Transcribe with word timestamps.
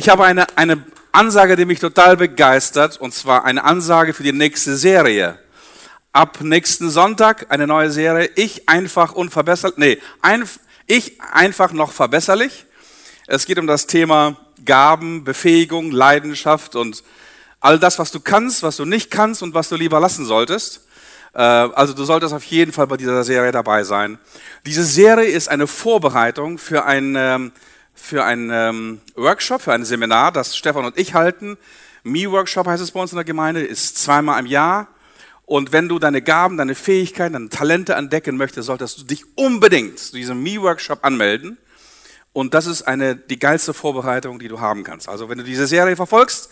Ich 0.00 0.08
habe 0.08 0.24
eine, 0.24 0.46
eine 0.56 0.82
Ansage, 1.12 1.56
die 1.56 1.66
mich 1.66 1.78
total 1.78 2.16
begeistert, 2.16 2.98
und 2.98 3.12
zwar 3.12 3.44
eine 3.44 3.64
Ansage 3.64 4.14
für 4.14 4.22
die 4.22 4.32
nächste 4.32 4.74
Serie. 4.74 5.38
Ab 6.10 6.38
nächsten 6.40 6.88
Sonntag 6.88 7.48
eine 7.50 7.66
neue 7.66 7.90
Serie. 7.90 8.30
Ich 8.34 8.66
einfach 8.66 9.12
unverbesserlich, 9.12 9.76
nee, 9.76 9.98
ein, 10.22 10.48
ich 10.86 11.20
einfach 11.20 11.72
noch 11.72 11.92
verbesserlich. 11.92 12.64
Es 13.26 13.44
geht 13.44 13.58
um 13.58 13.66
das 13.66 13.86
Thema 13.86 14.38
Gaben, 14.64 15.22
Befähigung, 15.22 15.90
Leidenschaft 15.90 16.76
und 16.76 17.04
all 17.60 17.78
das, 17.78 17.98
was 17.98 18.10
du 18.10 18.20
kannst, 18.20 18.62
was 18.62 18.78
du 18.78 18.86
nicht 18.86 19.10
kannst 19.10 19.42
und 19.42 19.52
was 19.52 19.68
du 19.68 19.76
lieber 19.76 20.00
lassen 20.00 20.24
solltest. 20.24 20.86
Äh, 21.34 21.42
also 21.42 21.92
du 21.92 22.04
solltest 22.04 22.32
auf 22.32 22.44
jeden 22.44 22.72
Fall 22.72 22.86
bei 22.86 22.96
dieser 22.96 23.22
Serie 23.22 23.52
dabei 23.52 23.84
sein. 23.84 24.18
Diese 24.64 24.82
Serie 24.82 25.28
ist 25.28 25.50
eine 25.50 25.66
Vorbereitung 25.66 26.56
für 26.56 26.86
ein, 26.86 27.16
ähm, 27.18 27.52
für 28.00 28.24
ein 28.24 28.50
ähm, 28.52 29.00
Workshop, 29.14 29.62
für 29.62 29.72
ein 29.72 29.84
Seminar, 29.84 30.32
das 30.32 30.56
Stefan 30.56 30.84
und 30.84 30.98
ich 30.98 31.14
halten. 31.14 31.58
Me-Workshop 32.02 32.66
heißt 32.66 32.82
es 32.82 32.92
bei 32.92 33.00
uns 33.00 33.12
in 33.12 33.16
der 33.16 33.24
Gemeinde, 33.24 33.62
ist 33.62 33.98
zweimal 33.98 34.40
im 34.40 34.46
Jahr. 34.46 34.88
Und 35.44 35.72
wenn 35.72 35.88
du 35.88 35.98
deine 35.98 36.22
Gaben, 36.22 36.56
deine 36.56 36.74
Fähigkeiten, 36.74 37.32
deine 37.32 37.48
Talente 37.48 37.94
entdecken 37.94 38.36
möchtest, 38.36 38.66
solltest 38.66 39.00
du 39.00 39.04
dich 39.04 39.24
unbedingt 39.36 39.98
zu 39.98 40.14
diesem 40.14 40.42
Me-Workshop 40.42 41.04
anmelden. 41.04 41.58
Und 42.32 42.54
das 42.54 42.66
ist 42.66 42.82
eine, 42.82 43.16
die 43.16 43.38
geilste 43.38 43.74
Vorbereitung, 43.74 44.38
die 44.38 44.48
du 44.48 44.60
haben 44.60 44.84
kannst. 44.84 45.08
Also 45.08 45.28
wenn 45.28 45.38
du 45.38 45.44
diese 45.44 45.66
Serie 45.66 45.96
verfolgst, 45.96 46.50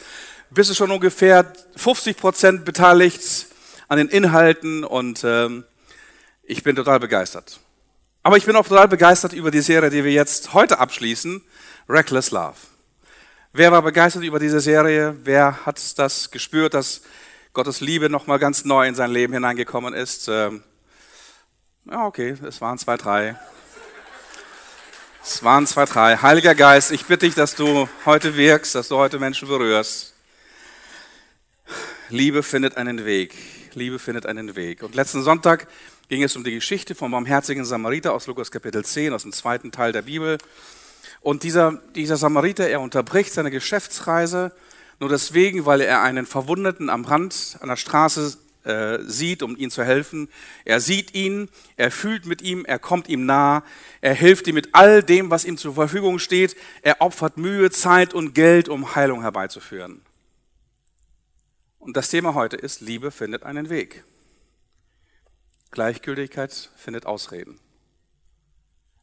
bist 0.50 0.70
du 0.70 0.74
schon 0.74 0.90
ungefähr 0.90 1.52
50 1.76 2.16
Prozent 2.16 2.64
beteiligt 2.64 3.46
an 3.86 3.98
den 3.98 4.08
Inhalten 4.08 4.84
und 4.84 5.22
ähm, 5.24 5.64
ich 6.42 6.62
bin 6.62 6.74
total 6.74 6.98
begeistert. 6.98 7.60
Aber 8.22 8.36
ich 8.36 8.44
bin 8.44 8.56
auch 8.56 8.66
total 8.66 8.88
begeistert 8.88 9.32
über 9.32 9.50
die 9.50 9.60
Serie, 9.60 9.90
die 9.90 10.04
wir 10.04 10.12
jetzt 10.12 10.52
heute 10.52 10.78
abschließen, 10.78 11.42
Reckless 11.88 12.30
Love. 12.30 12.56
Wer 13.52 13.72
war 13.72 13.82
begeistert 13.82 14.24
über 14.24 14.38
diese 14.38 14.60
Serie? 14.60 15.16
Wer 15.22 15.64
hat 15.64 15.98
das 15.98 16.30
gespürt, 16.30 16.74
dass 16.74 17.02
Gottes 17.54 17.80
Liebe 17.80 18.10
nochmal 18.10 18.38
ganz 18.38 18.64
neu 18.64 18.86
in 18.86 18.94
sein 18.94 19.10
Leben 19.10 19.32
hineingekommen 19.32 19.94
ist? 19.94 20.28
Ähm, 20.28 20.62
ja, 21.90 22.04
okay, 22.04 22.36
es 22.46 22.60
waren 22.60 22.76
zwei, 22.76 22.96
drei. 22.96 23.36
Es 25.22 25.42
waren 25.42 25.66
zwei, 25.66 25.84
drei. 25.86 26.16
Heiliger 26.16 26.54
Geist, 26.54 26.90
ich 26.90 27.06
bitte 27.06 27.26
dich, 27.26 27.34
dass 27.34 27.54
du 27.54 27.88
heute 28.04 28.36
wirkst, 28.36 28.74
dass 28.74 28.88
du 28.88 28.96
heute 28.96 29.18
Menschen 29.18 29.48
berührst. 29.48 30.14
Liebe 32.10 32.42
findet 32.42 32.76
einen 32.76 33.04
Weg. 33.04 33.34
Liebe 33.74 33.98
findet 33.98 34.26
einen 34.26 34.56
Weg. 34.56 34.82
Und 34.82 34.94
letzten 34.94 35.22
Sonntag 35.22 35.68
ging 36.08 36.22
es 36.22 36.36
um 36.36 36.44
die 36.44 36.54
Geschichte 36.54 36.94
vom 36.94 37.10
barmherzigen 37.10 37.64
Samariter 37.64 38.12
aus 38.12 38.26
Lukas 38.26 38.50
Kapitel 38.50 38.84
10, 38.84 39.12
aus 39.12 39.22
dem 39.22 39.32
zweiten 39.32 39.72
Teil 39.72 39.92
der 39.92 40.02
Bibel. 40.02 40.38
Und 41.20 41.42
dieser, 41.42 41.80
dieser 41.94 42.16
Samariter, 42.16 42.68
er 42.68 42.80
unterbricht 42.80 43.32
seine 43.32 43.50
Geschäftsreise 43.50 44.52
nur 45.00 45.10
deswegen, 45.10 45.64
weil 45.64 45.80
er 45.80 46.02
einen 46.02 46.26
Verwundeten 46.26 46.90
am 46.90 47.04
Rand 47.04 47.58
einer 47.60 47.76
Straße 47.76 48.36
äh, 48.64 48.98
sieht, 49.02 49.42
um 49.42 49.56
ihm 49.56 49.70
zu 49.70 49.84
helfen. 49.84 50.28
Er 50.64 50.80
sieht 50.80 51.14
ihn, 51.14 51.48
er 51.76 51.90
fühlt 51.90 52.26
mit 52.26 52.42
ihm, 52.42 52.64
er 52.64 52.78
kommt 52.78 53.08
ihm 53.08 53.24
nah, 53.24 53.62
er 54.00 54.14
hilft 54.14 54.48
ihm 54.48 54.56
mit 54.56 54.70
all 54.72 55.02
dem, 55.02 55.30
was 55.30 55.44
ihm 55.44 55.56
zur 55.56 55.74
Verfügung 55.74 56.18
steht. 56.18 56.56
Er 56.82 57.00
opfert 57.00 57.36
Mühe, 57.36 57.70
Zeit 57.70 58.12
und 58.12 58.34
Geld, 58.34 58.68
um 58.68 58.96
Heilung 58.96 59.22
herbeizuführen. 59.22 60.00
Und 61.78 61.96
das 61.96 62.08
Thema 62.08 62.34
heute 62.34 62.56
ist, 62.56 62.80
Liebe 62.80 63.10
findet 63.10 63.42
einen 63.44 63.68
Weg. 63.68 64.04
Gleichgültigkeit 65.70 66.70
findet 66.76 67.06
Ausreden. 67.06 67.60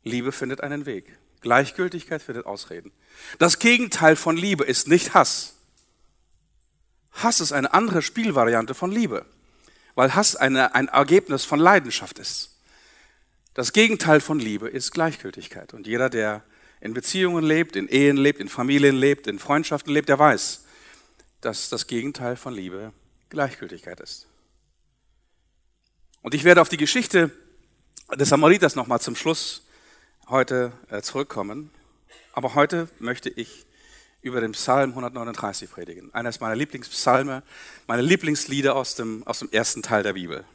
Liebe 0.03 0.31
findet 0.31 0.61
einen 0.61 0.85
Weg. 0.85 1.17
Gleichgültigkeit 1.41 2.21
findet 2.21 2.45
Ausreden. 2.45 2.91
Das 3.39 3.59
Gegenteil 3.59 4.15
von 4.15 4.35
Liebe 4.35 4.63
ist 4.63 4.87
nicht 4.87 5.13
Hass. 5.13 5.55
Hass 7.11 7.39
ist 7.39 7.53
eine 7.53 7.73
andere 7.73 8.01
Spielvariante 8.01 8.73
von 8.73 8.91
Liebe, 8.91 9.25
weil 9.93 10.15
Hass 10.15 10.35
eine, 10.35 10.75
ein 10.75 10.87
Ergebnis 10.87 11.45
von 11.45 11.59
Leidenschaft 11.59 12.19
ist. 12.19 12.59
Das 13.53 13.71
Gegenteil 13.71 14.19
von 14.19 14.39
Liebe 14.39 14.67
ist 14.67 14.91
Gleichgültigkeit. 14.91 15.73
Und 15.73 15.87
jeder, 15.87 16.09
der 16.09 16.43
in 16.81 16.93
Beziehungen 16.93 17.43
lebt, 17.43 17.75
in 17.77 17.87
Ehen 17.87 18.17
lebt, 18.17 18.41
in 18.41 18.49
Familien 18.49 18.95
lebt, 18.95 19.27
in 19.27 19.39
Freundschaften 19.39 19.93
lebt, 19.93 20.09
der 20.09 20.19
weiß, 20.19 20.64
dass 21.45 21.69
das 21.69 21.85
Gegenteil 21.85 22.35
von 22.35 22.53
Liebe 22.53 22.91
Gleichgültigkeit 23.29 23.99
ist. 23.99 24.25
Und 26.23 26.33
ich 26.33 26.43
werde 26.43 26.59
auf 26.59 26.69
die 26.69 26.77
Geschichte 26.77 27.29
des 28.15 28.29
Samariters 28.29 28.75
nochmal 28.75 28.99
zum 28.99 29.15
Schluss 29.15 29.63
heute 30.27 30.71
äh, 30.89 31.03
zurückkommen. 31.03 31.69
Aber 32.33 32.55
heute 32.55 32.89
möchte 32.97 33.29
ich 33.29 33.67
über 34.21 34.41
den 34.41 34.53
Psalm 34.53 34.89
139 34.89 35.69
predigen. 35.69 36.11
Eines 36.15 36.39
meiner 36.39 36.55
Lieblingspsalme, 36.55 37.43
meine 37.85 38.01
Lieblingslieder 38.01 38.75
aus 38.75 38.95
dem, 38.95 39.21
aus 39.27 39.39
dem 39.39 39.51
ersten 39.51 39.83
Teil 39.83 40.01
der 40.01 40.13
Bibel. 40.13 40.45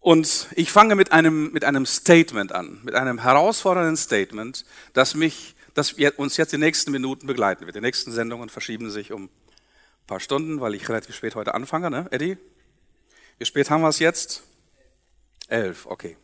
Und 0.00 0.48
ich 0.56 0.72
fange 0.72 0.96
mit 0.96 1.12
einem, 1.12 1.52
mit 1.52 1.64
einem 1.64 1.86
Statement 1.86 2.50
an, 2.50 2.80
mit 2.82 2.96
einem 2.96 3.20
herausfordernden 3.20 3.96
Statement, 3.96 4.64
das 4.92 5.14
mich, 5.14 5.54
das 5.74 5.92
uns 6.16 6.36
jetzt 6.36 6.52
die 6.52 6.58
nächsten 6.58 6.90
Minuten 6.90 7.26
begleiten 7.26 7.66
wird. 7.66 7.76
Die 7.76 7.80
nächsten 7.80 8.12
Sendungen 8.12 8.48
verschieben 8.48 8.90
sich 8.90 9.12
um 9.12 9.24
ein 9.24 9.30
paar 10.06 10.20
Stunden, 10.20 10.60
weil 10.60 10.74
ich 10.74 10.88
relativ 10.88 11.14
spät 11.16 11.34
heute 11.34 11.54
anfange, 11.54 11.90
ne, 11.90 12.06
Eddie? 12.10 12.36
Wie 13.38 13.44
spät 13.44 13.70
haben 13.70 13.82
wir 13.82 13.88
es 13.88 13.98
jetzt? 13.98 14.42
Elf, 15.48 15.86
okay. 15.86 16.16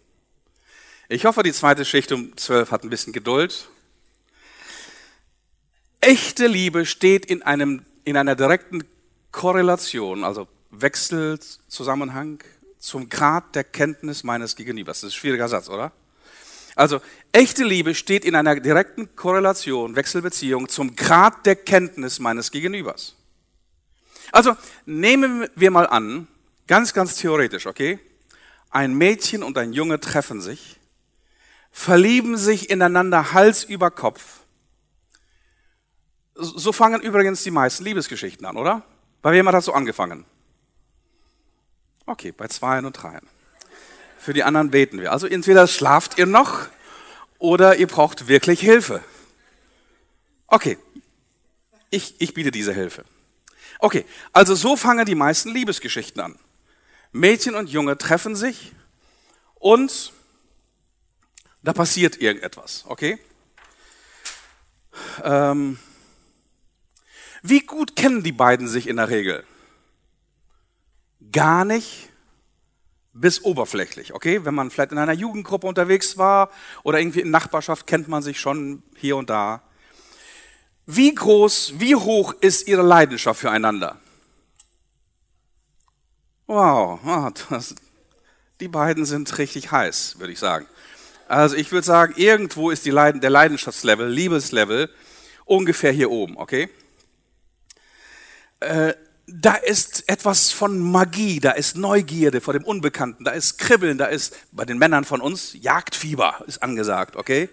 Ich 1.08 1.24
hoffe, 1.24 1.42
die 1.42 1.52
zweite 1.52 1.84
Schicht 1.84 2.12
um 2.12 2.36
zwölf 2.36 2.70
hat 2.70 2.84
ein 2.84 2.90
bisschen 2.90 3.12
Geduld. 3.12 3.68
Echte 6.00 6.46
Liebe 6.46 6.86
steht 6.86 7.26
in, 7.26 7.42
einem, 7.42 7.84
in 8.04 8.16
einer 8.16 8.36
direkten 8.36 8.84
Korrelation, 9.32 10.22
also 10.22 10.48
Wechselzusammenhang 10.70 12.42
zum 12.78 13.08
Grad 13.08 13.54
der 13.54 13.64
Kenntnis 13.64 14.22
meines 14.22 14.54
Gegenübers. 14.54 15.00
Das 15.00 15.08
ist 15.08 15.16
ein 15.16 15.20
schwieriger 15.20 15.48
Satz, 15.48 15.68
oder? 15.68 15.92
Also, 16.78 17.00
echte 17.32 17.64
Liebe 17.64 17.94
steht 17.94 18.24
in 18.24 18.34
einer 18.34 18.58
direkten 18.60 19.14
Korrelation, 19.16 19.96
Wechselbeziehung 19.96 20.68
zum 20.68 20.94
Grad 20.94 21.44
der 21.44 21.56
Kenntnis 21.56 22.18
meines 22.18 22.50
Gegenübers. 22.50 23.16
Also, 24.32 24.56
nehmen 24.86 25.48
wir 25.56 25.70
mal 25.70 25.86
an, 25.86 26.28
Ganz, 26.68 26.92
ganz 26.92 27.16
theoretisch, 27.16 27.66
okay? 27.66 27.98
Ein 28.70 28.94
Mädchen 28.94 29.42
und 29.42 29.56
ein 29.56 29.72
Junge 29.72 29.98
treffen 30.00 30.42
sich, 30.42 30.78
verlieben 31.72 32.36
sich 32.36 32.68
ineinander 32.68 33.32
Hals 33.32 33.64
über 33.64 33.90
Kopf. 33.90 34.40
So 36.34 36.72
fangen 36.72 37.00
übrigens 37.00 37.42
die 37.42 37.50
meisten 37.50 37.84
Liebesgeschichten 37.84 38.46
an, 38.46 38.58
oder? 38.58 38.84
Bei 39.22 39.32
wem 39.32 39.48
hat 39.48 39.54
das 39.54 39.64
so 39.64 39.72
angefangen? 39.72 40.26
Okay, 42.04 42.32
bei 42.32 42.46
zweien 42.48 42.84
und 42.84 42.92
dreien. 42.92 43.26
Für 44.18 44.32
die 44.32 44.42
anderen 44.42 44.70
beten 44.70 45.00
wir. 45.00 45.12
Also 45.12 45.26
entweder 45.26 45.66
schlaft 45.66 46.18
ihr 46.18 46.26
noch 46.26 46.66
oder 47.38 47.76
ihr 47.76 47.86
braucht 47.86 48.28
wirklich 48.28 48.60
Hilfe. 48.60 49.02
Okay, 50.48 50.78
ich, 51.90 52.20
ich 52.20 52.34
biete 52.34 52.50
diese 52.50 52.72
Hilfe. 52.72 53.04
Okay, 53.78 54.04
also 54.32 54.54
so 54.54 54.76
fangen 54.76 55.06
die 55.06 55.14
meisten 55.14 55.50
Liebesgeschichten 55.50 56.20
an. 56.20 56.38
Mädchen 57.12 57.54
und 57.54 57.70
Junge 57.70 57.96
treffen 57.96 58.34
sich 58.34 58.72
und 59.54 60.12
da 61.62 61.72
passiert 61.72 62.20
irgendetwas, 62.20 62.84
okay? 62.86 63.18
Ähm, 65.22 65.78
wie 67.42 67.60
gut 67.60 67.96
kennen 67.96 68.22
die 68.22 68.32
beiden 68.32 68.68
sich 68.68 68.88
in 68.88 68.96
der 68.96 69.08
Regel? 69.10 69.44
Gar 71.32 71.64
nicht 71.64 72.07
bis 73.20 73.42
oberflächlich, 73.44 74.14
okay? 74.14 74.44
Wenn 74.44 74.54
man 74.54 74.70
vielleicht 74.70 74.92
in 74.92 74.98
einer 74.98 75.12
Jugendgruppe 75.12 75.66
unterwegs 75.66 76.16
war 76.18 76.50
oder 76.82 76.98
irgendwie 77.00 77.20
in 77.20 77.30
Nachbarschaft 77.30 77.86
kennt 77.86 78.08
man 78.08 78.22
sich 78.22 78.40
schon 78.40 78.82
hier 78.96 79.16
und 79.16 79.30
da. 79.30 79.62
Wie 80.86 81.14
groß, 81.14 81.74
wie 81.78 81.94
hoch 81.96 82.34
ist 82.40 82.66
ihre 82.66 82.82
Leidenschaft 82.82 83.40
füreinander? 83.40 84.00
Wow, 86.46 87.00
das, 87.50 87.74
die 88.60 88.68
beiden 88.68 89.04
sind 89.04 89.36
richtig 89.38 89.70
heiß, 89.70 90.18
würde 90.18 90.32
ich 90.32 90.38
sagen. 90.38 90.66
Also 91.28 91.56
ich 91.56 91.72
würde 91.72 91.86
sagen, 91.86 92.14
irgendwo 92.16 92.70
ist 92.70 92.86
die 92.86 92.90
Leiden, 92.90 93.20
der 93.20 93.30
Leidenschaftslevel, 93.30 94.08
Liebeslevel 94.08 94.90
ungefähr 95.44 95.92
hier 95.92 96.10
oben, 96.10 96.38
okay? 96.38 96.70
Äh, 98.60 98.94
da 99.30 99.54
ist 99.54 100.08
etwas 100.08 100.50
von 100.52 100.78
Magie, 100.78 101.38
da 101.38 101.50
ist 101.50 101.76
Neugierde 101.76 102.40
vor 102.40 102.54
dem 102.54 102.64
Unbekannten, 102.64 103.24
da 103.24 103.32
ist 103.32 103.58
Kribbeln, 103.58 103.98
da 103.98 104.06
ist 104.06 104.34
bei 104.52 104.64
den 104.64 104.78
Männern 104.78 105.04
von 105.04 105.20
uns 105.20 105.52
Jagdfieber 105.52 106.42
ist 106.46 106.62
angesagt, 106.62 107.14
okay? 107.16 107.50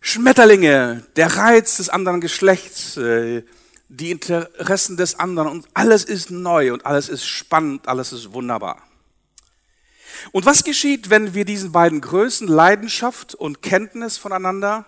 Schmetterlinge, 0.00 1.04
der 1.16 1.36
Reiz 1.36 1.76
des 1.76 1.90
anderen 1.90 2.22
Geschlechts, 2.22 2.96
äh, 2.96 3.42
die 3.88 4.10
Interessen 4.10 4.96
des 4.96 5.18
anderen 5.18 5.48
und 5.48 5.68
alles 5.74 6.04
ist 6.04 6.30
neu 6.30 6.72
und 6.72 6.86
alles 6.86 7.10
ist 7.10 7.26
spannend, 7.26 7.86
alles 7.86 8.12
ist 8.12 8.32
wunderbar. 8.32 8.82
Und 10.32 10.46
was 10.46 10.64
geschieht, 10.64 11.10
wenn 11.10 11.34
wir 11.34 11.44
diesen 11.44 11.72
beiden 11.72 12.00
Größen, 12.00 12.48
Leidenschaft 12.48 13.34
und 13.34 13.62
Kenntnis 13.62 14.16
voneinander, 14.16 14.86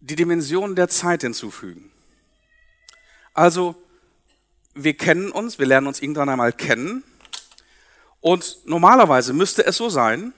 die 0.00 0.16
Dimension 0.16 0.76
der 0.76 0.88
Zeit 0.88 1.22
hinzufügen. 1.22 1.90
Also, 3.34 3.74
wir 4.84 4.96
kennen 4.96 5.30
uns, 5.30 5.58
wir 5.58 5.66
lernen 5.66 5.86
uns 5.86 6.00
irgendwann 6.00 6.28
einmal 6.28 6.52
kennen. 6.52 7.02
Und 8.20 8.58
normalerweise 8.64 9.32
müsste 9.32 9.64
es 9.66 9.76
so 9.76 9.88
sein, 9.88 10.32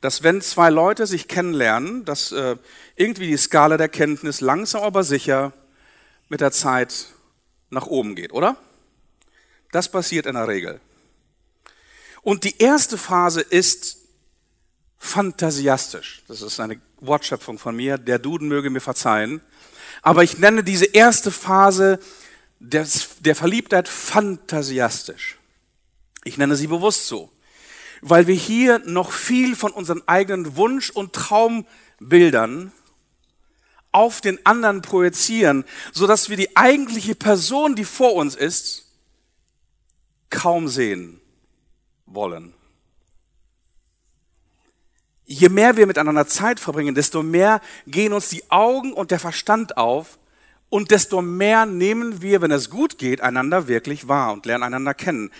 dass 0.00 0.22
wenn 0.22 0.40
zwei 0.40 0.70
Leute 0.70 1.06
sich 1.06 1.28
kennenlernen, 1.28 2.04
dass 2.04 2.32
äh, 2.32 2.56
irgendwie 2.96 3.26
die 3.26 3.36
Skala 3.36 3.76
der 3.76 3.88
Kenntnis 3.88 4.40
langsam 4.40 4.82
aber 4.82 5.02
sicher 5.02 5.52
mit 6.28 6.40
der 6.40 6.52
Zeit 6.52 7.06
nach 7.70 7.86
oben 7.86 8.14
geht, 8.14 8.32
oder? 8.32 8.56
Das 9.72 9.90
passiert 9.90 10.26
in 10.26 10.34
der 10.34 10.48
Regel. 10.48 10.80
Und 12.22 12.44
die 12.44 12.58
erste 12.58 12.98
Phase 12.98 13.40
ist 13.40 13.98
fantasiastisch. 14.98 16.22
Das 16.28 16.42
ist 16.42 16.60
eine 16.60 16.80
Wortschöpfung 17.00 17.58
von 17.58 17.76
mir. 17.76 17.98
Der 17.98 18.18
Duden 18.18 18.48
möge 18.48 18.70
mir 18.70 18.80
verzeihen. 18.80 19.40
Aber 20.02 20.22
ich 20.22 20.38
nenne 20.38 20.64
diese 20.64 20.86
erste 20.86 21.30
Phase 21.30 21.98
des, 22.60 23.16
der 23.20 23.34
Verliebtheit 23.34 23.88
fantasiastisch. 23.88 25.38
Ich 26.24 26.38
nenne 26.38 26.56
sie 26.56 26.66
bewusst 26.66 27.06
so, 27.06 27.30
weil 28.00 28.26
wir 28.26 28.34
hier 28.34 28.80
noch 28.80 29.12
viel 29.12 29.56
von 29.56 29.72
unseren 29.72 30.06
eigenen 30.06 30.56
Wunsch- 30.56 30.90
und 30.90 31.12
Traumbildern 31.12 32.72
auf 33.92 34.20
den 34.20 34.44
anderen 34.44 34.82
projizieren, 34.82 35.64
so 35.92 36.06
dass 36.06 36.28
wir 36.28 36.36
die 36.36 36.56
eigentliche 36.56 37.14
Person, 37.14 37.74
die 37.74 37.84
vor 37.84 38.14
uns 38.14 38.34
ist, 38.34 38.92
kaum 40.30 40.68
sehen 40.68 41.20
wollen. 42.06 42.54
Je 45.24 45.48
mehr 45.48 45.76
wir 45.76 45.86
miteinander 45.86 46.26
Zeit 46.26 46.58
verbringen, 46.58 46.94
desto 46.94 47.22
mehr 47.22 47.60
gehen 47.86 48.12
uns 48.12 48.28
die 48.28 48.50
Augen 48.50 48.92
und 48.92 49.10
der 49.10 49.18
Verstand 49.18 49.76
auf 49.76 50.18
und 50.70 50.90
desto 50.90 51.22
mehr 51.22 51.66
nehmen 51.66 52.20
wir, 52.20 52.42
wenn 52.42 52.50
es 52.50 52.70
gut 52.70 52.98
geht, 52.98 53.20
einander 53.20 53.68
wirklich 53.68 54.08
wahr 54.08 54.32
und 54.32 54.44
lernen 54.46 54.64
einander 54.64 54.94
kennen. 54.94 55.30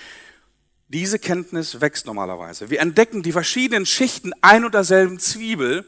Diese 0.89 1.19
Kenntnis 1.19 1.83
wächst 1.83 2.07
normalerweise. 2.07 2.71
Wir 2.71 2.81
entdecken 2.81 3.23
die 3.23 3.33
verschiedenen 3.33 3.85
Schichten 3.85 4.33
ein 4.41 4.65
und 4.65 4.73
derselben 4.73 5.19
Zwiebel, 5.19 5.85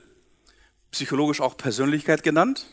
psychologisch 0.90 1.40
auch 1.40 1.56
Persönlichkeit 1.56 2.22
genannt. 2.22 2.66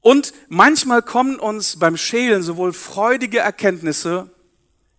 Und 0.00 0.34
manchmal 0.48 1.02
kommen 1.02 1.38
uns 1.38 1.78
beim 1.78 1.96
Schälen 1.96 2.42
sowohl 2.42 2.74
freudige 2.74 3.38
Erkenntnisse, 3.38 4.30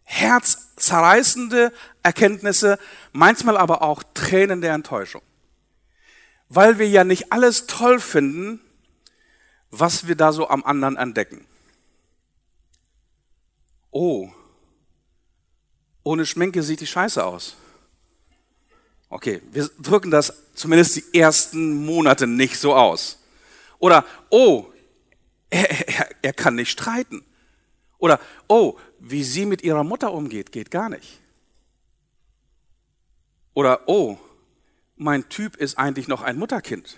herzzerreißende 0.03 1.71
Erkenntnisse, 2.01 2.79
manchmal 3.11 3.57
aber 3.57 3.83
auch 3.83 4.01
Tränen 4.15 4.61
der 4.61 4.73
Enttäuschung. 4.73 5.21
Weil 6.49 6.79
wir 6.79 6.89
ja 6.89 7.03
nicht 7.03 7.31
alles 7.31 7.67
toll 7.67 7.99
finden, 7.99 8.59
was 9.71 10.07
wir 10.07 10.15
da 10.15 10.31
so 10.31 10.49
am 10.49 10.63
anderen 10.63 10.97
entdecken. 10.97 11.45
Oh, 13.91 14.29
ohne 16.03 16.25
Schminke 16.25 16.63
sieht 16.63 16.81
die 16.81 16.87
Scheiße 16.87 17.23
aus. 17.23 17.55
Okay, 19.09 19.41
wir 19.51 19.69
drücken 19.79 20.11
das 20.11 20.33
zumindest 20.53 20.95
die 20.95 21.19
ersten 21.19 21.85
Monate 21.85 22.27
nicht 22.27 22.57
so 22.57 22.75
aus. 22.75 23.19
Oder, 23.79 24.05
oh, 24.29 24.65
er, 25.49 25.87
er, 25.87 26.09
er 26.21 26.33
kann 26.33 26.55
nicht 26.55 26.69
streiten. 26.69 27.23
Oder, 27.97 28.19
oh, 28.47 28.77
wie 28.99 29.23
sie 29.23 29.45
mit 29.45 29.63
ihrer 29.63 29.83
Mutter 29.83 30.13
umgeht, 30.13 30.51
geht 30.51 30.69
gar 30.71 30.89
nicht. 30.89 31.19
Oder, 33.53 33.81
oh, 33.87 34.17
mein 34.95 35.27
Typ 35.29 35.55
ist 35.57 35.77
eigentlich 35.77 36.07
noch 36.07 36.21
ein 36.21 36.37
Mutterkind. 36.37 36.97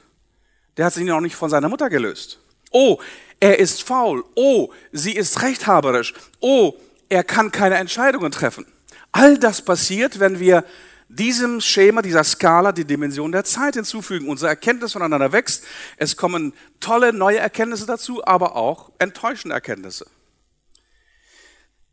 Der 0.78 0.86
hat 0.86 0.94
sich 0.94 1.06
noch 1.06 1.22
nicht 1.22 1.36
von 1.36 1.50
seiner 1.50 1.70
Mutter 1.70 1.90
gelöst. 1.90 2.40
Oh, 2.72 3.00
er 3.40 3.60
ist 3.60 3.84
faul. 3.84 4.24
Oh, 4.36 4.72
sie 4.92 5.14
ist 5.14 5.42
rechthaberisch. 5.42 6.14
Oh, 6.40 6.74
er 7.10 7.24
kann 7.24 7.52
keine 7.52 7.76
Entscheidungen 7.76 8.32
treffen. 8.32 8.66
All 9.12 9.38
das 9.38 9.64
passiert, 9.64 10.20
wenn 10.20 10.40
wir 10.40 10.64
diesem 11.10 11.60
Schema, 11.60 12.02
dieser 12.02 12.24
Skala 12.24 12.72
die 12.72 12.86
Dimension 12.86 13.32
der 13.32 13.44
Zeit 13.44 13.76
hinzufügen. 13.76 14.30
Unsere 14.30 14.50
Erkenntnis 14.50 14.94
voneinander 14.94 15.32
wächst. 15.32 15.66
Es 15.98 16.16
kommen 16.16 16.54
tolle 16.80 17.14
neue 17.14 17.40
Erkenntnisse 17.40 17.86
dazu, 17.86 18.26
aber 18.26 18.56
auch 18.56 18.92
enttäuschende 19.00 19.54
Erkenntnisse. 19.54 20.06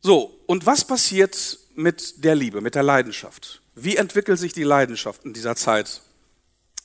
So, 0.01 0.41
und 0.47 0.67
was 0.67 0.87
passiert 0.87 1.59
mit 1.75 2.25
der 2.25 2.37
Liebe, 2.37 2.61
mit 2.61 2.77
der 2.77 2.85
Leidenschaft? 2.85 3.63
Wie 3.75 3.97
entwickelt 3.97 4.39
sich 4.39 4.53
die 4.53 4.63
Leidenschaft 4.63 5.25
in 5.25 5.33
dieser 5.33 5.57
Zeit 5.57 6.03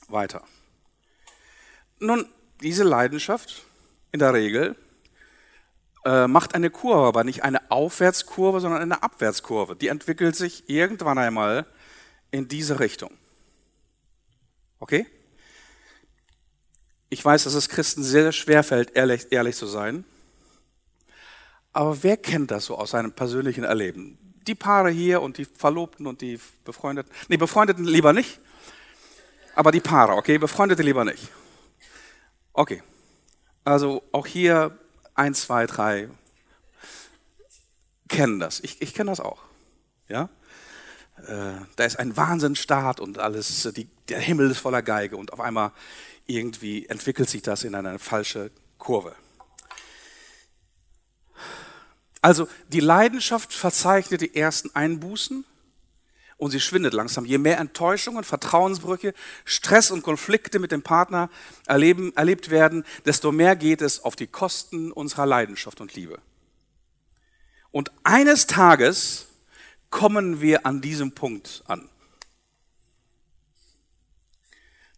weiter? 0.08 0.42
Nun, 2.00 2.26
diese 2.60 2.82
Leidenschaft 2.82 3.64
in 4.14 4.20
der 4.20 4.32
Regel 4.32 4.76
äh, 6.04 6.28
macht 6.28 6.54
eine 6.54 6.70
Kurve, 6.70 7.08
aber 7.08 7.24
nicht 7.24 7.42
eine 7.42 7.68
Aufwärtskurve, 7.72 8.60
sondern 8.60 8.80
eine 8.80 9.02
Abwärtskurve. 9.02 9.74
Die 9.74 9.88
entwickelt 9.88 10.36
sich 10.36 10.70
irgendwann 10.70 11.18
einmal 11.18 11.66
in 12.30 12.46
diese 12.46 12.78
Richtung. 12.78 13.10
Okay? 14.78 15.04
Ich 17.08 17.24
weiß, 17.24 17.42
dass 17.42 17.54
es 17.54 17.68
Christen 17.68 18.04
sehr 18.04 18.30
schwer 18.30 18.62
fällt, 18.62 18.94
ehrlich, 18.94 19.32
ehrlich 19.32 19.56
zu 19.56 19.66
sein. 19.66 20.04
Aber 21.72 22.04
wer 22.04 22.16
kennt 22.16 22.52
das 22.52 22.66
so 22.66 22.78
aus 22.78 22.90
seinem 22.90 23.10
persönlichen 23.10 23.64
Erleben? 23.64 24.16
Die 24.46 24.54
Paare 24.54 24.90
hier 24.90 25.22
und 25.22 25.38
die 25.38 25.44
Verlobten 25.44 26.06
und 26.06 26.20
die 26.20 26.38
Befreundeten. 26.64 27.10
Nee, 27.26 27.36
Befreundeten 27.36 27.84
lieber 27.84 28.12
nicht. 28.12 28.38
Aber 29.56 29.72
die 29.72 29.80
Paare, 29.80 30.12
okay? 30.12 30.38
Befreundete 30.38 30.84
lieber 30.84 31.04
nicht. 31.04 31.32
Okay. 32.52 32.80
Also 33.64 34.02
auch 34.12 34.26
hier 34.26 34.78
ein, 35.14 35.34
zwei, 35.34 35.66
drei 35.66 36.08
kennen 38.08 38.38
das. 38.38 38.60
Ich, 38.60 38.82
ich 38.82 38.94
kenne 38.94 39.10
das 39.10 39.20
auch. 39.20 39.42
Ja? 40.08 40.28
Äh, 41.26 41.54
da 41.76 41.84
ist 41.84 41.98
ein 41.98 42.16
Wahnsinnsstart 42.16 43.00
und 43.00 43.18
alles, 43.18 43.68
die, 43.74 43.88
der 44.08 44.20
Himmel 44.20 44.50
ist 44.50 44.58
voller 44.58 44.82
Geige 44.82 45.16
und 45.16 45.32
auf 45.32 45.40
einmal 45.40 45.72
irgendwie 46.26 46.86
entwickelt 46.86 47.28
sich 47.30 47.42
das 47.42 47.64
in 47.64 47.74
eine 47.74 47.98
falsche 47.98 48.50
Kurve. 48.78 49.14
Also 52.20 52.48
die 52.68 52.80
Leidenschaft 52.80 53.52
verzeichnet 53.52 54.22
die 54.22 54.34
ersten 54.34 54.74
Einbußen 54.74 55.44
und 56.36 56.50
sie 56.50 56.60
schwindet 56.60 56.94
langsam. 56.94 57.24
Je 57.24 57.38
mehr 57.38 57.58
Enttäuschungen, 57.58 58.24
Vertrauensbrüche, 58.24 59.14
Stress 59.44 59.90
und 59.90 60.02
Konflikte 60.02 60.58
mit 60.58 60.72
dem 60.72 60.82
Partner 60.82 61.30
erleben, 61.66 62.12
erlebt 62.16 62.50
werden, 62.50 62.84
desto 63.04 63.32
mehr 63.32 63.56
geht 63.56 63.82
es 63.82 64.02
auf 64.04 64.16
die 64.16 64.26
Kosten 64.26 64.92
unserer 64.92 65.26
Leidenschaft 65.26 65.80
und 65.80 65.94
Liebe. 65.94 66.18
Und 67.70 67.90
eines 68.04 68.46
Tages 68.46 69.26
kommen 69.90 70.40
wir 70.40 70.66
an 70.66 70.80
diesem 70.80 71.12
Punkt 71.12 71.62
an. 71.66 71.88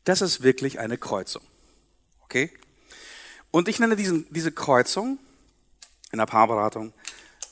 Das 0.04 0.20
ist 0.20 0.42
wirklich 0.42 0.78
eine 0.78 0.99
Kreuzung. 0.99 1.42
Okay? 2.20 2.50
Und 3.50 3.68
ich 3.68 3.78
nenne 3.78 3.96
diesen, 3.96 4.26
diese 4.30 4.52
Kreuzung 4.52 5.18
in 6.12 6.18
der 6.18 6.26
Paarberatung 6.26 6.92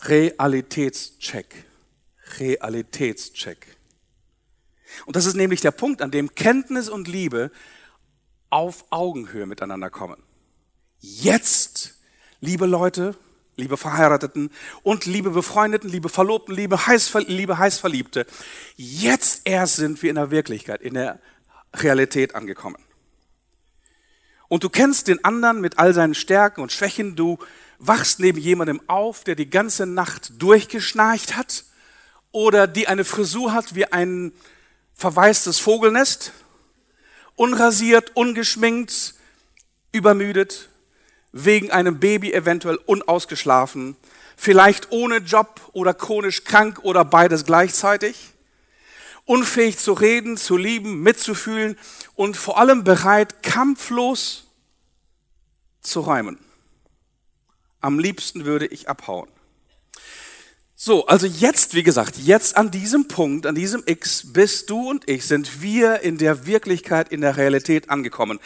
Realitätscheck. 0.02 1.64
Realitätscheck. 2.38 3.76
Und 5.06 5.16
das 5.16 5.26
ist 5.26 5.34
nämlich 5.34 5.60
der 5.60 5.70
Punkt, 5.70 6.02
an 6.02 6.10
dem 6.10 6.34
Kenntnis 6.34 6.88
und 6.88 7.08
Liebe 7.08 7.50
auf 8.50 8.84
Augenhöhe 8.90 9.46
miteinander 9.46 9.90
kommen. 9.90 10.22
Jetzt, 11.00 11.98
liebe 12.40 12.66
Leute, 12.66 13.16
liebe 13.56 13.76
Verheirateten 13.76 14.50
und 14.82 15.06
liebe 15.06 15.30
Befreundeten, 15.30 15.90
liebe 15.90 16.08
Verlobten, 16.08 16.54
liebe, 16.54 16.86
heiß, 16.86 17.12
liebe 17.26 17.58
Heißverliebte, 17.58 18.26
jetzt 18.76 19.42
erst 19.44 19.76
sind 19.76 20.02
wir 20.02 20.10
in 20.10 20.16
der 20.16 20.30
Wirklichkeit, 20.30 20.82
in 20.82 20.94
der 20.94 21.20
Realität 21.74 22.34
angekommen. 22.34 22.82
Und 24.48 24.62
du 24.62 24.68
kennst 24.68 25.08
den 25.08 25.24
anderen 25.24 25.60
mit 25.60 25.78
all 25.78 25.94
seinen 25.94 26.14
Stärken 26.14 26.60
und 26.60 26.72
Schwächen, 26.72 27.16
du 27.16 27.38
wachst 27.78 28.20
neben 28.20 28.38
jemandem 28.38 28.80
auf, 28.86 29.24
der 29.24 29.34
die 29.34 29.50
ganze 29.50 29.86
Nacht 29.86 30.40
durchgeschnarcht 30.40 31.36
hat 31.36 31.64
oder 32.30 32.66
die 32.66 32.88
eine 32.88 33.04
Frisur 33.04 33.52
hat 33.52 33.74
wie 33.74 33.86
ein 33.86 34.32
verwaistes 34.94 35.58
Vogelnest, 35.58 36.32
unrasiert, 37.36 38.12
ungeschminkt, 38.14 39.14
übermüdet, 39.92 40.68
wegen 41.32 41.70
einem 41.70 41.98
Baby 41.98 42.32
eventuell 42.32 42.76
unausgeschlafen, 42.86 43.96
vielleicht 44.36 44.92
ohne 44.92 45.18
Job 45.18 45.60
oder 45.72 45.94
chronisch 45.94 46.44
krank 46.44 46.80
oder 46.82 47.04
beides 47.04 47.44
gleichzeitig, 47.44 48.32
unfähig 49.24 49.78
zu 49.78 49.92
reden, 49.94 50.36
zu 50.36 50.56
lieben, 50.56 51.00
mitzufühlen 51.02 51.76
und 52.14 52.36
vor 52.36 52.58
allem 52.58 52.84
bereit, 52.84 53.42
kampflos 53.42 54.44
zu 55.80 56.00
räumen. 56.00 56.38
Am 57.80 57.98
liebsten 57.98 58.44
würde 58.44 58.66
ich 58.66 58.88
abhauen. 58.88 59.33
So, 60.86 61.06
also 61.06 61.26
jetzt, 61.26 61.72
wie 61.72 61.82
gesagt, 61.82 62.18
jetzt 62.18 62.58
an 62.58 62.70
diesem 62.70 63.08
Punkt, 63.08 63.46
an 63.46 63.54
diesem 63.54 63.82
X, 63.86 64.34
bist 64.34 64.68
du 64.68 64.90
und 64.90 65.08
ich, 65.08 65.24
sind 65.24 65.62
wir 65.62 66.00
in 66.00 66.18
der 66.18 66.44
Wirklichkeit, 66.44 67.10
in 67.10 67.22
der 67.22 67.38
Realität 67.38 67.88
angekommen. 67.88 68.38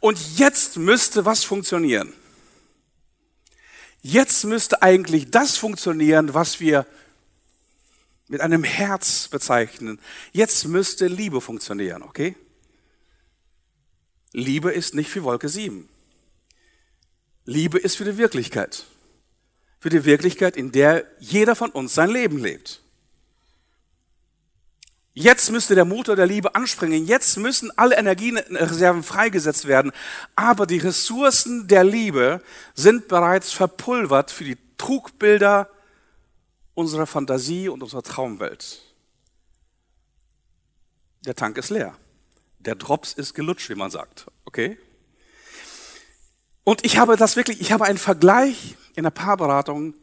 Und 0.00 0.38
jetzt 0.38 0.78
müsste 0.78 1.26
was 1.26 1.44
funktionieren. 1.44 2.14
Jetzt 4.00 4.44
müsste 4.44 4.80
eigentlich 4.80 5.30
das 5.30 5.58
funktionieren, 5.58 6.32
was 6.32 6.60
wir 6.60 6.86
mit 8.26 8.40
einem 8.40 8.64
Herz 8.64 9.28
bezeichnen. 9.28 10.00
Jetzt 10.32 10.66
müsste 10.66 11.08
Liebe 11.08 11.42
funktionieren, 11.42 12.02
okay? 12.02 12.36
Liebe 14.32 14.72
ist 14.72 14.94
nicht 14.94 15.10
für 15.10 15.24
Wolke 15.24 15.50
7. 15.50 15.86
Liebe 17.44 17.78
ist 17.78 17.98
für 17.98 18.06
die 18.06 18.16
Wirklichkeit. 18.16 18.86
Für 19.82 19.88
die 19.88 20.04
Wirklichkeit, 20.04 20.56
in 20.56 20.70
der 20.70 21.04
jeder 21.18 21.56
von 21.56 21.70
uns 21.70 21.92
sein 21.92 22.08
Leben 22.08 22.38
lebt. 22.38 22.80
Jetzt 25.12 25.50
müsste 25.50 25.74
der 25.74 25.84
Motor 25.84 26.14
der 26.14 26.26
Liebe 26.26 26.54
anspringen. 26.54 27.04
Jetzt 27.04 27.36
müssen 27.36 27.76
alle 27.76 27.96
Energiereserven 27.96 29.02
freigesetzt 29.02 29.66
werden. 29.66 29.90
Aber 30.36 30.68
die 30.68 30.78
Ressourcen 30.78 31.66
der 31.66 31.82
Liebe 31.82 32.40
sind 32.74 33.08
bereits 33.08 33.50
verpulvert 33.50 34.30
für 34.30 34.44
die 34.44 34.56
Trugbilder 34.78 35.68
unserer 36.74 37.08
Fantasie 37.08 37.68
und 37.68 37.82
unserer 37.82 38.04
Traumwelt. 38.04 38.82
Der 41.26 41.34
Tank 41.34 41.58
ist 41.58 41.70
leer. 41.70 41.96
Der 42.60 42.76
Drops 42.76 43.14
ist 43.14 43.34
gelutscht, 43.34 43.68
wie 43.68 43.74
man 43.74 43.90
sagt. 43.90 44.26
Okay? 44.44 44.78
Und 46.62 46.86
ich 46.86 46.98
habe 46.98 47.16
das 47.16 47.34
wirklich, 47.34 47.60
ich 47.60 47.72
habe 47.72 47.84
einen 47.86 47.98
Vergleich 47.98 48.76
in 48.94 49.04
der 49.04 49.10
Paarberatung 49.10 49.94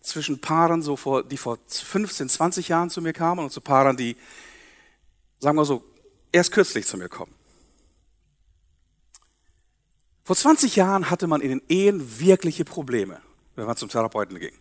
zwischen 0.00 0.40
Paaren, 0.40 0.82
so 0.82 0.96
vor, 0.96 1.22
die 1.24 1.36
vor 1.36 1.58
15, 1.68 2.28
20 2.28 2.68
Jahren 2.68 2.90
zu 2.90 3.00
mir 3.00 3.12
kamen 3.12 3.44
und 3.44 3.50
zu 3.50 3.60
Paaren, 3.60 3.96
die 3.96 4.16
sagen 5.38 5.56
wir 5.56 5.64
so, 5.64 5.84
erst 6.32 6.52
kürzlich 6.52 6.86
zu 6.86 6.96
mir 6.96 7.08
kommen. 7.08 7.34
Vor 10.24 10.36
20 10.36 10.76
Jahren 10.76 11.10
hatte 11.10 11.26
man 11.26 11.40
in 11.40 11.50
den 11.50 11.62
Ehen 11.68 12.18
wirkliche 12.18 12.64
Probleme, 12.64 13.20
wenn 13.56 13.66
man 13.66 13.76
zum 13.76 13.88
Therapeuten 13.88 14.38
ging. 14.38 14.54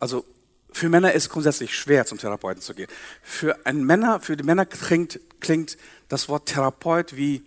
Also 0.00 0.24
für 0.72 0.88
Männer 0.88 1.12
ist 1.12 1.24
es 1.24 1.30
grundsätzlich 1.30 1.76
schwer, 1.76 2.04
zum 2.04 2.18
Therapeuten 2.18 2.62
zu 2.62 2.74
gehen. 2.74 2.88
Für 3.22 3.64
einen 3.66 3.84
Männer, 3.84 4.20
für 4.20 4.36
die 4.36 4.44
Männer 4.44 4.66
klingt, 4.66 5.20
klingt 5.40 5.78
das 6.08 6.28
Wort 6.28 6.46
Therapeut 6.46 7.16
wie 7.16 7.44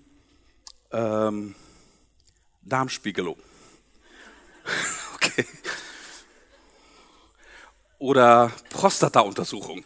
ähm, 0.91 1.55
Darmspiegelung. 2.62 3.38
okay. 5.15 5.46
Oder 8.00 8.51
Prostata-Untersuchung. 8.70 9.86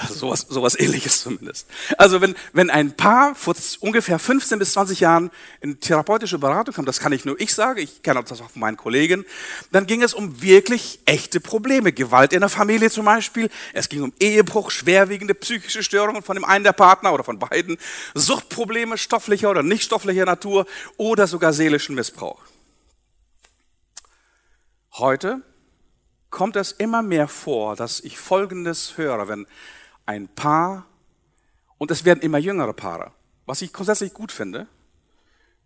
Also 0.00 0.14
sowas, 0.14 0.46
sowas 0.48 0.80
ähnliches 0.80 1.20
zumindest. 1.20 1.66
Also 1.98 2.22
wenn, 2.22 2.34
wenn 2.54 2.70
ein 2.70 2.96
Paar 2.96 3.34
vor 3.34 3.54
ungefähr 3.80 4.18
15 4.18 4.58
bis 4.58 4.72
20 4.72 5.00
Jahren 5.00 5.30
in 5.60 5.78
therapeutische 5.78 6.38
Beratung 6.38 6.74
kam, 6.74 6.86
das 6.86 7.00
kann 7.00 7.12
ich 7.12 7.26
nur 7.26 7.38
ich 7.38 7.52
sagen, 7.52 7.80
ich 7.80 8.02
kenne 8.02 8.24
das 8.24 8.40
auch 8.40 8.50
von 8.50 8.60
meinen 8.60 8.78
Kollegen, 8.78 9.26
dann 9.72 9.86
ging 9.86 10.02
es 10.02 10.14
um 10.14 10.40
wirklich 10.40 11.00
echte 11.04 11.38
Probleme. 11.38 11.92
Gewalt 11.92 12.32
in 12.32 12.40
der 12.40 12.48
Familie 12.48 12.88
zum 12.88 13.04
Beispiel, 13.04 13.50
es 13.74 13.90
ging 13.90 14.02
um 14.02 14.12
Ehebruch, 14.18 14.70
schwerwiegende 14.70 15.34
psychische 15.34 15.82
Störungen 15.82 16.22
von 16.22 16.36
dem 16.36 16.46
einen 16.46 16.64
der 16.64 16.72
Partner 16.72 17.12
oder 17.12 17.24
von 17.24 17.38
beiden, 17.38 17.76
Suchtprobleme 18.14 18.96
stofflicher 18.96 19.50
oder 19.50 19.62
nicht 19.62 19.82
stofflicher 19.82 20.24
Natur 20.24 20.64
oder 20.96 21.26
sogar 21.26 21.52
seelischen 21.52 21.94
Missbrauch. 21.94 22.40
Heute 24.92 25.42
kommt 26.30 26.56
es 26.56 26.72
immer 26.72 27.02
mehr 27.02 27.28
vor, 27.28 27.76
dass 27.76 28.00
ich 28.00 28.18
Folgendes 28.18 28.96
höre, 28.96 29.28
wenn 29.28 29.46
ein 30.06 30.28
Paar 30.28 30.86
und 31.78 31.90
es 31.90 32.04
werden 32.04 32.20
immer 32.20 32.38
jüngere 32.38 32.72
Paare, 32.72 33.12
was 33.46 33.62
ich 33.62 33.72
grundsätzlich 33.72 34.12
gut 34.12 34.32
finde, 34.32 34.66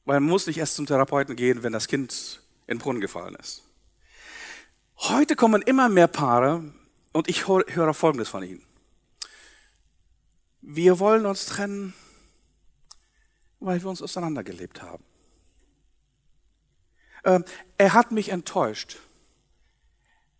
weil 0.04 0.20
man 0.20 0.28
muss 0.28 0.46
nicht 0.46 0.58
erst 0.58 0.76
zum 0.76 0.86
Therapeuten 0.86 1.36
gehen, 1.36 1.62
wenn 1.62 1.72
das 1.72 1.88
Kind 1.88 2.42
in 2.66 2.76
den 2.76 2.82
Brunnen 2.82 3.00
gefallen 3.00 3.34
ist. 3.36 3.62
Heute 4.96 5.36
kommen 5.36 5.62
immer 5.62 5.88
mehr 5.88 6.06
Paare 6.06 6.72
und 7.12 7.28
ich 7.28 7.48
höre 7.48 7.94
Folgendes 7.94 8.28
von 8.28 8.42
ihnen. 8.42 8.64
Wir 10.60 10.98
wollen 10.98 11.26
uns 11.26 11.46
trennen, 11.46 11.94
weil 13.60 13.82
wir 13.82 13.90
uns 13.90 14.02
auseinandergelebt 14.02 14.82
haben. 14.82 15.04
Ähm, 17.24 17.44
er 17.78 17.94
hat 17.94 18.12
mich 18.12 18.28
enttäuscht. 18.28 18.98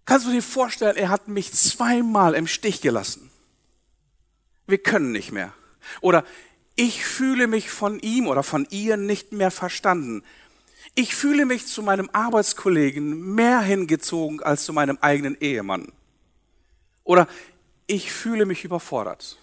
Kannst 0.04 0.26
du 0.26 0.30
dir 0.30 0.42
vorstellen, 0.42 0.96
er 0.96 1.08
hat 1.08 1.28
mich 1.28 1.52
zweimal 1.52 2.34
im 2.34 2.46
Stich 2.46 2.80
gelassen 2.80 3.30
wir 4.66 4.78
können 4.78 5.12
nicht 5.12 5.32
mehr. 5.32 5.52
Oder 6.00 6.24
ich 6.76 7.04
fühle 7.04 7.46
mich 7.46 7.70
von 7.70 8.00
ihm 8.00 8.26
oder 8.26 8.42
von 8.42 8.66
ihr 8.70 8.96
nicht 8.96 9.32
mehr 9.32 9.50
verstanden. 9.50 10.22
Ich 10.94 11.14
fühle 11.14 11.44
mich 11.46 11.66
zu 11.66 11.82
meinem 11.82 12.08
Arbeitskollegen 12.12 13.34
mehr 13.34 13.60
hingezogen 13.60 14.42
als 14.42 14.64
zu 14.64 14.72
meinem 14.72 14.98
eigenen 15.00 15.36
Ehemann. 15.40 15.92
Oder 17.04 17.28
ich 17.86 18.12
fühle 18.12 18.46
mich 18.46 18.64
überfordert. 18.64 19.38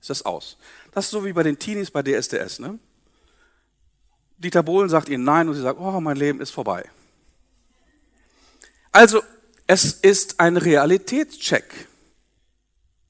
Ist 0.00 0.10
das 0.10 0.24
aus? 0.24 0.56
Das 0.92 1.06
ist 1.06 1.10
so 1.10 1.24
wie 1.24 1.32
bei 1.32 1.42
den 1.42 1.58
Teenies 1.58 1.90
bei 1.90 2.02
DSDS. 2.02 2.60
Ne? 2.60 2.78
Dieter 4.38 4.62
Bohlen 4.62 4.88
sagt 4.88 5.08
ihnen 5.08 5.24
nein 5.24 5.48
und 5.48 5.54
sie 5.54 5.62
sagt, 5.62 5.78
oh, 5.78 6.00
mein 6.00 6.16
Leben 6.16 6.40
ist 6.40 6.50
vorbei. 6.50 6.88
Also, 8.92 9.22
es 9.66 9.92
ist 9.92 10.40
ein 10.40 10.56
Realitätscheck. 10.56 11.88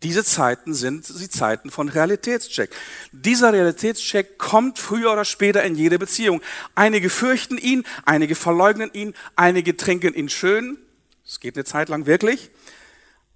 Diese 0.02 0.24
Zeiten 0.24 0.74
sind 0.74 1.08
die 1.20 1.28
Zeiten 1.28 1.70
von 1.70 1.88
Realitätscheck. 1.88 2.70
Dieser 3.12 3.52
Realitätscheck 3.52 4.38
kommt 4.38 4.78
früher 4.78 5.12
oder 5.12 5.24
später 5.24 5.64
in 5.64 5.74
jede 5.74 5.98
Beziehung. 5.98 6.42
Einige 6.74 7.10
fürchten 7.10 7.58
ihn, 7.58 7.84
einige 8.04 8.34
verleugnen 8.34 8.90
ihn, 8.92 9.14
einige 9.36 9.76
trinken 9.76 10.14
ihn 10.14 10.28
schön. 10.28 10.78
Es 11.26 11.40
geht 11.40 11.56
eine 11.56 11.64
Zeit 11.64 11.88
lang 11.88 12.06
wirklich. 12.06 12.50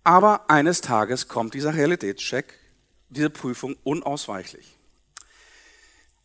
Aber 0.05 0.49
eines 0.49 0.81
Tages 0.81 1.29
kommt 1.29 1.55
dieser 1.55 1.75
Realitätscheck, 1.75 2.55
diese 3.09 3.31
Prüfung 3.31 3.77
unausweichlich. 3.83 4.77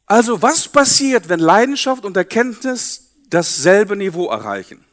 Also 0.06 0.42
was 0.42 0.68
passiert, 0.68 1.30
wenn 1.30 1.40
Leidenschaft 1.40 2.06
und 2.06 2.16
Erkenntnis 2.16 3.10
dasselbe 3.30 3.96
Niveau 3.96 4.30
erreichen? 4.30 4.85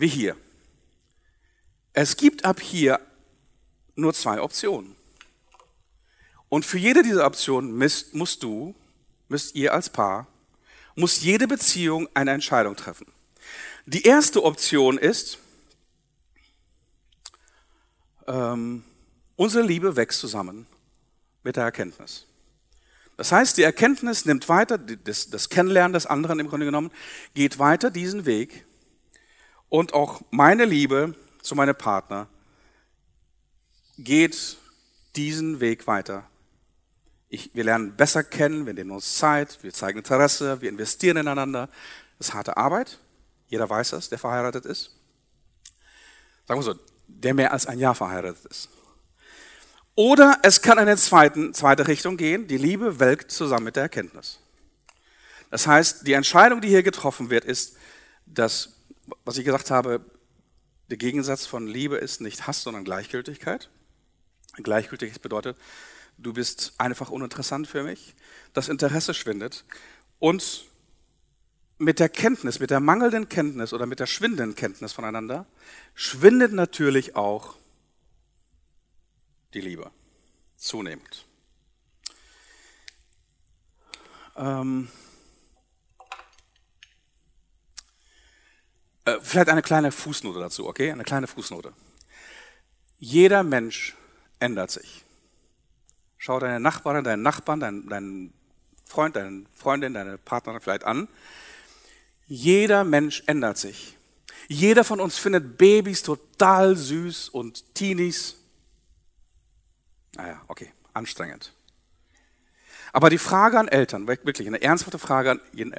Wie 0.00 0.08
hier. 0.08 0.34
Es 1.92 2.16
gibt 2.16 2.46
ab 2.46 2.58
hier 2.58 3.00
nur 3.96 4.14
zwei 4.14 4.40
Optionen. 4.40 4.96
Und 6.48 6.64
für 6.64 6.78
jede 6.78 7.02
dieser 7.02 7.26
Optionen 7.26 7.76
müsst, 7.76 8.14
musst 8.14 8.42
du, 8.42 8.74
müsst 9.28 9.54
ihr 9.54 9.74
als 9.74 9.90
Paar, 9.90 10.26
muss 10.94 11.20
jede 11.20 11.46
Beziehung 11.46 12.08
eine 12.14 12.30
Entscheidung 12.30 12.76
treffen. 12.76 13.08
Die 13.84 14.04
erste 14.04 14.42
Option 14.42 14.96
ist, 14.96 15.36
ähm, 18.26 18.82
unsere 19.36 19.66
Liebe 19.66 19.96
wächst 19.96 20.20
zusammen 20.20 20.66
mit 21.42 21.56
der 21.56 21.64
Erkenntnis. 21.64 22.24
Das 23.18 23.32
heißt, 23.32 23.58
die 23.58 23.64
Erkenntnis 23.64 24.24
nimmt 24.24 24.48
weiter, 24.48 24.78
das, 24.78 25.28
das 25.28 25.50
Kennenlernen 25.50 25.92
des 25.92 26.06
anderen 26.06 26.40
im 26.40 26.48
Grunde 26.48 26.64
genommen, 26.64 26.90
geht 27.34 27.58
weiter 27.58 27.90
diesen 27.90 28.24
Weg 28.24 28.64
und 29.70 29.94
auch 29.94 30.20
meine 30.30 30.66
Liebe 30.66 31.14
zu 31.40 31.54
meinem 31.54 31.74
Partner 31.74 32.28
geht 33.96 34.58
diesen 35.16 35.60
Weg 35.60 35.86
weiter. 35.86 36.24
Ich, 37.30 37.54
wir 37.54 37.64
lernen 37.64 37.96
besser 37.96 38.24
kennen, 38.24 38.66
wir 38.66 38.74
nehmen 38.74 38.90
uns 38.90 39.16
Zeit, 39.16 39.62
wir 39.62 39.72
zeigen 39.72 39.98
Interesse, 39.98 40.60
wir 40.60 40.68
investieren 40.68 41.16
ineinander. 41.16 41.68
Das 42.18 42.28
ist 42.28 42.34
harte 42.34 42.56
Arbeit. 42.56 42.98
Jeder 43.48 43.70
weiß 43.70 43.90
das, 43.90 44.08
der 44.08 44.18
verheiratet 44.18 44.66
ist. 44.66 44.96
Sagen 46.46 46.60
wir 46.60 46.64
so, 46.64 46.74
der 47.06 47.34
mehr 47.34 47.52
als 47.52 47.66
ein 47.66 47.78
Jahr 47.78 47.94
verheiratet 47.94 48.44
ist. 48.46 48.68
Oder 49.94 50.38
es 50.42 50.62
kann 50.62 50.78
in 50.78 50.88
eine 50.88 50.96
zweiten, 50.96 51.54
zweite 51.54 51.86
Richtung 51.86 52.16
gehen. 52.16 52.48
Die 52.48 52.56
Liebe 52.56 52.98
welkt 52.98 53.30
zusammen 53.30 53.64
mit 53.66 53.76
der 53.76 53.84
Erkenntnis. 53.84 54.40
Das 55.50 55.66
heißt, 55.66 56.06
die 56.06 56.14
Entscheidung, 56.14 56.60
die 56.60 56.68
hier 56.68 56.82
getroffen 56.82 57.30
wird, 57.30 57.44
ist, 57.44 57.76
dass, 58.26 58.79
was 59.24 59.38
ich 59.38 59.44
gesagt 59.44 59.70
habe, 59.70 60.04
der 60.90 60.96
Gegensatz 60.96 61.46
von 61.46 61.66
Liebe 61.66 61.96
ist 61.96 62.20
nicht 62.20 62.46
Hass, 62.46 62.62
sondern 62.62 62.84
Gleichgültigkeit. 62.84 63.70
Gleichgültig 64.56 65.20
bedeutet, 65.20 65.56
du 66.18 66.32
bist 66.32 66.74
einfach 66.78 67.10
uninteressant 67.10 67.68
für 67.68 67.84
mich. 67.84 68.14
Das 68.52 68.68
Interesse 68.68 69.14
schwindet. 69.14 69.64
Und 70.18 70.64
mit 71.78 71.98
der 71.98 72.08
Kenntnis, 72.08 72.58
mit 72.58 72.70
der 72.70 72.80
mangelnden 72.80 73.28
Kenntnis 73.28 73.72
oder 73.72 73.86
mit 73.86 74.00
der 74.00 74.06
schwindenden 74.06 74.54
Kenntnis 74.54 74.92
voneinander, 74.92 75.46
schwindet 75.94 76.52
natürlich 76.52 77.16
auch 77.16 77.56
die 79.54 79.60
Liebe 79.60 79.90
zunehmend. 80.56 81.26
Ähm, 84.36 84.88
äh, 89.04 89.18
vielleicht 89.22 89.48
eine 89.48 89.62
kleine 89.62 89.92
Fußnote 89.92 90.38
dazu, 90.38 90.66
okay? 90.66 90.92
Eine 90.92 91.04
kleine 91.04 91.26
Fußnote. 91.26 91.72
Jeder 92.98 93.42
Mensch 93.42 93.96
ändert 94.38 94.70
sich. 94.70 95.04
Schau 96.18 96.38
deine 96.38 96.60
Nachbarin, 96.60 97.02
deinen 97.02 97.22
Nachbarn, 97.22 97.60
deinen, 97.60 97.88
deinen 97.88 98.32
Freund, 98.84 99.16
deine 99.16 99.44
Freundin, 99.54 99.94
deine 99.94 100.18
Partnerin 100.18 100.60
vielleicht 100.60 100.84
an. 100.84 101.08
Jeder 102.26 102.84
Mensch 102.84 103.22
ändert 103.26 103.56
sich. 103.56 103.96
Jeder 104.48 104.84
von 104.84 105.00
uns 105.00 105.16
findet 105.16 105.56
Babys 105.58 106.02
total 106.02 106.76
süß 106.76 107.28
und 107.28 107.74
Teenies. 107.74 108.36
Naja, 110.16 110.42
okay, 110.48 110.72
anstrengend. 110.92 111.52
Aber 112.92 113.10
die 113.10 113.18
Frage 113.18 113.58
an 113.58 113.68
Eltern, 113.68 114.08
wirklich 114.08 114.46
eine 114.46 114.60
ernsthafte 114.60 114.98
Frage 114.98 115.30
an 115.30 115.40
jeden, 115.52 115.74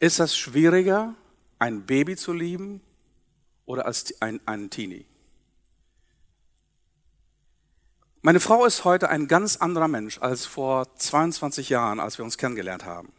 ist 0.00 0.18
das 0.18 0.36
schwieriger, 0.36 1.14
ein 1.58 1.86
Baby 1.86 2.16
zu 2.16 2.32
lieben 2.32 2.80
oder 3.64 3.86
als 3.86 4.20
ein, 4.20 4.40
einen 4.46 4.70
Teenie? 4.70 5.06
Meine 8.22 8.40
Frau 8.40 8.64
ist 8.64 8.84
heute 8.84 9.08
ein 9.08 9.28
ganz 9.28 9.56
anderer 9.56 9.86
Mensch 9.86 10.18
als 10.18 10.46
vor 10.46 10.92
22 10.96 11.68
Jahren, 11.68 12.00
als 12.00 12.18
wir 12.18 12.24
uns 12.24 12.38
kennengelernt 12.38 12.84
haben. 12.84 13.12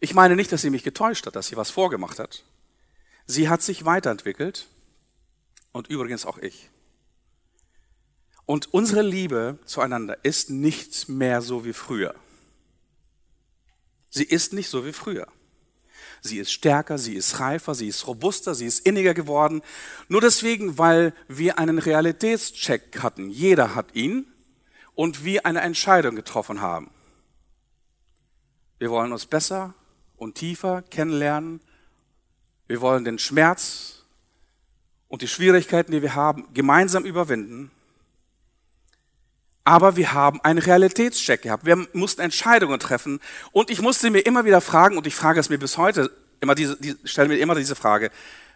Ich 0.00 0.14
meine 0.14 0.36
nicht, 0.36 0.50
dass 0.52 0.62
sie 0.62 0.70
mich 0.70 0.84
getäuscht 0.84 1.26
hat, 1.26 1.36
dass 1.36 1.48
sie 1.48 1.56
was 1.56 1.70
vorgemacht 1.70 2.18
hat. 2.18 2.44
Sie 3.26 3.48
hat 3.48 3.62
sich 3.62 3.84
weiterentwickelt 3.84 4.68
und 5.72 5.88
übrigens 5.88 6.24
auch 6.24 6.38
ich. 6.38 6.70
Und 8.46 8.72
unsere 8.72 9.02
Liebe 9.02 9.58
zueinander 9.64 10.18
ist 10.22 10.50
nicht 10.50 11.08
mehr 11.08 11.42
so 11.42 11.64
wie 11.64 11.72
früher. 11.72 12.14
Sie 14.10 14.24
ist 14.24 14.52
nicht 14.52 14.68
so 14.68 14.84
wie 14.84 14.92
früher. 14.92 15.26
Sie 16.26 16.38
ist 16.38 16.52
stärker, 16.52 16.96
sie 16.96 17.16
ist 17.16 17.38
reifer, 17.38 17.74
sie 17.74 17.86
ist 17.86 18.06
robuster, 18.06 18.54
sie 18.54 18.64
ist 18.64 18.86
inniger 18.86 19.12
geworden. 19.12 19.60
Nur 20.08 20.22
deswegen, 20.22 20.78
weil 20.78 21.12
wir 21.28 21.58
einen 21.58 21.78
Realitätscheck 21.78 23.02
hatten. 23.02 23.28
Jeder 23.28 23.74
hat 23.74 23.94
ihn 23.94 24.26
und 24.94 25.26
wir 25.26 25.44
eine 25.44 25.60
Entscheidung 25.60 26.16
getroffen 26.16 26.62
haben. 26.62 26.90
Wir 28.78 28.90
wollen 28.90 29.12
uns 29.12 29.26
besser 29.26 29.74
und 30.16 30.36
tiefer 30.36 30.80
kennenlernen. 30.80 31.60
Wir 32.68 32.80
wollen 32.80 33.04
den 33.04 33.18
Schmerz 33.18 34.04
und 35.08 35.20
die 35.20 35.28
Schwierigkeiten, 35.28 35.92
die 35.92 36.00
wir 36.00 36.14
haben, 36.14 36.48
gemeinsam 36.54 37.04
überwinden. 37.04 37.70
Aber 39.64 39.96
wir 39.96 40.12
haben 40.12 40.40
einen 40.42 40.58
Realitätscheck 40.58 41.42
gehabt. 41.42 41.64
Wir 41.64 41.86
mussten 41.94 42.20
Entscheidungen 42.20 42.78
treffen. 42.78 43.20
Und 43.50 43.70
ich 43.70 43.80
musste 43.80 44.10
mir 44.10 44.20
immer 44.20 44.44
wieder 44.44 44.60
fragen, 44.60 44.98
und 44.98 45.06
ich 45.06 45.14
frage 45.14 45.40
es 45.40 45.48
mir 45.48 45.58
bis 45.58 45.78
heute, 45.78 46.10
immer 46.40 46.54
diese, 46.54 46.76
die, 46.76 46.96
stelle 47.04 47.28
mir 47.28 47.38
immer 47.38 47.54
diese 47.54 47.74
Frage, 47.74 48.10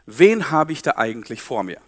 wen 0.04 0.50
habe 0.50 0.72
ich 0.72 0.82
da 0.82 0.96
eigentlich 0.96 1.40
vor 1.40 1.62
mir? 1.62 1.80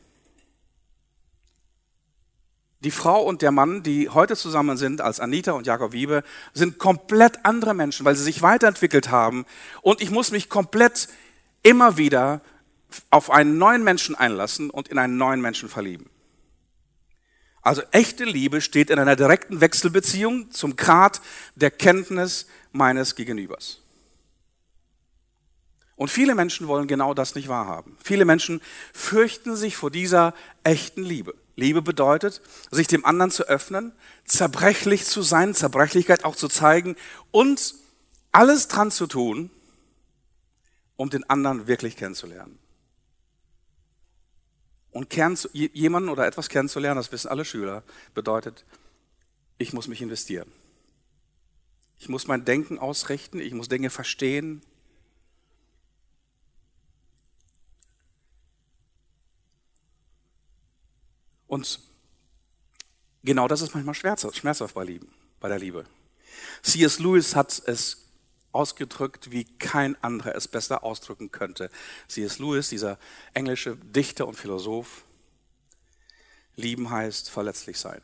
Die 2.83 2.91
Frau 2.91 3.23
und 3.23 3.43
der 3.43 3.51
Mann, 3.51 3.83
die 3.83 4.09
heute 4.09 4.37
zusammen 4.37 4.79
sind, 4.79 5.03
als 5.03 5.21
Anita 5.21 5.53
und 5.53 5.67
Jakob 5.67 5.93
Wiebe, 5.93 6.23
sind 6.55 6.79
komplett 6.79 7.45
andere 7.45 7.75
Menschen, 7.75 8.07
weil 8.07 8.17
sie 8.17 8.25
sich 8.25 8.41
weiterentwickelt 8.41 9.11
haben. 9.11 9.45
Und 9.83 10.01
ich 10.01 10.11
muss 10.11 10.31
mich 10.31 10.49
komplett 10.49 11.09
immer 11.63 11.99
wieder 11.99 12.41
auf 13.11 13.31
einen 13.31 13.59
neuen 13.59 13.85
Menschen 13.85 14.15
einlassen 14.15 14.71
und 14.71 14.89
in 14.89 14.97
einen 14.97 15.19
neuen 15.19 15.43
Menschen 15.43 15.69
verlieben. 15.69 16.09
Also 17.63 17.83
echte 17.91 18.25
Liebe 18.25 18.61
steht 18.61 18.91
in 18.91 18.99
einer 18.99 19.17
direkten 19.17 19.61
Wechselbeziehung 19.61 20.51
zum 20.51 20.77
Grad 20.77 21.21
der 21.55 21.71
Kenntnis 21.71 22.47
meines 22.73 23.15
Gegenübers. 23.15 23.79
Und 25.97 26.09
viele 26.09 26.35
Menschen 26.35 26.67
wollen 26.67 26.87
genau 26.87 27.13
das 27.13 27.35
nicht 27.35 27.49
wahrhaben. 27.49 27.99
Viele 28.03 28.25
Menschen 28.25 28.63
fürchten 28.95 29.55
sich 29.55 29.77
vor 29.77 29.91
dieser 29.91 30.33
echten 30.65 31.03
Liebe. 31.03 31.35
Liebe 31.57 31.83
bedeutet, 31.83 32.41
sich 32.71 32.87
dem 32.87 33.05
anderen 33.05 33.31
zu 33.31 33.47
öffnen, 33.47 33.93
zerbrechlich 34.25 35.05
zu 35.05 35.21
sein, 35.21 35.55
Zerbrechlichkeit 35.55 36.25
auch 36.25 36.37
zu 36.37 36.49
zeigen 36.49 36.97
und 37.31 37.75
alles 38.33 38.69
dran 38.69 38.91
zu 38.91 39.07
tun, 39.07 39.51
um 40.97 41.11
den 41.11 41.29
anderen 41.29 41.67
wirklich 41.67 41.97
kennenzulernen. 41.97 42.59
Und 44.93 45.15
jemanden 45.53 46.09
oder 46.09 46.27
etwas 46.27 46.49
kennenzulernen, 46.49 46.97
das 46.97 47.13
wissen 47.13 47.29
alle 47.29 47.45
Schüler, 47.45 47.85
bedeutet, 48.15 48.65
ich 49.59 49.73
muss 49.73 49.87
mich 49.87 50.03
investieren. 50.03 50.51
Ich 51.99 52.09
muss 52.09 52.27
mein 52.27 52.45
Denken 52.45 52.79
ausrichten, 52.79 53.41
ich 53.41 53.53
muss 53.53 53.69
Dinge 53.69 53.91
verstehen. 53.91 54.63
Und 61.47 61.81
genau 63.23 63.49
das 63.49 63.61
ist 63.61 63.75
manchmal 63.75 63.95
schmerzhaft 63.95 64.75
bei, 64.75 65.01
bei 65.41 65.49
der 65.49 65.59
Liebe. 65.59 65.85
C.S. 66.63 66.99
Lewis 66.99 67.37
hat 67.37 67.63
es 67.67 68.10
ausgedrückt, 68.53 69.31
wie 69.31 69.45
kein 69.45 70.03
anderer 70.03 70.35
es 70.35 70.49
besser 70.49 70.85
ausdrücken 70.85 71.31
könnte. 71.31 71.71
C.S. 72.09 72.39
Lewis, 72.39 72.69
dieser 72.69 72.99
englische 73.35 73.77
Dichter 73.77 74.27
und 74.27 74.35
Philosoph, 74.35 75.05
lieben 76.57 76.91
heißt 76.91 77.31
verletzlich 77.31 77.79
sein. 77.79 78.03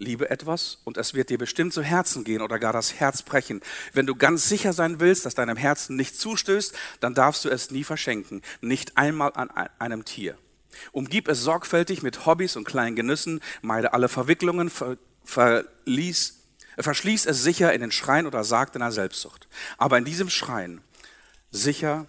Liebe 0.00 0.30
etwas 0.30 0.78
und 0.84 0.96
es 0.96 1.14
wird 1.14 1.28
dir 1.28 1.38
bestimmt 1.38 1.74
zu 1.74 1.82
Herzen 1.82 2.22
gehen 2.22 2.40
oder 2.40 2.60
gar 2.60 2.72
das 2.72 2.94
Herz 2.94 3.22
brechen. 3.22 3.60
Wenn 3.92 4.06
du 4.06 4.14
ganz 4.14 4.48
sicher 4.48 4.72
sein 4.72 5.00
willst, 5.00 5.26
dass 5.26 5.34
deinem 5.34 5.56
Herzen 5.56 5.96
nicht 5.96 6.16
zustößt, 6.16 6.72
dann 7.00 7.14
darfst 7.14 7.44
du 7.44 7.48
es 7.48 7.72
nie 7.72 7.82
verschenken, 7.82 8.42
nicht 8.60 8.96
einmal 8.96 9.32
an 9.34 9.50
einem 9.80 10.04
Tier. 10.04 10.38
Umgib 10.92 11.26
es 11.26 11.40
sorgfältig 11.40 12.02
mit 12.02 12.26
Hobbys 12.26 12.54
und 12.54 12.64
kleinen 12.64 12.94
Genüssen, 12.94 13.40
meide 13.60 13.92
alle 13.92 14.08
Verwicklungen, 14.08 14.70
ver 14.70 14.98
verlies 15.24 16.37
er 16.78 16.84
verschließt 16.84 17.26
es 17.26 17.42
sicher 17.42 17.72
in 17.72 17.80
den 17.80 17.90
Schrein 17.90 18.24
oder 18.24 18.44
sagt 18.44 18.76
in 18.76 18.82
der 18.82 18.92
Selbstsucht. 18.92 19.48
Aber 19.78 19.98
in 19.98 20.04
diesem 20.04 20.30
Schrein, 20.30 20.80
sicher, 21.50 22.06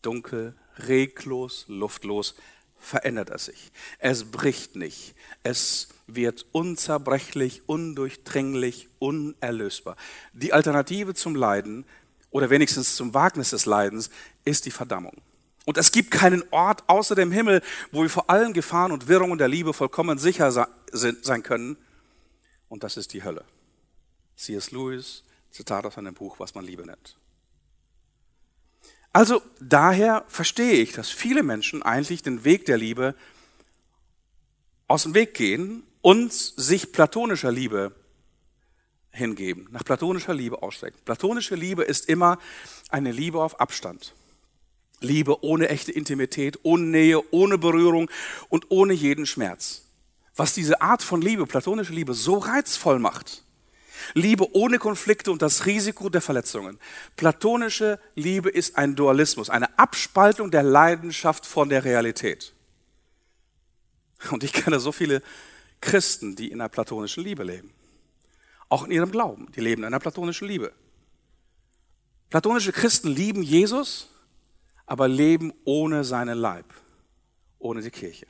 dunkel, 0.00 0.54
reglos, 0.78 1.66
luftlos, 1.68 2.34
verändert 2.78 3.28
er 3.28 3.36
sich. 3.36 3.70
Es 3.98 4.30
bricht 4.30 4.76
nicht. 4.76 5.14
Es 5.42 5.88
wird 6.06 6.46
unzerbrechlich, 6.52 7.68
undurchdringlich, 7.68 8.88
unerlösbar. 8.98 9.94
Die 10.32 10.54
Alternative 10.54 11.12
zum 11.12 11.34
Leiden 11.34 11.84
oder 12.30 12.48
wenigstens 12.48 12.96
zum 12.96 13.12
Wagnis 13.12 13.50
des 13.50 13.66
Leidens 13.66 14.08
ist 14.46 14.64
die 14.64 14.70
Verdammung. 14.70 15.20
Und 15.66 15.76
es 15.76 15.92
gibt 15.92 16.12
keinen 16.12 16.44
Ort 16.50 16.82
außer 16.86 17.14
dem 17.14 17.30
Himmel, 17.30 17.60
wo 17.92 18.00
wir 18.00 18.08
vor 18.08 18.30
allen 18.30 18.54
Gefahren 18.54 18.90
und 18.90 19.06
Wirrungen 19.06 19.36
der 19.36 19.48
Liebe 19.48 19.74
vollkommen 19.74 20.16
sicher 20.16 20.50
sein 20.50 21.42
können. 21.42 21.76
Und 22.70 22.84
das 22.84 22.96
ist 22.96 23.12
die 23.12 23.22
Hölle. 23.22 23.44
C.S. 24.38 24.70
Lewis, 24.70 25.24
Zitat 25.50 25.84
aus 25.84 25.98
einem 25.98 26.14
Buch, 26.14 26.38
was 26.38 26.54
man 26.54 26.64
Liebe 26.64 26.86
nennt. 26.86 27.16
Also 29.12 29.42
daher 29.60 30.24
verstehe 30.28 30.74
ich, 30.74 30.92
dass 30.92 31.10
viele 31.10 31.42
Menschen 31.42 31.82
eigentlich 31.82 32.22
den 32.22 32.44
Weg 32.44 32.66
der 32.66 32.78
Liebe 32.78 33.14
aus 34.86 35.02
dem 35.02 35.14
Weg 35.14 35.34
gehen 35.34 35.82
und 36.02 36.32
sich 36.32 36.92
platonischer 36.92 37.50
Liebe 37.50 37.94
hingeben, 39.10 39.66
nach 39.72 39.84
platonischer 39.84 40.34
Liebe 40.34 40.62
ausstrecken. 40.62 41.00
Platonische 41.04 41.56
Liebe 41.56 41.82
ist 41.82 42.08
immer 42.08 42.38
eine 42.90 43.10
Liebe 43.10 43.42
auf 43.42 43.60
Abstand. 43.60 44.14
Liebe 45.00 45.42
ohne 45.42 45.68
echte 45.68 45.90
Intimität, 45.90 46.60
ohne 46.62 46.84
Nähe, 46.84 47.20
ohne 47.32 47.58
Berührung 47.58 48.10
und 48.48 48.70
ohne 48.70 48.92
jeden 48.92 49.26
Schmerz. 49.26 49.82
Was 50.36 50.54
diese 50.54 50.80
Art 50.80 51.02
von 51.02 51.20
Liebe, 51.20 51.46
platonische 51.46 51.92
Liebe, 51.92 52.14
so 52.14 52.38
reizvoll 52.38 53.00
macht, 53.00 53.42
Liebe 54.14 54.54
ohne 54.54 54.78
Konflikte 54.78 55.30
und 55.32 55.42
das 55.42 55.66
Risiko 55.66 56.08
der 56.08 56.20
Verletzungen. 56.20 56.78
Platonische 57.16 57.98
Liebe 58.14 58.50
ist 58.50 58.76
ein 58.76 58.96
Dualismus, 58.96 59.50
eine 59.50 59.78
Abspaltung 59.78 60.50
der 60.50 60.62
Leidenschaft 60.62 61.46
von 61.46 61.68
der 61.68 61.84
Realität. 61.84 62.52
Und 64.30 64.44
ich 64.44 64.52
kenne 64.52 64.80
so 64.80 64.92
viele 64.92 65.22
Christen, 65.80 66.36
die 66.36 66.50
in 66.50 66.60
einer 66.60 66.68
platonischen 66.68 67.22
Liebe 67.24 67.44
leben. 67.44 67.72
Auch 68.68 68.84
in 68.84 68.90
ihrem 68.90 69.10
Glauben. 69.10 69.50
Die 69.52 69.60
leben 69.60 69.82
in 69.82 69.86
einer 69.86 70.00
platonischen 70.00 70.48
Liebe. 70.48 70.72
Platonische 72.30 72.72
Christen 72.72 73.08
lieben 73.08 73.42
Jesus, 73.42 74.08
aber 74.84 75.08
leben 75.08 75.52
ohne 75.64 76.04
seinen 76.04 76.36
Leib, 76.36 76.66
ohne 77.58 77.80
die 77.80 77.90
Kirche. 77.90 78.26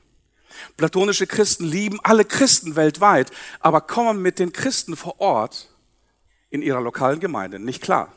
Platonische 0.76 1.26
Christen 1.26 1.64
lieben 1.64 2.00
alle 2.02 2.24
Christen 2.24 2.76
weltweit, 2.76 3.30
aber 3.60 3.80
kommen 3.80 4.22
mit 4.22 4.38
den 4.38 4.52
Christen 4.52 4.96
vor 4.96 5.20
Ort 5.20 5.68
in 6.50 6.62
ihrer 6.62 6.80
lokalen 6.80 7.20
Gemeinde 7.20 7.58
nicht 7.58 7.82
klar. 7.82 8.12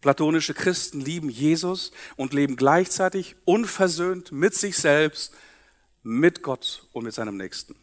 Platonische 0.00 0.54
Christen 0.54 1.00
lieben 1.00 1.30
Jesus 1.30 1.92
und 2.16 2.32
leben 2.32 2.56
gleichzeitig 2.56 3.36
unversöhnt 3.44 4.30
mit 4.30 4.54
sich 4.54 4.76
selbst, 4.76 5.34
mit 6.02 6.42
Gott 6.42 6.86
und 6.92 7.04
mit 7.04 7.14
seinem 7.14 7.36
Nächsten. 7.36 7.74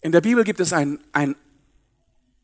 In 0.00 0.12
der 0.12 0.20
Bibel 0.20 0.44
gibt 0.44 0.60
es 0.60 0.72
ein, 0.72 1.00
ein, 1.12 1.34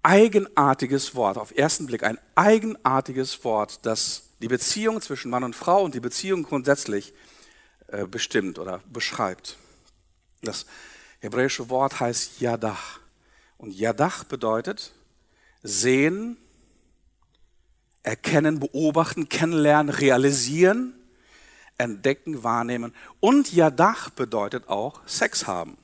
eigenartiges 0.05 1.15
Wort, 1.15 1.39
auf 1.39 1.57
ersten 1.57 1.87
Blick 1.87 2.05
ein 2.05 2.19
eigenartiges 2.35 3.43
Wort, 3.43 3.85
das 3.87 4.24
die 4.41 4.49
Beziehung 4.49 5.01
zwischen 5.01 5.31
Mann 5.31 5.45
und 5.45 5.57
Frau 5.57 5.83
und 5.83 5.95
die 5.95 6.01
Beziehung 6.01 6.43
grundsätzlich 6.43 7.15
äh, 7.89 8.07
bestimmt 8.07 8.59
oder 8.59 8.81
beschreibt. 8.91 9.57
Das 10.43 10.67
hebräische 11.21 11.69
Wort 11.71 12.01
heißt 12.01 12.41
Yadach. 12.41 13.01
Und 13.57 13.73
Yadach 13.73 14.25
bedeutet 14.25 14.93
sehen, 15.63 16.37
erkennen, 18.03 18.61
beobachten, 18.61 19.29
kennenlernen, 19.29 19.95
realisieren, 19.95 20.95
entdecken, 21.79 22.43
wahrnehmen. 22.45 22.95
Und 23.21 23.53
Yadach 23.53 24.11
bedeutet 24.11 24.69
auch 24.69 25.01
Sex 25.07 25.47
haben. 25.47 25.79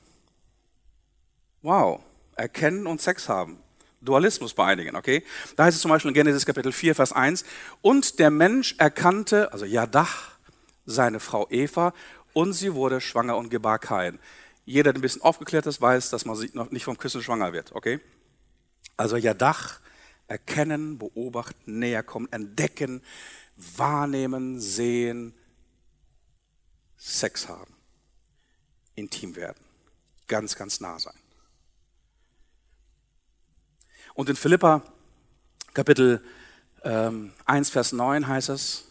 Wow, 1.62 2.00
erkennen 2.36 2.86
und 2.86 3.00
Sex 3.00 3.28
haben. 3.28 3.58
Dualismus 4.00 4.54
bei 4.54 4.64
einigen, 4.64 4.96
okay? 4.96 5.22
Da 5.56 5.64
heißt 5.64 5.76
es 5.76 5.82
zum 5.82 5.90
Beispiel 5.90 6.10
in 6.10 6.14
Genesis 6.14 6.46
Kapitel 6.46 6.72
4, 6.72 6.94
Vers 6.94 7.12
1, 7.12 7.44
und 7.82 8.18
der 8.18 8.30
Mensch 8.30 8.74
erkannte, 8.78 9.52
also 9.52 9.64
Yadach, 9.64 10.38
seine 10.86 11.20
Frau 11.20 11.46
Eva, 11.50 11.92
und 12.32 12.52
sie 12.52 12.74
wurde 12.74 13.00
schwanger 13.00 13.36
und 13.36 13.50
gebar 13.50 13.78
Kain. 13.78 14.18
Jeder, 14.64 14.92
der 14.92 15.00
ein 15.00 15.02
bisschen 15.02 15.22
aufgeklärt 15.22 15.66
ist, 15.66 15.80
weiß, 15.80 16.10
dass 16.10 16.24
man 16.24 16.38
noch 16.54 16.70
nicht 16.70 16.84
vom 16.84 16.96
Küssen 16.96 17.22
schwanger 17.22 17.52
wird, 17.52 17.72
okay? 17.72 18.00
Also 18.96 19.16
Yadach, 19.16 19.80
erkennen, 20.28 20.98
beobachten, 20.98 21.78
näher 21.78 22.02
kommen, 22.02 22.28
entdecken, 22.30 23.02
wahrnehmen, 23.56 24.60
sehen, 24.60 25.34
Sex 26.96 27.48
haben, 27.48 27.74
intim 28.94 29.36
werden, 29.36 29.62
ganz, 30.26 30.56
ganz 30.56 30.80
nah 30.80 30.98
sein. 30.98 31.19
Und 34.20 34.28
in 34.28 34.36
Philippa 34.36 34.82
Kapitel 35.72 36.22
ähm, 36.84 37.32
1, 37.46 37.70
Vers 37.70 37.92
9 37.92 38.28
heißt 38.28 38.50
es, 38.50 38.84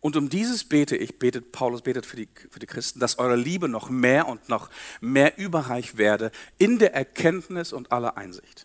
und 0.00 0.16
um 0.16 0.30
dieses 0.30 0.64
bete 0.64 0.96
ich, 0.96 1.18
betet 1.18 1.52
Paulus 1.52 1.82
betet 1.82 2.06
für 2.06 2.16
die, 2.16 2.30
für 2.48 2.60
die 2.60 2.66
Christen, 2.66 2.98
dass 2.98 3.18
eure 3.18 3.36
Liebe 3.36 3.68
noch 3.68 3.90
mehr 3.90 4.26
und 4.26 4.48
noch 4.48 4.70
mehr 5.02 5.36
überreich 5.36 5.98
werde 5.98 6.30
in 6.56 6.78
der 6.78 6.94
Erkenntnis 6.94 7.74
und 7.74 7.92
aller 7.92 8.16
Einsicht. 8.16 8.64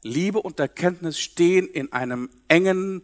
Liebe 0.00 0.40
und 0.40 0.58
Erkenntnis 0.58 1.18
stehen 1.18 1.68
in 1.68 1.92
einem 1.92 2.30
engen, 2.48 3.02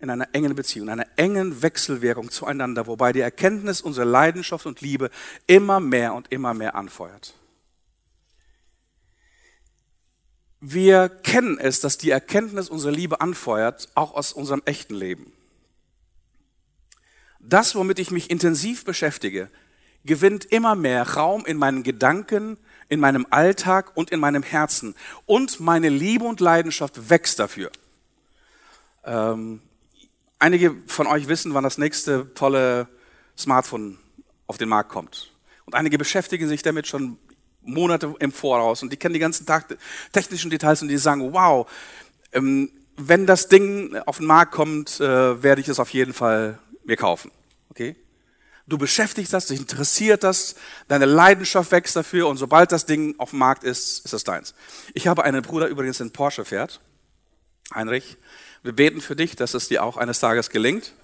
in 0.00 0.10
einer 0.10 0.28
engen 0.34 0.54
Beziehung, 0.54 0.88
in 0.88 0.92
einer 0.92 1.08
engen 1.16 1.62
Wechselwirkung 1.62 2.30
zueinander, 2.30 2.86
wobei 2.86 3.14
die 3.14 3.20
Erkenntnis 3.20 3.80
unsere 3.80 4.06
Leidenschaft 4.06 4.66
und 4.66 4.82
Liebe 4.82 5.08
immer 5.46 5.80
mehr 5.80 6.12
und 6.12 6.30
immer 6.30 6.52
mehr 6.52 6.74
anfeuert. 6.74 7.32
Wir 10.68 11.08
kennen 11.08 11.60
es, 11.60 11.78
dass 11.78 11.96
die 11.96 12.10
Erkenntnis 12.10 12.68
unsere 12.68 12.92
Liebe 12.92 13.20
anfeuert, 13.20 13.88
auch 13.94 14.14
aus 14.14 14.32
unserem 14.32 14.62
echten 14.64 14.96
Leben. 14.96 15.32
Das, 17.38 17.76
womit 17.76 18.00
ich 18.00 18.10
mich 18.10 18.30
intensiv 18.30 18.84
beschäftige, 18.84 19.48
gewinnt 20.04 20.44
immer 20.46 20.74
mehr 20.74 21.08
Raum 21.10 21.46
in 21.46 21.56
meinen 21.56 21.84
Gedanken, 21.84 22.58
in 22.88 22.98
meinem 22.98 23.28
Alltag 23.30 23.96
und 23.96 24.10
in 24.10 24.18
meinem 24.18 24.42
Herzen. 24.42 24.96
Und 25.24 25.60
meine 25.60 25.88
Liebe 25.88 26.24
und 26.24 26.40
Leidenschaft 26.40 27.10
wächst 27.10 27.38
dafür. 27.38 27.70
Ähm, 29.04 29.62
einige 30.40 30.74
von 30.88 31.06
euch 31.06 31.28
wissen, 31.28 31.54
wann 31.54 31.62
das 31.62 31.78
nächste 31.78 32.34
tolle 32.34 32.88
Smartphone 33.38 33.98
auf 34.48 34.58
den 34.58 34.68
Markt 34.68 34.90
kommt. 34.90 35.32
Und 35.64 35.76
einige 35.76 35.96
beschäftigen 35.96 36.48
sich 36.48 36.62
damit 36.62 36.88
schon 36.88 37.18
Monate 37.66 38.14
im 38.18 38.32
Voraus 38.32 38.82
und 38.82 38.92
die 38.92 38.96
kennen 38.96 39.14
die 39.14 39.20
ganzen 39.20 39.46
technischen 40.12 40.50
Details 40.50 40.82
und 40.82 40.88
die 40.88 40.98
sagen, 40.98 41.32
wow, 41.32 41.68
ähm, 42.32 42.70
wenn 42.96 43.26
das 43.26 43.48
Ding 43.48 43.96
auf 44.06 44.18
den 44.18 44.26
Markt 44.26 44.52
kommt, 44.52 45.00
äh, 45.00 45.42
werde 45.42 45.60
ich 45.60 45.68
es 45.68 45.78
auf 45.78 45.90
jeden 45.90 46.14
Fall 46.14 46.58
mir 46.84 46.96
kaufen. 46.96 47.30
Okay? 47.70 47.96
Du 48.66 48.78
beschäftigst 48.78 49.32
das, 49.32 49.46
dich 49.46 49.60
interessiert 49.60 50.24
das, 50.24 50.56
deine 50.88 51.04
Leidenschaft 51.04 51.70
wächst 51.70 51.94
dafür 51.94 52.26
und 52.26 52.36
sobald 52.36 52.72
das 52.72 52.86
Ding 52.86 53.14
auf 53.18 53.30
dem 53.30 53.38
Markt 53.38 53.62
ist, 53.62 54.04
ist 54.04 54.12
es 54.12 54.24
deins. 54.24 54.54
Ich 54.92 55.06
habe 55.06 55.22
einen 55.22 55.42
Bruder 55.42 55.68
übrigens, 55.68 55.98
der 55.98 56.06
in 56.06 56.12
Porsche 56.12 56.44
fährt. 56.44 56.80
Heinrich, 57.72 58.16
wir 58.62 58.72
beten 58.72 59.00
für 59.00 59.14
dich, 59.14 59.36
dass 59.36 59.54
es 59.54 59.68
dir 59.68 59.84
auch 59.84 59.96
eines 59.96 60.18
Tages 60.18 60.50
gelingt. 60.50 60.94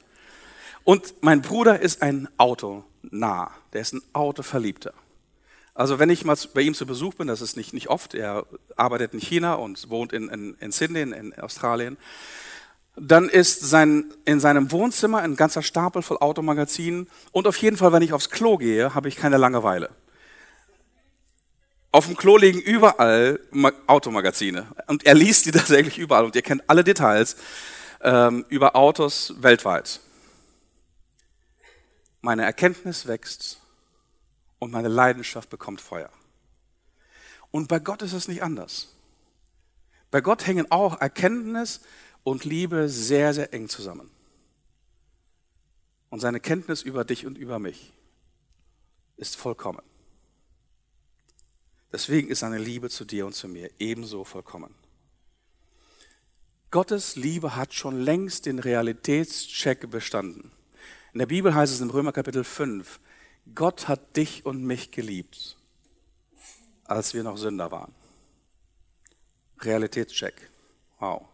Und 0.85 1.14
mein 1.22 1.42
Bruder 1.42 1.79
ist 1.79 2.03
ein 2.03 2.29
Autonah, 2.37 3.53
der 3.72 3.81
ist 3.81 3.94
ein 3.94 4.03
Autoverliebter. 4.12 4.92
Also 5.74 5.98
wenn 5.98 6.11
ich 6.11 6.24
mal 6.24 6.37
bei 6.52 6.61
ihm 6.61 6.74
zu 6.74 6.85
Besuch 6.85 7.14
bin, 7.14 7.28
das 7.28 7.40
ist 7.40 7.56
nicht, 7.56 7.72
nicht 7.72 7.88
oft, 7.88 8.14
er 8.14 8.46
arbeitet 8.76 9.14
in 9.14 9.20
China 9.20 9.54
und 9.54 9.88
wohnt 9.88 10.12
in, 10.12 10.28
in, 10.28 10.54
in 10.61 10.70
Sydney, 10.70 11.00
in 11.00 11.35
Australien, 11.38 11.96
dann 12.96 13.30
ist 13.30 13.61
sein, 13.61 14.12
in 14.26 14.38
seinem 14.38 14.70
Wohnzimmer 14.70 15.18
ein 15.18 15.35
ganzer 15.35 15.62
Stapel 15.62 16.02
voll 16.02 16.18
Automagazinen 16.18 17.08
und 17.30 17.46
auf 17.46 17.56
jeden 17.56 17.78
Fall, 17.78 17.92
wenn 17.92 18.02
ich 18.02 18.12
aufs 18.12 18.28
Klo 18.28 18.58
gehe, 18.58 18.94
habe 18.94 19.08
ich 19.08 19.16
keine 19.16 19.38
Langeweile. 19.38 19.88
Auf 21.90 22.06
dem 22.06 22.16
Klo 22.16 22.37
liegen 22.37 22.61
überall 22.61 23.40
Automagazine 23.87 24.66
und 24.88 25.06
er 25.06 25.14
liest 25.14 25.46
die 25.46 25.52
tatsächlich 25.52 25.98
überall 25.98 26.26
und 26.26 26.37
ihr 26.37 26.42
kennt 26.42 26.68
alle 26.68 26.85
Details 26.85 27.37
ähm, 28.02 28.44
über 28.50 28.76
Autos 28.76 29.35
weltweit. 29.38 30.00
Meine 32.20 32.44
Erkenntnis 32.44 33.06
wächst 33.06 33.62
und 34.62 34.70
meine 34.70 34.87
Leidenschaft 34.87 35.51
bekommt 35.51 35.81
Feuer. 35.81 36.09
Und 37.51 37.66
bei 37.66 37.81
Gott 37.81 38.01
ist 38.03 38.12
es 38.12 38.29
nicht 38.29 38.44
anders. 38.44 38.94
Bei 40.12 40.20
Gott 40.20 40.46
hängen 40.46 40.70
auch 40.70 41.01
Erkenntnis 41.01 41.81
und 42.22 42.44
Liebe 42.44 42.88
sehr, 42.88 43.35
sehr 43.35 43.53
eng 43.53 43.68
zusammen. 43.68 44.09
Und 46.11 46.20
seine 46.20 46.38
Kenntnis 46.38 46.83
über 46.83 47.05
dich 47.05 47.27
und 47.27 47.38
über 47.38 47.59
mich 47.59 47.92
ist 49.16 49.35
vollkommen. 49.35 49.83
Deswegen 51.90 52.29
ist 52.29 52.38
seine 52.38 52.59
Liebe 52.59 52.88
zu 52.88 53.05
dir 53.05 53.27
und 53.27 53.33
zu 53.33 53.48
mir 53.48 53.68
ebenso 53.81 54.22
vollkommen. 54.22 54.72
Gottes 56.70 57.16
Liebe 57.16 57.57
hat 57.57 57.75
schon 57.75 58.01
längst 58.01 58.46
den 58.46 58.61
Realitätscheck 58.61 59.90
bestanden. 59.90 60.53
In 61.14 61.18
der 61.18 61.27
Bibel 61.27 61.53
heißt 61.53 61.75
es 61.75 61.81
im 61.81 61.90
Römer 61.90 62.12
Kapitel 62.12 62.44
5, 62.44 63.01
Gott 63.55 63.88
hat 63.88 64.16
dich 64.16 64.46
und 64.46 64.64
mich 64.64 64.90
geliebt, 64.90 65.57
als 66.85 67.14
wir 67.14 67.22
noch 67.22 67.37
Sünder 67.37 67.70
waren. 67.70 67.94
Realitätscheck. 69.61 70.50
Wow. 70.98 71.28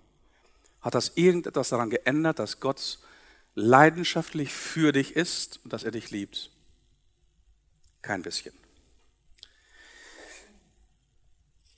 Hat 0.80 0.94
das 0.94 1.12
irgendetwas 1.16 1.68
daran 1.70 1.90
geändert, 1.90 2.38
dass 2.38 2.60
Gott 2.60 2.98
leidenschaftlich 3.54 4.52
für 4.52 4.92
dich 4.92 5.16
ist 5.16 5.60
und 5.64 5.72
dass 5.72 5.84
er 5.84 5.90
dich 5.90 6.10
liebt? 6.10 6.50
Kein 8.02 8.22
bisschen. 8.22 8.54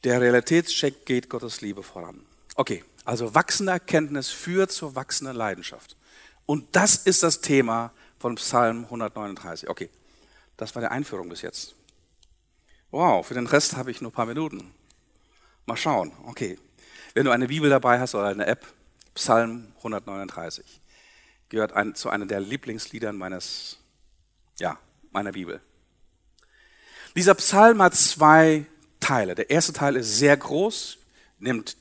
Der 0.04 0.20
Realitätscheck 0.20 1.04
geht 1.04 1.28
Gottes 1.28 1.60
Liebe 1.60 1.82
voran. 1.82 2.24
Okay, 2.54 2.84
also 3.04 3.34
wachsende 3.34 3.72
Erkenntnis 3.72 4.30
führt 4.30 4.72
zur 4.72 4.94
wachsenden 4.94 5.36
Leidenschaft. 5.36 5.96
Und 6.46 6.74
das 6.76 6.96
ist 6.96 7.22
das 7.22 7.40
Thema 7.40 7.92
von 8.18 8.34
Psalm 8.36 8.84
139. 8.84 9.68
Okay, 9.68 9.90
das 10.60 10.74
war 10.74 10.82
die 10.82 10.88
Einführung 10.88 11.28
bis 11.28 11.42
jetzt. 11.42 11.74
Wow, 12.90 13.26
für 13.26 13.34
den 13.34 13.46
Rest 13.46 13.76
habe 13.76 13.90
ich 13.90 14.00
nur 14.00 14.10
ein 14.10 14.14
paar 14.14 14.26
Minuten. 14.26 14.74
Mal 15.64 15.76
schauen. 15.76 16.12
Okay, 16.26 16.58
wenn 17.14 17.24
du 17.24 17.30
eine 17.30 17.48
Bibel 17.48 17.70
dabei 17.70 17.98
hast 17.98 18.14
oder 18.14 18.28
eine 18.28 18.46
App, 18.46 18.66
Psalm 19.14 19.72
139 19.78 20.80
gehört 21.48 21.72
ein, 21.72 21.94
zu 21.94 22.10
einer 22.10 22.26
der 22.26 22.40
Lieblingsliedern 22.40 23.16
meines, 23.16 23.78
ja, 24.58 24.78
meiner 25.10 25.32
Bibel. 25.32 25.60
Dieser 27.16 27.34
Psalm 27.34 27.82
hat 27.82 27.94
zwei 27.94 28.66
Teile. 29.00 29.34
Der 29.34 29.50
erste 29.50 29.72
Teil 29.72 29.96
ist 29.96 30.18
sehr 30.18 30.36
groß, 30.36 30.98
nimmt 31.38 31.76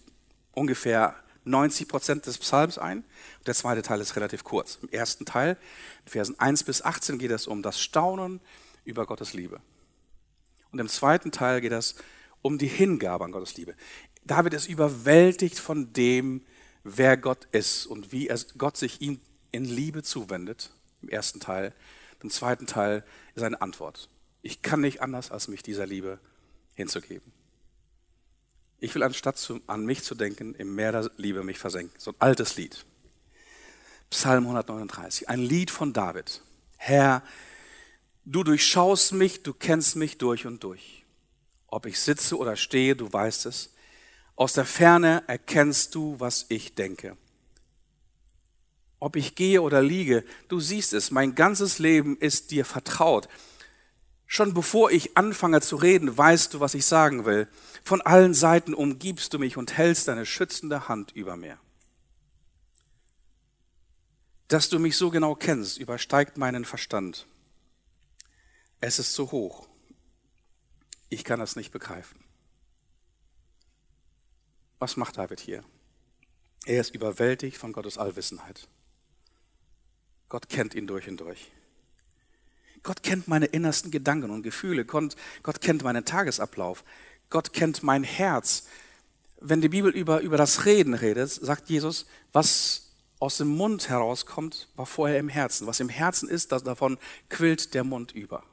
ungefähr 0.53 1.15
90 1.43 1.87
Prozent 1.87 2.25
des 2.25 2.37
Psalms 2.39 2.77
ein. 2.77 3.03
Der 3.45 3.53
zweite 3.53 3.81
Teil 3.81 4.01
ist 4.01 4.15
relativ 4.15 4.43
kurz. 4.43 4.79
Im 4.81 4.89
ersten 4.89 5.25
Teil, 5.25 5.57
in 6.05 6.11
Versen 6.11 6.39
1 6.39 6.63
bis 6.63 6.81
18, 6.81 7.19
geht 7.19 7.31
es 7.31 7.45
um 7.45 7.61
das 7.61 7.79
Staunen 7.79 8.41
über 8.89 9.05
Gottes 9.05 9.33
Liebe. 9.33 9.61
Und 10.71 10.79
im 10.79 10.89
zweiten 10.89 11.31
Teil 11.31 11.61
geht 11.61 11.71
es 11.71 11.95
um 12.41 12.57
die 12.57 12.67
Hingabe 12.67 13.25
an 13.25 13.31
Gottes 13.31 13.57
Liebe. 13.57 13.75
David 14.23 14.53
ist 14.53 14.67
überwältigt 14.67 15.59
von 15.59 15.93
dem, 15.93 16.45
wer 16.83 17.17
Gott 17.17 17.47
ist 17.51 17.85
und 17.85 18.11
wie 18.11 18.31
Gott 18.57 18.77
sich 18.77 19.01
ihm 19.01 19.19
in 19.51 19.65
Liebe 19.65 20.03
zuwendet, 20.03 20.71
im 21.01 21.09
ersten 21.09 21.39
Teil. 21.39 21.73
Im 22.21 22.29
zweiten 22.29 22.67
Teil 22.67 23.03
ist 23.35 23.43
eine 23.43 23.61
Antwort. 23.61 24.09
Ich 24.41 24.61
kann 24.61 24.81
nicht 24.81 25.01
anders, 25.01 25.31
als 25.31 25.47
mich 25.47 25.63
dieser 25.63 25.85
Liebe 25.85 26.19
hinzugeben. 26.75 27.31
Ich 28.79 28.95
will 28.95 29.03
anstatt 29.03 29.37
zu, 29.37 29.59
an 29.67 29.85
mich 29.85 30.03
zu 30.03 30.15
denken, 30.15 30.55
im 30.55 30.75
Meer 30.75 30.91
der 30.91 31.11
Liebe 31.17 31.43
mich 31.43 31.59
versenken. 31.59 31.93
So 31.99 32.11
ein 32.11 32.15
altes 32.19 32.55
Lied. 32.55 32.85
Psalm 34.09 34.43
139, 34.43 35.29
ein 35.29 35.39
Lied 35.39 35.69
von 35.69 35.93
David. 35.93 36.41
Herr, 36.77 37.21
du 38.25 38.43
durchschaust 38.43 39.13
mich, 39.13 39.43
du 39.43 39.53
kennst 39.53 39.95
mich 39.95 40.17
durch 40.17 40.45
und 40.45 40.63
durch. 40.63 41.05
Ob 41.67 41.85
ich 41.85 41.99
sitze 41.99 42.37
oder 42.37 42.55
stehe, 42.55 42.95
du 42.95 43.11
weißt 43.11 43.45
es. 43.45 43.73
Aus 44.35 44.53
der 44.53 44.65
Ferne 44.65 45.23
erkennst 45.27 45.95
du, 45.95 46.19
was 46.19 46.45
ich 46.49 46.75
denke. 46.75 47.17
Ob 48.99 49.15
ich 49.15 49.35
gehe 49.35 49.61
oder 49.61 49.81
liege, 49.81 50.23
du 50.47 50.59
siehst 50.59 50.93
es, 50.93 51.11
mein 51.11 51.35
ganzes 51.35 51.79
Leben 51.79 52.17
ist 52.17 52.51
dir 52.51 52.65
vertraut. 52.65 53.29
Schon 54.27 54.53
bevor 54.53 54.91
ich 54.91 55.17
anfange 55.17 55.61
zu 55.61 55.75
reden, 55.75 56.17
weißt 56.17 56.53
du, 56.53 56.59
was 56.59 56.73
ich 56.73 56.85
sagen 56.85 57.25
will. 57.25 57.47
Von 57.83 58.01
allen 58.01 58.33
Seiten 58.33 58.73
umgibst 58.73 59.33
du 59.33 59.39
mich 59.39 59.57
und 59.57 59.75
hältst 59.77 60.07
deine 60.07 60.25
schützende 60.25 60.87
Hand 60.87 61.11
über 61.13 61.35
mir. 61.35 61.57
Dass 64.47 64.69
du 64.69 64.79
mich 64.79 64.97
so 64.97 65.09
genau 65.09 65.35
kennst, 65.35 65.77
übersteigt 65.77 66.37
meinen 66.37 66.65
Verstand. 66.65 67.25
Es 68.81 68.99
ist 68.99 69.13
zu 69.13 69.31
hoch. 69.31 69.67
Ich 71.09 71.23
kann 71.23 71.39
das 71.39 71.55
nicht 71.55 71.71
begreifen. 71.71 72.19
Was 74.79 74.95
macht 74.95 75.17
David 75.17 75.39
hier? 75.39 75.63
Er 76.65 76.81
ist 76.81 76.95
überwältigt 76.95 77.57
von 77.57 77.73
Gottes 77.73 77.97
Allwissenheit. 77.97 78.67
Gott 80.29 80.47
kennt 80.47 80.75
ihn 80.75 80.87
durch 80.87 81.07
und 81.09 81.17
durch. 81.17 81.51
Gott 82.83 83.03
kennt 83.03 83.27
meine 83.27 83.47
innersten 83.47 83.91
Gedanken 83.91 84.29
und 84.29 84.43
Gefühle. 84.43 84.85
Gott, 84.85 85.15
kennt 85.61 85.83
meinen 85.83 86.05
Tagesablauf. 86.05 86.85
Gott 87.29 87.51
kennt 87.51 87.83
mein 87.83 88.03
Herz. 88.03 88.67
Wenn 89.41 89.61
die 89.61 89.69
Bibel 89.69 89.91
über, 89.91 90.21
über 90.21 90.37
das 90.37 90.65
Reden 90.65 90.93
redet, 90.93 91.29
sagt 91.29 91.69
Jesus, 91.69 92.05
was 92.31 92.93
aus 93.19 93.37
dem 93.37 93.49
Mund 93.49 93.89
herauskommt, 93.89 94.69
war 94.75 94.85
vorher 94.85 95.19
im 95.19 95.27
Herzen. 95.27 95.67
Was 95.67 95.81
im 95.81 95.89
Herzen 95.89 96.29
ist, 96.29 96.51
davon 96.53 96.97
quillt 97.27 97.73
der 97.73 97.83
Mund 97.83 98.13
über. 98.13 98.43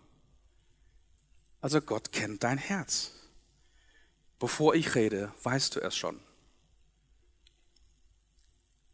Also 1.67 1.81
Gott 1.81 2.13
kennt 2.13 2.45
dein 2.45 2.59
Herz. 2.59 3.11
Bevor 4.39 4.77
ich 4.77 4.95
rede, 4.95 5.33
weißt 5.43 5.75
du 5.75 5.81
es 5.81 5.97
schon. 5.97 6.21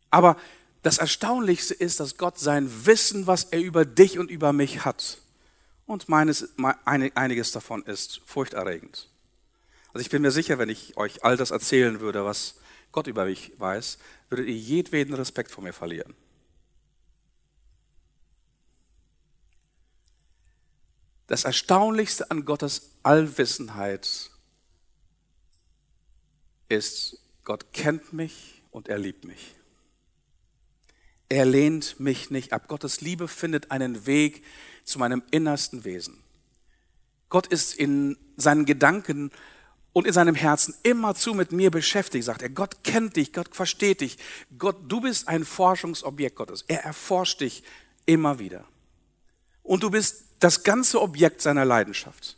Aber 0.09 0.39
das 0.81 0.97
Erstaunlichste 0.97 1.75
ist, 1.75 2.01
dass 2.01 2.17
Gott 2.17 2.39
sein 2.39 2.87
Wissen, 2.87 3.27
was 3.27 3.45
er 3.45 3.61
über 3.61 3.85
dich 3.85 4.19
und 4.19 4.31
über 4.31 4.55
mich 4.55 4.87
hat, 4.87 5.19
und 5.85 6.09
meines, 6.09 6.49
einiges 6.87 7.53
davon 7.53 7.83
ist 7.83 8.23
furchterregend. 8.25 9.11
Also 9.93 10.01
ich 10.01 10.09
bin 10.09 10.23
mir 10.23 10.31
sicher, 10.31 10.59
wenn 10.59 10.71
ich 10.71 10.97
euch 10.97 11.25
all 11.25 11.37
das 11.37 11.51
erzählen 11.51 12.01
würde, 12.01 12.25
was 12.25 12.55
Gott 12.91 13.07
über 13.07 13.27
mich 13.27 13.53
weiß, 13.59 13.99
würdet 14.31 14.47
ihr 14.47 14.57
jedweden 14.57 15.13
Respekt 15.13 15.51
vor 15.51 15.63
mir 15.63 15.75
verlieren. 15.75 16.15
Das 21.27 21.45
Erstaunlichste 21.45 22.31
an 22.31 22.45
Gottes 22.45 22.91
Allwissenheit 23.03 24.31
ist, 26.69 27.19
Gott 27.45 27.73
kennt 27.73 28.13
mich 28.13 28.63
und 28.71 28.89
er 28.89 28.99
liebt 28.99 29.25
mich. 29.25 29.55
Er 31.29 31.47
lehnt 31.47 31.99
mich 31.99 32.31
nicht 32.31 32.53
ab. 32.53 32.69
Gottes 32.69 33.01
Liebe 33.01 33.27
findet 33.27 33.71
einen 33.71 34.07
Weg 34.07 34.45
zu 34.85 34.99
meinem 34.99 35.23
innersten 35.31 35.85
Wesen. 35.85 36.23
Gott 37.31 37.47
ist 37.47 37.75
in 37.75 38.19
seinen 38.37 38.67
Gedanken 38.67 39.31
und 39.95 40.07
in 40.07 40.13
seinem 40.13 40.35
Herzen 40.35 40.75
immerzu 40.83 41.35
mit 41.35 41.53
mir 41.53 41.71
beschäftigt, 41.71 42.25
sagt 42.25 42.43
er. 42.43 42.51
Gott 42.51 42.85
kennt 42.85 43.17
dich, 43.17 43.33
Gott 43.33 43.55
versteht 43.55 44.03
dich. 44.03 44.19
Gott, 44.59 44.77
du 44.89 45.01
bist 45.01 45.29
ein 45.29 45.45
Forschungsobjekt 45.45 46.37
Gottes. 46.37 46.65
Er 46.69 46.85
erforscht 46.85 47.41
dich 47.41 47.63
immer 48.05 48.39
wieder. 48.39 48.67
Und 49.63 49.83
du 49.83 49.91
bist 49.91 50.25
das 50.41 50.63
ganze 50.65 51.01
Objekt 51.01 51.41
seiner 51.41 51.65
Leidenschaft. 51.65 52.37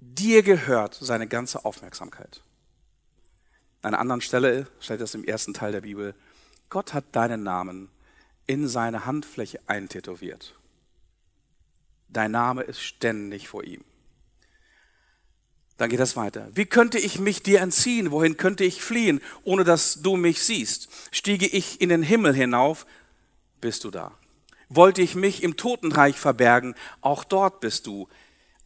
Dir 0.00 0.42
gehört 0.42 0.94
seine 0.94 1.28
ganze 1.28 1.64
Aufmerksamkeit. 1.64 2.42
An 3.82 3.94
einer 3.94 4.00
anderen 4.00 4.20
Stelle 4.20 4.66
steht 4.80 5.00
das 5.00 5.14
im 5.14 5.24
ersten 5.24 5.54
Teil 5.54 5.72
der 5.72 5.82
Bibel. 5.82 6.14
Gott 6.70 6.94
hat 6.94 7.04
deinen 7.12 7.42
Namen 7.42 7.90
in 8.46 8.68
seine 8.68 9.06
Handfläche 9.06 9.60
eintätowiert. 9.66 10.54
Dein 12.08 12.30
Name 12.30 12.62
ist 12.62 12.82
ständig 12.82 13.48
vor 13.48 13.64
ihm. 13.64 13.84
Dann 15.76 15.90
geht 15.90 16.00
das 16.00 16.16
weiter. 16.16 16.48
Wie 16.54 16.66
könnte 16.66 16.98
ich 16.98 17.18
mich 17.18 17.42
dir 17.42 17.60
entziehen? 17.60 18.10
Wohin 18.10 18.36
könnte 18.36 18.64
ich 18.64 18.82
fliehen, 18.82 19.20
ohne 19.42 19.64
dass 19.64 20.02
du 20.02 20.16
mich 20.16 20.42
siehst? 20.42 20.88
Stiege 21.10 21.46
ich 21.46 21.80
in 21.80 21.88
den 21.88 22.02
Himmel 22.02 22.34
hinauf, 22.34 22.86
bist 23.60 23.84
du 23.84 23.90
da. 23.90 24.12
Wollte 24.74 25.02
ich 25.02 25.14
mich 25.14 25.42
im 25.42 25.58
Totenreich 25.58 26.18
verbergen, 26.18 26.74
auch 27.02 27.24
dort 27.24 27.60
bist 27.60 27.86
du. 27.86 28.08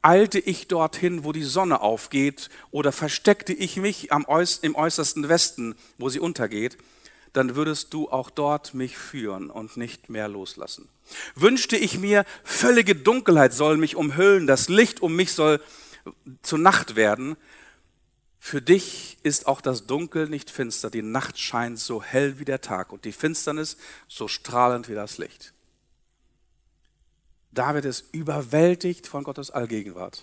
Eilte 0.02 0.38
ich 0.38 0.68
dorthin, 0.68 1.24
wo 1.24 1.32
die 1.32 1.42
Sonne 1.42 1.80
aufgeht, 1.80 2.48
oder 2.70 2.92
versteckte 2.92 3.52
ich 3.52 3.76
mich 3.76 4.12
am 4.12 4.24
äuß 4.24 4.58
im 4.58 4.76
äußersten 4.76 5.28
Westen, 5.28 5.74
wo 5.98 6.08
sie 6.08 6.20
untergeht, 6.20 6.78
dann 7.32 7.56
würdest 7.56 7.92
du 7.92 8.08
auch 8.08 8.30
dort 8.30 8.72
mich 8.72 8.96
führen 8.96 9.50
und 9.50 9.76
nicht 9.76 10.08
mehr 10.08 10.28
loslassen. 10.28 10.88
Wünschte 11.34 11.76
ich 11.76 11.98
mir, 11.98 12.24
völlige 12.44 12.94
Dunkelheit 12.94 13.52
soll 13.52 13.76
mich 13.76 13.96
umhüllen, 13.96 14.46
das 14.46 14.68
Licht 14.68 15.02
um 15.02 15.16
mich 15.16 15.32
soll 15.32 15.60
zur 16.42 16.60
Nacht 16.60 16.94
werden. 16.94 17.36
Für 18.38 18.62
dich 18.62 19.18
ist 19.24 19.48
auch 19.48 19.60
das 19.60 19.88
Dunkel 19.88 20.28
nicht 20.28 20.50
finster, 20.50 20.88
die 20.88 21.02
Nacht 21.02 21.36
scheint 21.36 21.80
so 21.80 22.00
hell 22.00 22.38
wie 22.38 22.44
der 22.44 22.60
Tag 22.60 22.92
und 22.92 23.04
die 23.04 23.12
Finsternis 23.12 23.76
so 24.06 24.28
strahlend 24.28 24.88
wie 24.88 24.94
das 24.94 25.18
Licht. 25.18 25.52
David 27.56 27.86
ist 27.86 28.12
überwältigt 28.12 29.06
von 29.06 29.24
Gottes 29.24 29.50
Allgegenwart. 29.50 30.22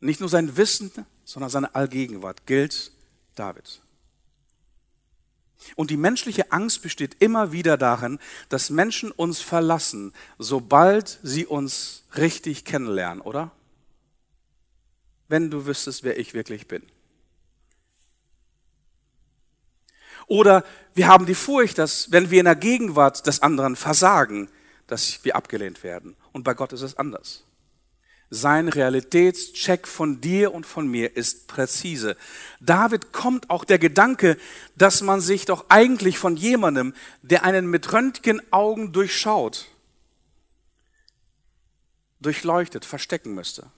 Nicht 0.00 0.20
nur 0.20 0.28
sein 0.28 0.56
Wissen, 0.56 0.90
sondern 1.24 1.50
seine 1.50 1.74
Allgegenwart 1.74 2.46
gilt 2.46 2.92
David. 3.34 3.80
Und 5.76 5.90
die 5.90 5.96
menschliche 5.96 6.52
Angst 6.52 6.82
besteht 6.82 7.16
immer 7.20 7.52
wieder 7.52 7.76
darin, 7.76 8.18
dass 8.48 8.70
Menschen 8.70 9.10
uns 9.10 9.40
verlassen, 9.40 10.12
sobald 10.38 11.18
sie 11.22 11.46
uns 11.46 12.04
richtig 12.16 12.64
kennenlernen, 12.64 13.20
oder? 13.20 13.50
Wenn 15.28 15.50
du 15.50 15.66
wüsstest, 15.66 16.04
wer 16.04 16.18
ich 16.18 16.34
wirklich 16.34 16.68
bin. 16.68 16.82
Oder 20.28 20.62
wir 20.94 21.08
haben 21.08 21.26
die 21.26 21.34
Furcht, 21.34 21.78
dass 21.78 22.12
wenn 22.12 22.30
wir 22.30 22.38
in 22.38 22.44
der 22.44 22.54
Gegenwart 22.54 23.26
des 23.26 23.42
anderen 23.42 23.76
versagen, 23.76 24.48
dass 24.86 25.24
wir 25.24 25.36
abgelehnt 25.36 25.82
werden. 25.82 26.16
Und 26.32 26.44
bei 26.44 26.54
Gott 26.54 26.72
ist 26.72 26.82
es 26.82 26.96
anders. 26.96 27.44
Sein 28.30 28.68
Realitätscheck 28.68 29.88
von 29.88 30.20
dir 30.20 30.52
und 30.52 30.66
von 30.66 30.86
mir 30.86 31.16
ist 31.16 31.48
präzise. 31.48 32.14
David 32.60 33.12
kommt 33.12 33.48
auch 33.48 33.64
der 33.64 33.78
Gedanke, 33.78 34.36
dass 34.76 35.00
man 35.00 35.22
sich 35.22 35.46
doch 35.46 35.66
eigentlich 35.70 36.18
von 36.18 36.36
jemandem, 36.36 36.94
der 37.22 37.44
einen 37.44 37.66
mit 37.70 37.90
Röntgenaugen 37.90 38.92
durchschaut, 38.92 39.66
durchleuchtet, 42.20 42.84
verstecken 42.84 43.34
müsste. 43.34 43.70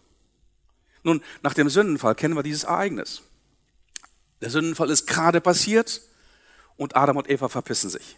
Nun, 1.05 1.23
nach 1.43 1.55
dem 1.55 1.69
Sündenfall 1.69 2.17
kennen 2.17 2.35
wir 2.35 2.43
dieses 2.43 2.65
Ereignis. 2.65 3.23
Der 4.41 4.51
Sündenfall 4.51 4.91
ist 4.91 5.07
gerade 5.07 5.41
passiert 5.41 6.03
und 6.81 6.97
Adam 6.97 7.19
und 7.19 7.29
Eva 7.29 7.51
verpissen 7.51 7.91
sich. 7.91 8.17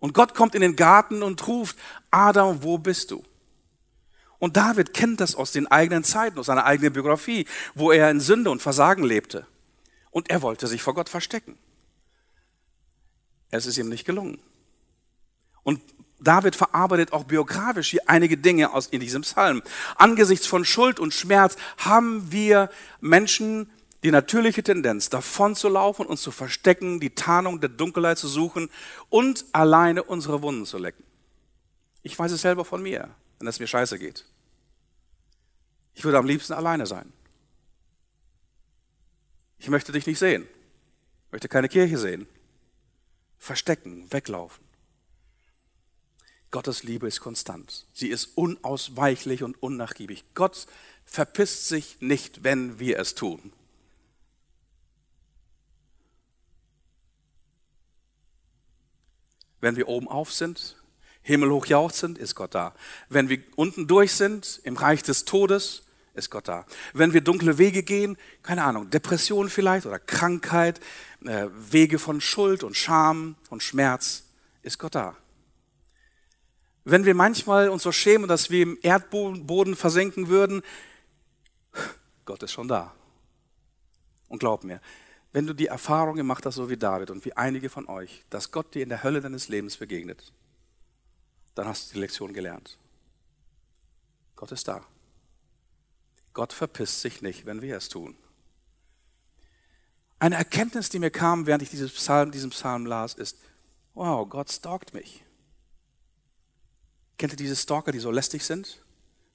Und 0.00 0.12
Gott 0.12 0.34
kommt 0.34 0.56
in 0.56 0.60
den 0.60 0.74
Garten 0.74 1.22
und 1.22 1.46
ruft, 1.46 1.78
Adam, 2.10 2.64
wo 2.64 2.78
bist 2.78 3.12
du? 3.12 3.24
Und 4.40 4.56
David 4.56 4.92
kennt 4.92 5.20
das 5.20 5.36
aus 5.36 5.52
den 5.52 5.68
eigenen 5.68 6.02
Zeiten, 6.02 6.36
aus 6.40 6.46
seiner 6.46 6.64
eigenen 6.64 6.92
Biografie, 6.92 7.46
wo 7.76 7.92
er 7.92 8.10
in 8.10 8.18
Sünde 8.18 8.50
und 8.50 8.60
Versagen 8.60 9.04
lebte. 9.04 9.46
Und 10.10 10.30
er 10.30 10.42
wollte 10.42 10.66
sich 10.66 10.82
vor 10.82 10.94
Gott 10.94 11.08
verstecken. 11.08 11.56
Es 13.50 13.66
ist 13.66 13.78
ihm 13.78 13.88
nicht 13.88 14.04
gelungen. 14.04 14.40
Und 15.62 15.80
David 16.18 16.56
verarbeitet 16.56 17.12
auch 17.12 17.22
biografisch 17.22 17.90
hier 17.90 18.02
einige 18.08 18.36
Dinge 18.36 18.72
aus 18.72 18.88
in 18.88 19.00
diesem 19.00 19.22
Psalm. 19.22 19.62
Angesichts 19.94 20.46
von 20.46 20.64
Schuld 20.64 20.98
und 20.98 21.14
Schmerz 21.14 21.54
haben 21.78 22.32
wir 22.32 22.68
Menschen 23.00 23.70
die 24.02 24.10
natürliche 24.10 24.62
Tendenz, 24.62 25.10
davon 25.10 25.54
zu 25.54 25.68
laufen 25.68 26.06
und 26.06 26.16
zu 26.16 26.30
verstecken, 26.30 27.00
die 27.00 27.14
Tarnung 27.14 27.60
der 27.60 27.68
Dunkelheit 27.68 28.18
zu 28.18 28.28
suchen 28.28 28.70
und 29.08 29.44
alleine 29.52 30.02
unsere 30.02 30.42
Wunden 30.42 30.66
zu 30.66 30.78
lecken. 30.78 31.04
Ich 32.02 32.18
weiß 32.18 32.32
es 32.32 32.40
selber 32.40 32.64
von 32.64 32.82
mir 32.82 33.10
wenn 33.40 33.48
es 33.48 33.58
mir 33.58 33.66
scheiße 33.66 33.98
geht. 33.98 34.26
Ich 35.94 36.04
würde 36.04 36.18
am 36.18 36.26
liebsten 36.26 36.52
alleine 36.52 36.86
sein. 36.86 37.12
Ich 39.58 39.68
möchte 39.68 39.92
dich 39.92 40.06
nicht 40.06 40.18
sehen. 40.18 40.46
Ich 41.26 41.32
möchte 41.32 41.48
keine 41.48 41.68
Kirche 41.68 41.98
sehen. 41.98 42.28
Verstecken, 43.38 44.12
weglaufen. 44.12 44.62
Gottes 46.50 46.82
Liebe 46.82 47.08
ist 47.08 47.20
konstant. 47.20 47.86
Sie 47.94 48.08
ist 48.08 48.36
unausweichlich 48.36 49.42
und 49.42 49.60
unnachgiebig. 49.62 50.24
Gott 50.34 50.66
verpisst 51.04 51.68
sich 51.68 51.96
nicht, 52.00 52.44
wenn 52.44 52.78
wir 52.78 52.98
es 52.98 53.14
tun. 53.14 53.52
Wenn 59.60 59.76
wir 59.76 59.88
oben 59.88 60.08
auf 60.08 60.32
sind, 60.32 60.76
himmelhoch 61.22 61.66
jauchzend, 61.66 62.18
ist 62.18 62.34
Gott 62.34 62.54
da. 62.54 62.74
Wenn 63.08 63.28
wir 63.28 63.42
unten 63.56 63.86
durch 63.86 64.12
sind, 64.12 64.60
im 64.64 64.76
Reich 64.76 65.02
des 65.02 65.24
Todes, 65.24 65.82
ist 66.14 66.30
Gott 66.30 66.48
da. 66.48 66.66
Wenn 66.92 67.12
wir 67.12 67.20
dunkle 67.20 67.58
Wege 67.58 67.82
gehen, 67.82 68.16
keine 68.42 68.64
Ahnung, 68.64 68.90
Depression 68.90 69.48
vielleicht 69.48 69.86
oder 69.86 69.98
Krankheit, 69.98 70.80
äh, 71.24 71.46
Wege 71.52 71.98
von 71.98 72.20
Schuld 72.20 72.64
und 72.64 72.76
Scham 72.76 73.36
und 73.48 73.62
Schmerz, 73.62 74.24
ist 74.62 74.78
Gott 74.78 74.94
da. 74.94 75.16
Wenn 76.84 77.04
wir 77.04 77.14
manchmal 77.14 77.68
uns 77.68 77.82
so 77.82 77.92
schämen, 77.92 78.28
dass 78.28 78.50
wir 78.50 78.62
im 78.62 78.78
Erdboden 78.82 79.76
versenken 79.76 80.28
würden, 80.28 80.62
Gott 82.24 82.42
ist 82.42 82.52
schon 82.52 82.68
da. 82.68 82.94
Und 84.28 84.38
glaub 84.38 84.64
mir, 84.64 84.80
wenn 85.32 85.46
du 85.46 85.54
die 85.54 85.66
Erfahrung 85.66 86.16
gemacht 86.16 86.44
hast, 86.44 86.56
so 86.56 86.68
wie 86.70 86.76
David 86.76 87.10
und 87.10 87.24
wie 87.24 87.34
einige 87.34 87.68
von 87.68 87.88
euch, 87.88 88.24
dass 88.30 88.50
Gott 88.50 88.74
dir 88.74 88.82
in 88.82 88.88
der 88.88 89.02
Hölle 89.02 89.20
deines 89.20 89.48
Lebens 89.48 89.76
begegnet, 89.76 90.32
dann 91.54 91.66
hast 91.66 91.90
du 91.90 91.94
die 91.94 92.00
Lektion 92.00 92.32
gelernt. 92.32 92.78
Gott 94.36 94.52
ist 94.52 94.66
da. 94.66 94.84
Gott 96.32 96.52
verpisst 96.52 97.00
sich 97.00 97.22
nicht, 97.22 97.46
wenn 97.46 97.62
wir 97.62 97.76
es 97.76 97.88
tun. 97.88 98.16
Eine 100.18 100.36
Erkenntnis, 100.36 100.88
die 100.88 100.98
mir 100.98 101.10
kam, 101.10 101.46
während 101.46 101.62
ich 101.62 101.70
dieses 101.70 101.92
Psalm, 101.92 102.30
diesen 102.30 102.50
Psalm 102.50 102.86
las, 102.86 103.14
ist, 103.14 103.38
wow, 103.94 104.28
Gott 104.28 104.50
stalkt 104.50 104.94
mich. 104.94 105.24
Kennt 107.18 107.32
ihr 107.32 107.36
diese 107.36 107.56
Stalker, 107.56 107.92
die 107.92 107.98
so 107.98 108.10
lästig 108.10 108.44
sind, 108.44 108.82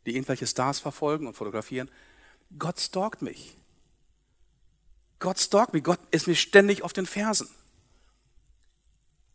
die 0.06 0.16
irgendwelche 0.16 0.48
Stars 0.48 0.80
verfolgen 0.80 1.28
und 1.28 1.36
fotografieren? 1.36 1.90
Gott 2.58 2.80
stalkt 2.80 3.22
mich. 3.22 3.58
Gott 5.20 5.40
stalkt 5.40 5.74
mich. 5.74 5.84
Gott 5.84 6.00
ist 6.12 6.28
mir 6.28 6.36
ständig 6.36 6.84
auf 6.84 6.94
den 6.94 7.06
Fersen. 7.06 7.48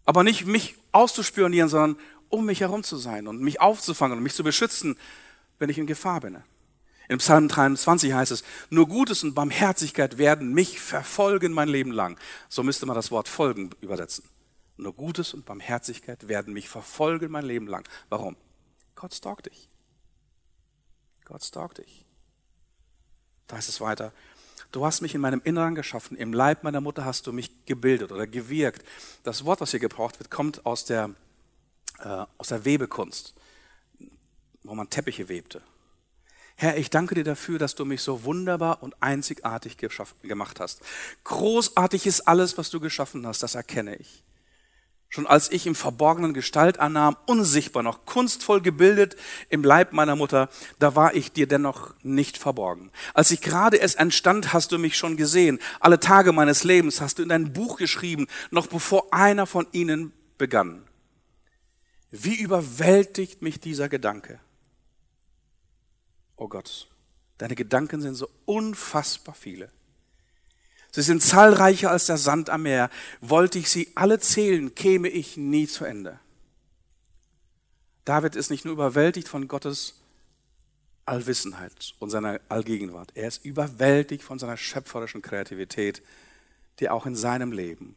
Aber 0.05 0.25
nicht 0.25 0.47
mich 0.47 0.77
auszuspionieren, 0.93 1.69
sondern 1.69 1.97
um 2.29 2.47
mich 2.47 2.61
herum 2.61 2.83
zu 2.83 2.97
sein 2.97 3.27
und 3.27 3.41
mich 3.41 3.61
aufzufangen 3.61 4.19
und 4.19 4.23
mich 4.23 4.35
zu 4.35 4.45
beschützen, 4.45 4.97
wenn 5.59 5.71
ich 5.71 5.79
in 5.79 5.87
Gefahr 5.87 6.21
bin. 6.21 6.39
In 7.09 7.19
Psalm 7.19 7.49
23 7.49 8.13
heißt 8.13 8.31
es, 8.31 8.45
nur 8.71 8.87
Gutes 8.87 9.25
und 9.25 9.35
Barmherzigkeit 9.35 10.17
werden 10.17 10.55
mich 10.55 10.79
verfolgen 10.79 11.53
mein 11.53 11.69
Leben 11.69 11.91
lang. 11.91 12.17
So 12.49 12.63
müsste 12.63 12.87
man 12.87 12.95
das 12.95 13.11
Wort 13.11 13.27
folgen 13.27 13.71
übersetzen. 13.81 14.25
Nur 14.77 14.95
Gutes 14.95 15.35
und 15.35 15.45
Barmherzigkeit 15.45 16.29
werden 16.29 16.55
mich 16.55 16.69
verfolgen 16.69 17.31
mein 17.33 17.45
Leben 17.45 17.67
lang. 17.67 17.87
Warum? 18.09 18.37
Gott 18.95 19.13
stalkt 19.13 19.47
dich. 19.47 19.69
Gott 21.25 21.45
stalkt 21.45 21.79
dich. 21.79 22.05
Da 23.49 23.57
heißt 23.57 23.69
es 23.69 23.81
weiter, 23.81 24.13
du 24.73 24.85
hast 24.85 25.01
mich 25.01 25.15
in 25.15 25.21
meinem 25.21 25.41
Inneren 25.45 25.75
geschaffen, 25.75 26.17
im 26.17 26.33
Leib 26.33 26.63
meiner 26.63 26.81
Mutter 26.81 27.05
hast 27.05 27.27
du 27.27 27.33
mich 27.33 27.51
gebildet 27.67 28.13
oder 28.13 28.27
gewirkt. 28.27 28.85
Das 29.23 29.45
Wort, 29.45 29.61
was 29.61 29.71
hier 29.71 29.81
gebraucht 29.81 30.19
wird, 30.19 30.31
kommt 30.31 30.65
aus 30.67 30.85
der, 30.85 31.11
äh, 32.01 32.25
aus 32.39 32.49
der 32.49 32.65
Webekunst, 32.65 33.35
wo 34.63 34.75
man 34.75 34.89
Teppiche 34.91 35.29
webte. 35.29 35.63
Herr, 36.57 36.77
ich 36.77 36.91
danke 36.91 37.15
dir 37.15 37.25
dafür, 37.25 37.59
dass 37.59 37.75
du 37.75 37.87
mich 37.87 38.03
so 38.03 38.25
wunderbar 38.25 38.83
und 38.83 38.95
einzigartig 39.03 39.79
gemacht 40.23 40.61
hast. 40.61 40.83
Großartig 41.25 42.07
ist 42.07 42.29
alles, 42.29 42.59
was 42.59 42.69
du 42.69 42.81
geschaffen 42.81 43.27
hast, 43.27 43.43
das 43.43 43.55
erkenne 43.55 43.97
ich. 43.97 44.23
Schon 45.11 45.27
als 45.27 45.51
ich 45.51 45.67
im 45.67 45.75
Verborgenen 45.75 46.33
Gestalt 46.35 46.79
annahm, 46.79 47.17
unsichtbar 47.27 47.83
noch, 47.83 48.07
kunstvoll 48.07 48.61
gebildet 48.63 49.17
im 49.49 49.63
Leib 49.63 49.93
meiner 49.93 50.17
Mutter, 50.17 50.49
da 50.79 50.97
war 50.97 51.15
ich 51.15 51.33
dir 51.33 51.47
dennoch 51.47 51.95
nicht 52.03 52.39
verborgen. 52.39 52.91
Als 53.13 53.31
ich 53.31 53.41
gerade 53.41 53.81
es 53.81 53.97
entstand, 53.97 54.53
hast 54.53 54.73
du 54.73 54.79
mich 54.79 54.97
schon 54.97 55.17
gesehen. 55.17 55.59
Alle 55.81 56.01
Tage 56.01 56.33
meines 56.33 56.65
Lebens 56.65 57.01
hast 57.01 57.19
du 57.19 57.25
in 57.25 57.29
dein 57.29 57.53
Buch 57.53 57.77
geschrieben, 57.77 58.29
noch 58.51 58.69
bevor 58.69 59.13
einer 59.13 59.47
von 59.47 59.67
ihnen 59.73 60.13
begann. 60.39 60.83
Wie 62.11 62.41
überwältigt 62.41 63.43
mich 63.43 63.61
dieser 63.61 63.89
Gedanke? 63.89 64.41
oh 66.41 66.49
Gott, 66.49 66.89
deine 67.39 67.55
Gedanken 67.55 68.01
sind 68.01 68.15
so 68.15 68.29
unfassbar 68.47 69.35
viele. 69.35 69.71
Sie 70.93 71.03
sind 71.03 71.23
zahlreicher 71.23 71.91
als 71.91 72.07
der 72.07 72.17
Sand 72.17 72.51
am 72.51 72.63
Meer. 72.63 72.91
Wollte 73.21 73.59
ich 73.59 73.71
sie 73.71 73.93
alle 73.95 74.19
zählen, 74.19 74.75
käme 74.75 75.09
ich 75.09 75.37
nie 75.37 75.67
zu 75.67 75.85
Ende. 75.85 76.19
David 78.05 78.35
ist 78.35 78.51
nicht 78.51 78.65
nur 78.65 78.75
überwältigt 78.75 79.29
von 79.29 79.47
Gottes 79.47 79.95
Allwissenheit 81.07 81.95
und 81.99 82.11
seiner 82.11 82.41
Allgegenwart. 82.49 83.13
Er 83.15 83.29
ist 83.29 83.45
überwältigt 83.45 84.25
von 84.25 84.39
seiner 84.39 84.57
schöpferischen 84.57 85.23
Kreativität, 85.23 86.03
die 86.79 86.87
er 86.87 86.95
auch 86.95 87.07
in 87.07 87.15
seinem 87.15 87.53
Leben, 87.53 87.95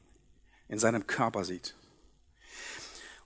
in 0.67 0.77
seinem 0.77 1.07
Körper 1.07 1.43
sieht. 1.43 1.75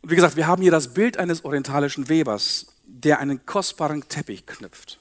Und 0.02 0.12
wie 0.12 0.16
gesagt, 0.16 0.36
wir 0.36 0.48
haben 0.48 0.62
hier 0.62 0.72
das 0.72 0.94
Bild 0.94 1.18
eines 1.18 1.44
orientalischen 1.44 2.08
Webers, 2.10 2.68
der 2.86 3.20
einen 3.20 3.46
kostbaren 3.46 4.08
Teppich 4.08 4.46
knüpft 4.46 5.00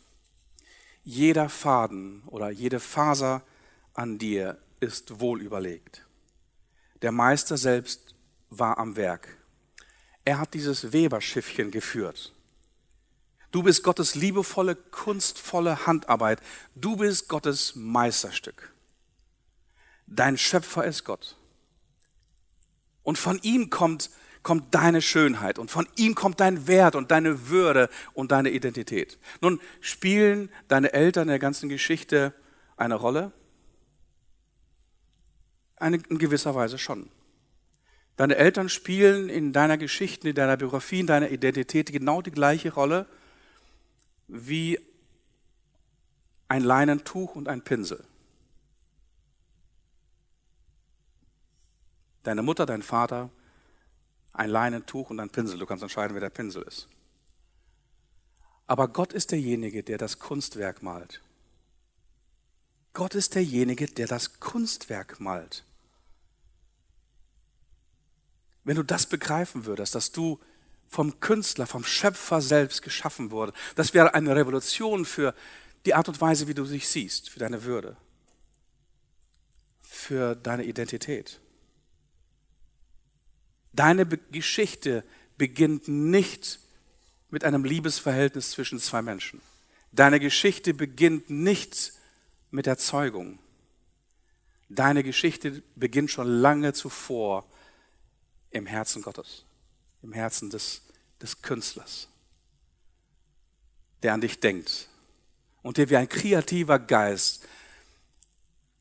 jeder 1.07 1.49
Faden 1.49 2.25
oder 2.27 2.51
jede 2.51 2.81
Faser 2.81 3.43
an 3.99 4.19
dir 4.19 4.59
ist 4.81 5.21
wohl 5.21 5.41
überlegt. 5.41 6.07
Der 7.03 7.13
Meister 7.13 7.57
selbst 7.57 8.15
war 8.51 8.79
am 8.79 8.97
Werk. 8.97 9.29
Er 10.25 10.39
hat 10.39 10.55
dieses 10.55 10.93
Weberschiffchen 10.93 11.71
geführt. 11.71 12.35
Du 13.51 13.63
bist 13.63 13.83
Gottes 13.83 14.15
liebevolle, 14.15 14.75
kunstvolle 14.77 15.87
Handarbeit. 15.87 16.41
Du 16.75 16.97
bist 16.97 17.29
Gottes 17.29 17.75
Meisterstück. 17.75 18.73
Dein 20.07 20.37
Schöpfer 20.37 20.85
ist 20.85 21.05
Gott. 21.05 21.37
Und 23.03 23.19
von 23.19 23.39
ihm 23.43 23.71
kommt 23.71 24.11
kommt 24.47 24.77
deine 24.77 25.03
Schönheit 25.03 25.59
und 25.59 25.73
von 25.73 25.89
ihm 25.97 26.15
kommt 26.15 26.39
dein 26.39 26.69
Wert 26.69 26.95
und 26.95 27.11
deine 27.11 27.49
Würde 27.49 27.91
und 28.15 28.31
deine 28.31 28.51
Identität. 28.51 29.19
Nun, 29.41 29.61
spielen 29.81 30.51
deine 30.69 30.93
Eltern 30.93 31.23
in 31.23 31.31
der 31.31 31.41
ganzen 31.41 31.69
Geschichte 31.69 32.33
eine 32.77 32.95
Rolle? 32.95 33.33
Eine, 35.77 35.99
in 36.09 36.19
gewisser 36.19 36.55
Weise 36.55 36.79
schon. 36.79 37.11
Deine 38.17 38.37
Eltern 38.37 38.69
spielen 38.69 39.29
in 39.29 39.53
deiner 39.53 39.77
Geschichte, 39.77 40.31
in 40.31 40.35
deiner 40.35 40.57
Biografie, 40.57 41.01
in 41.01 41.07
deiner 41.07 41.31
Identität 41.31 41.93
genau 41.93 42.23
die 42.23 42.31
gleiche 42.31 42.73
Rolle 42.73 43.07
wie 44.27 44.81
ein 46.49 46.63
Leinentuch 46.63 47.35
und 47.35 47.49
ein 47.49 47.63
Pinsel. 47.63 48.03
Deine 52.23 52.43
Mutter, 52.43 52.67
dein 52.67 52.83
Vater 52.83 53.31
ein 54.37 54.51
Leinentuch 54.51 55.11
und 55.11 55.21
ein 55.21 55.31
Pinsel. 55.31 55.59
Du 55.59 55.67
kannst 55.67 55.83
entscheiden, 55.83 56.15
wer 56.15 56.21
der 56.21 56.31
Pinsel 56.31 56.63
ist. 56.63 56.89
Aber 58.67 58.89
Gott 58.89 59.13
ist 59.13 59.31
derjenige, 59.31 59.83
der 59.83 59.97
das 59.97 60.19
Kunstwerk 60.19 60.83
malt. 60.83 61.23
Gott 62.93 63.15
ist 63.15 63.35
derjenige, 63.35 63.87
der 63.87 64.07
das 64.07 64.41
Kunstwerk 64.41 65.21
malt. 65.21 65.65
Wenn 68.67 68.75
du 68.75 68.83
das 68.83 69.07
begreifen 69.07 69.65
würdest, 69.65 69.95
dass 69.95 70.11
du 70.11 70.41
vom 70.89 71.21
Künstler, 71.21 71.69
vom 71.69 71.85
Schöpfer 71.85 72.41
selbst 72.41 72.83
geschaffen 72.83 73.31
wurde, 73.31 73.53
das 73.77 73.95
wäre 73.95 74.13
eine 74.13 74.35
Revolution 74.35 75.05
für 75.05 75.37
die 75.87 75.95
Art 75.95 76.09
und 76.09 76.21
Weise, 76.21 76.49
wie 76.49 76.55
du 76.55 76.65
dich 76.65 76.89
siehst, 76.89 77.31
für 77.31 77.39
deine 77.39 77.63
Würde, 77.63 77.97
für 79.83 80.35
deine 80.35 80.65
Identität. 80.65 81.39
Deine 83.73 84.05
Geschichte 84.05 85.05
beginnt 85.39 85.87
nicht 85.87 86.59
mit 87.31 87.45
einem 87.45 87.65
Liebesverhältnis 87.65 88.51
zwischen 88.51 88.81
zwei 88.81 89.01
Menschen. 89.01 89.41
Deine 89.93 90.19
Geschichte 90.19 90.75
beginnt 90.75 91.31
nicht 91.31 91.93
mit 92.51 92.67
der 92.67 92.79
Zeugung. 92.79 93.39
Deine 94.69 95.05
Geschichte 95.05 95.63
beginnt 95.77 96.11
schon 96.11 96.27
lange 96.27 96.73
zuvor 96.73 97.47
im 98.51 98.67
Herzen 98.67 99.03
Gottes, 99.03 99.45
im 100.03 100.13
Herzen 100.13 100.51
des, 100.51 100.83
des 101.21 101.43
Künstlers, 101.43 102.09
der 104.03 104.15
an 104.15 104.21
dich 104.21 104.41
denkt 104.41 104.89
und 105.63 105.79
der 105.79 105.91
wie 105.91 105.97
ein 105.97 106.09
kreativer 106.09 106.79
Geist 106.79 107.47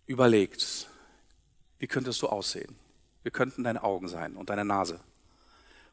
überlegt, 0.06 0.88
wie 1.80 1.88
könntest 1.88 2.22
du 2.22 2.28
aussehen? 2.28 2.76
Wir 3.24 3.32
könnten 3.32 3.64
deine 3.64 3.84
Augen 3.84 4.08
sein 4.08 4.36
und 4.36 4.50
deine 4.50 4.66
Nase 4.66 5.00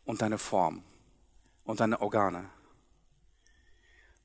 und 0.04 0.20
deine 0.20 0.38
Form 0.38 0.82
und 1.64 1.80
deine 1.80 2.00
Organe. 2.00 2.50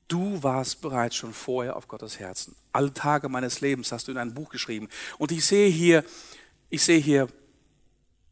Du 0.08 0.42
warst 0.42 0.80
bereits 0.80 1.16
schon 1.16 1.34
vorher 1.34 1.76
auf 1.76 1.86
Gottes 1.86 2.18
Herzen. 2.18 2.56
Alle 2.72 2.92
Tage 2.92 3.28
meines 3.28 3.60
Lebens 3.60 3.92
hast 3.92 4.08
du 4.08 4.12
in 4.12 4.18
ein 4.18 4.34
Buch 4.34 4.48
geschrieben. 4.48 4.88
Und 5.18 5.32
ich 5.32 5.44
sehe 5.44 5.68
hier, 5.68 6.04
ich 6.70 6.82
sehe 6.82 6.98
hier 6.98 7.28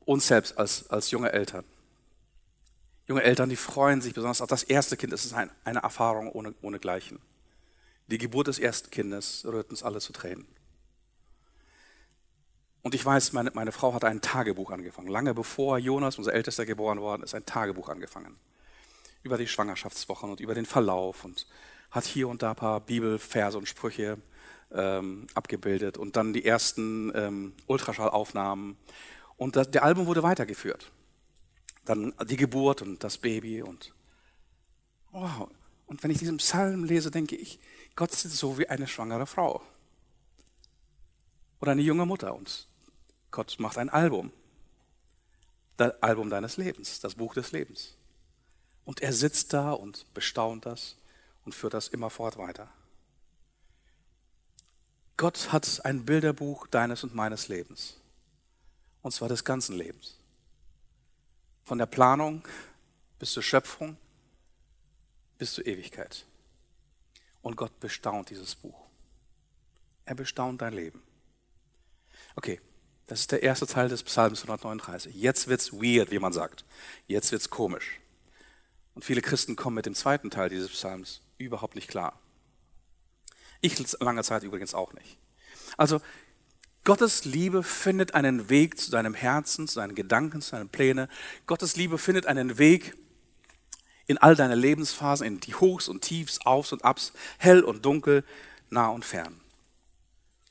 uns 0.06 0.26
selbst 0.26 0.56
als, 0.56 0.88
als 0.88 1.10
junge 1.10 1.32
Eltern. 1.32 1.64
Junge 3.06 3.22
Eltern, 3.22 3.50
die 3.50 3.56
freuen 3.56 4.00
sich 4.00 4.14
besonders 4.14 4.40
auf 4.40 4.48
das 4.48 4.62
erste 4.62 4.96
Kind. 4.96 5.12
Es 5.12 5.26
ist 5.26 5.34
ein, 5.34 5.50
eine 5.64 5.80
Erfahrung 5.80 6.30
ohne, 6.32 6.54
ohne 6.62 6.78
Gleichen. 6.78 7.20
Die 8.06 8.18
Geburt 8.18 8.46
des 8.46 8.58
ersten 8.58 8.90
Kindes 8.90 9.44
rührt 9.44 9.70
uns 9.70 9.82
alle 9.82 10.00
zu 10.00 10.12
Tränen. 10.12 10.46
Und 12.82 12.94
ich 12.94 13.04
weiß, 13.04 13.32
meine, 13.32 13.50
meine 13.52 13.72
Frau 13.72 13.94
hat 13.94 14.04
ein 14.04 14.20
Tagebuch 14.20 14.70
angefangen. 14.70 15.08
Lange 15.08 15.34
bevor 15.34 15.78
Jonas, 15.78 16.18
unser 16.18 16.32
Ältester, 16.32 16.64
geboren 16.64 17.00
worden 17.00 17.24
ist, 17.24 17.34
ein 17.34 17.44
Tagebuch 17.44 17.88
angefangen. 17.88 18.36
Über 19.24 19.38
die 19.38 19.48
Schwangerschaftswochen 19.48 20.30
und 20.30 20.38
über 20.38 20.54
den 20.54 20.66
Verlauf 20.66 21.24
und 21.24 21.48
hat 21.90 22.04
hier 22.04 22.28
und 22.28 22.42
da 22.42 22.50
ein 22.50 22.56
paar 22.56 22.80
Bibelverse 22.80 23.58
und 23.58 23.66
Sprüche 23.66 24.18
ähm, 24.72 25.26
abgebildet 25.34 25.98
und 25.98 26.16
dann 26.16 26.32
die 26.32 26.44
ersten 26.44 27.12
ähm, 27.14 27.54
Ultraschallaufnahmen. 27.66 28.76
Und 29.36 29.56
das, 29.56 29.70
der 29.70 29.84
Album 29.84 30.06
wurde 30.06 30.22
weitergeführt. 30.22 30.90
Dann 31.84 32.14
die 32.28 32.36
Geburt 32.36 32.82
und 32.82 33.02
das 33.04 33.18
Baby 33.18 33.62
und 33.62 33.94
wow. 35.12 35.48
Und 35.86 36.02
wenn 36.02 36.10
ich 36.10 36.18
diesen 36.18 36.38
Psalm 36.38 36.84
lese, 36.84 37.10
denke 37.10 37.36
ich, 37.36 37.60
Gott 37.94 38.12
ist 38.12 38.22
so 38.22 38.58
wie 38.58 38.68
eine 38.68 38.88
schwangere 38.88 39.26
Frau 39.26 39.62
oder 41.60 41.72
eine 41.72 41.82
junge 41.82 42.06
Mutter 42.06 42.34
und 42.34 42.68
Gott 43.30 43.56
macht 43.58 43.78
ein 43.78 43.88
Album. 43.88 44.32
Das 45.76 46.02
Album 46.02 46.30
deines 46.30 46.56
Lebens, 46.56 47.00
das 47.00 47.14
Buch 47.14 47.34
des 47.34 47.52
Lebens. 47.52 47.96
Und 48.84 49.00
er 49.00 49.12
sitzt 49.12 49.52
da 49.52 49.72
und 49.72 50.12
bestaunt 50.14 50.64
das 50.64 50.96
und 51.44 51.54
führt 51.54 51.74
das 51.74 51.88
immerfort 51.88 52.38
weiter. 52.38 52.68
Gott 55.16 55.52
hat 55.52 55.84
ein 55.84 56.04
Bilderbuch 56.04 56.66
deines 56.66 57.02
und 57.02 57.14
meines 57.14 57.48
Lebens. 57.48 57.96
Und 59.06 59.12
zwar 59.12 59.28
des 59.28 59.44
ganzen 59.44 59.76
Lebens. 59.76 60.18
Von 61.62 61.78
der 61.78 61.86
Planung 61.86 62.42
bis 63.20 63.30
zur 63.30 63.42
Schöpfung 63.44 63.96
bis 65.38 65.52
zur 65.52 65.64
Ewigkeit. 65.64 66.26
Und 67.40 67.54
Gott 67.54 67.78
bestaunt 67.78 68.30
dieses 68.30 68.56
Buch. 68.56 68.84
Er 70.06 70.16
bestaunt 70.16 70.60
dein 70.60 70.72
Leben. 70.72 71.04
Okay, 72.34 72.60
das 73.06 73.20
ist 73.20 73.30
der 73.30 73.44
erste 73.44 73.68
Teil 73.68 73.88
des 73.88 74.02
Psalms 74.02 74.42
139. 74.42 75.14
Jetzt 75.14 75.46
wird's 75.46 75.72
weird, 75.72 76.10
wie 76.10 76.18
man 76.18 76.32
sagt. 76.32 76.64
Jetzt 77.06 77.30
wird's 77.30 77.48
komisch. 77.48 78.00
Und 78.96 79.04
viele 79.04 79.22
Christen 79.22 79.54
kommen 79.54 79.76
mit 79.76 79.86
dem 79.86 79.94
zweiten 79.94 80.30
Teil 80.30 80.48
dieses 80.48 80.70
Psalms 80.70 81.20
überhaupt 81.38 81.76
nicht 81.76 81.86
klar. 81.86 82.18
Ich 83.60 83.78
lange 84.00 84.24
Zeit 84.24 84.42
übrigens 84.42 84.74
auch 84.74 84.94
nicht. 84.94 85.16
Also, 85.76 86.00
Gottes 86.86 87.24
Liebe 87.24 87.64
findet 87.64 88.14
einen 88.14 88.48
Weg 88.48 88.78
zu 88.78 88.92
deinem 88.92 89.12
Herzen, 89.12 89.66
zu 89.66 89.80
deinen 89.80 89.96
Gedanken, 89.96 90.40
zu 90.40 90.52
deinen 90.52 90.68
Plänen. 90.68 91.08
Gottes 91.48 91.74
Liebe 91.74 91.98
findet 91.98 92.26
einen 92.26 92.58
Weg 92.58 92.94
in 94.06 94.18
all 94.18 94.36
deine 94.36 94.54
Lebensphasen, 94.54 95.26
in 95.26 95.40
die 95.40 95.56
Hochs 95.56 95.88
und 95.88 96.02
Tiefs, 96.02 96.38
Aufs 96.46 96.72
und 96.72 96.84
Abs, 96.84 97.12
hell 97.38 97.64
und 97.64 97.84
dunkel, 97.84 98.22
nah 98.70 98.86
und 98.86 99.04
fern. 99.04 99.40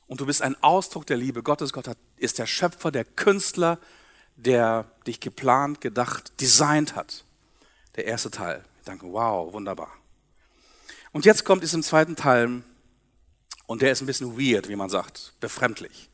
Und 0.07 0.19
du 0.19 0.25
bist 0.25 0.41
ein 0.41 0.61
Ausdruck 0.61 1.05
der 1.05 1.15
Liebe 1.15 1.41
Gottes. 1.41 1.71
Gott 1.71 1.89
ist 2.17 2.37
der 2.37 2.47
Schöpfer, 2.47 2.91
der 2.91 3.05
Künstler, 3.05 3.79
der 4.35 4.91
dich 5.07 5.21
geplant, 5.21 5.79
gedacht, 5.79 6.41
designt 6.41 6.97
hat. 6.97 7.23
Der 7.95 8.07
erste 8.07 8.29
Teil. 8.29 8.65
Ich 8.79 8.85
denke, 8.85 9.07
wow, 9.09 9.53
wunderbar. 9.53 9.93
Und 11.13 11.23
jetzt 11.23 11.45
kommt 11.45 11.63
es 11.63 11.73
im 11.73 11.81
zweiten 11.81 12.17
Teil, 12.17 12.61
und 13.67 13.81
der 13.81 13.93
ist 13.93 14.01
ein 14.01 14.05
bisschen 14.05 14.37
weird, 14.37 14.67
wie 14.67 14.75
man 14.75 14.89
sagt, 14.89 15.33
befremdlich. 15.39 16.09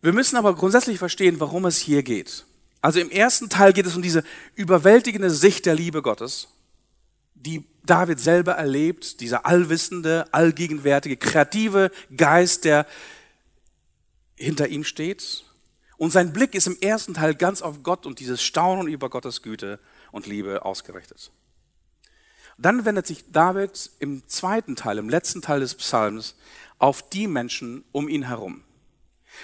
Wir 0.00 0.12
müssen 0.12 0.36
aber 0.36 0.54
grundsätzlich 0.54 0.98
verstehen, 0.98 1.40
warum 1.40 1.64
es 1.64 1.78
hier 1.78 2.02
geht. 2.02 2.44
Also 2.80 3.00
im 3.00 3.10
ersten 3.10 3.48
Teil 3.48 3.72
geht 3.72 3.86
es 3.86 3.96
um 3.96 4.02
diese 4.02 4.22
überwältigende 4.54 5.30
Sicht 5.30 5.66
der 5.66 5.74
Liebe 5.74 6.02
Gottes, 6.02 6.48
die 7.34 7.64
David 7.84 8.20
selber 8.20 8.52
erlebt, 8.52 9.20
dieser 9.20 9.46
allwissende, 9.46 10.26
allgegenwärtige, 10.32 11.16
kreative 11.16 11.90
Geist, 12.16 12.64
der 12.64 12.86
hinter 14.36 14.68
ihm 14.68 14.84
steht. 14.84 15.44
Und 15.96 16.12
sein 16.12 16.32
Blick 16.32 16.54
ist 16.54 16.68
im 16.68 16.78
ersten 16.80 17.14
Teil 17.14 17.34
ganz 17.34 17.60
auf 17.60 17.82
Gott 17.82 18.06
und 18.06 18.20
dieses 18.20 18.40
Staunen 18.42 18.86
über 18.86 19.10
Gottes 19.10 19.42
Güte 19.42 19.80
und 20.12 20.26
Liebe 20.26 20.64
ausgerichtet. 20.64 21.32
Dann 22.56 22.84
wendet 22.84 23.06
sich 23.06 23.32
David 23.32 23.90
im 23.98 24.26
zweiten 24.28 24.76
Teil, 24.76 24.98
im 24.98 25.08
letzten 25.08 25.42
Teil 25.42 25.60
des 25.60 25.74
Psalms, 25.74 26.36
auf 26.78 27.08
die 27.08 27.26
Menschen 27.26 27.84
um 27.90 28.08
ihn 28.08 28.24
herum. 28.24 28.62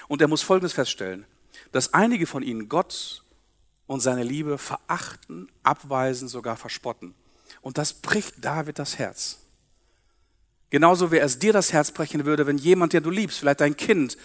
Und 0.08 0.20
er 0.20 0.28
muss 0.28 0.42
Folgendes 0.42 0.72
feststellen, 0.72 1.26
dass 1.72 1.94
einige 1.94 2.26
von 2.26 2.42
ihnen 2.42 2.68
Gott 2.68 3.24
und 3.86 4.00
seine 4.00 4.22
Liebe 4.22 4.58
verachten, 4.58 5.50
abweisen, 5.62 6.28
sogar 6.28 6.56
verspotten. 6.56 7.14
Und 7.60 7.78
das 7.78 7.92
bricht 7.92 8.44
David 8.44 8.78
das 8.78 8.98
Herz. 8.98 9.40
Genauso 10.70 11.12
wie 11.12 11.18
es 11.18 11.38
dir 11.38 11.52
das 11.52 11.72
Herz 11.72 11.92
brechen 11.92 12.24
würde, 12.24 12.46
wenn 12.46 12.58
jemand, 12.58 12.92
der 12.92 13.00
du 13.00 13.10
liebst, 13.10 13.38
vielleicht 13.38 13.60
dein 13.60 13.76
Kind, 13.76 14.16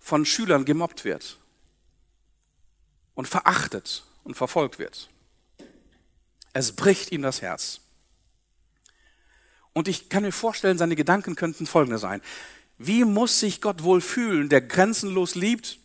von 0.00 0.26
Schülern 0.26 0.64
gemobbt 0.64 1.04
wird 1.04 1.38
und 3.14 3.28
verachtet 3.28 4.04
und 4.22 4.34
verfolgt 4.34 4.78
wird. 4.78 5.08
Es 6.52 6.72
bricht 6.72 7.10
ihm 7.10 7.22
das 7.22 7.42
Herz. 7.42 7.80
Und 9.72 9.88
ich 9.88 10.08
kann 10.08 10.22
mir 10.22 10.32
vorstellen, 10.32 10.78
seine 10.78 10.94
Gedanken 10.94 11.36
könnten 11.36 11.66
folgende 11.66 11.98
sein. 11.98 12.20
Wie 12.78 13.04
muss 13.04 13.40
sich 13.40 13.60
Gott 13.60 13.82
wohl 13.82 14.00
fühlen, 14.00 14.48
der 14.48 14.60
grenzenlos 14.60 15.34
liebt 15.34 15.78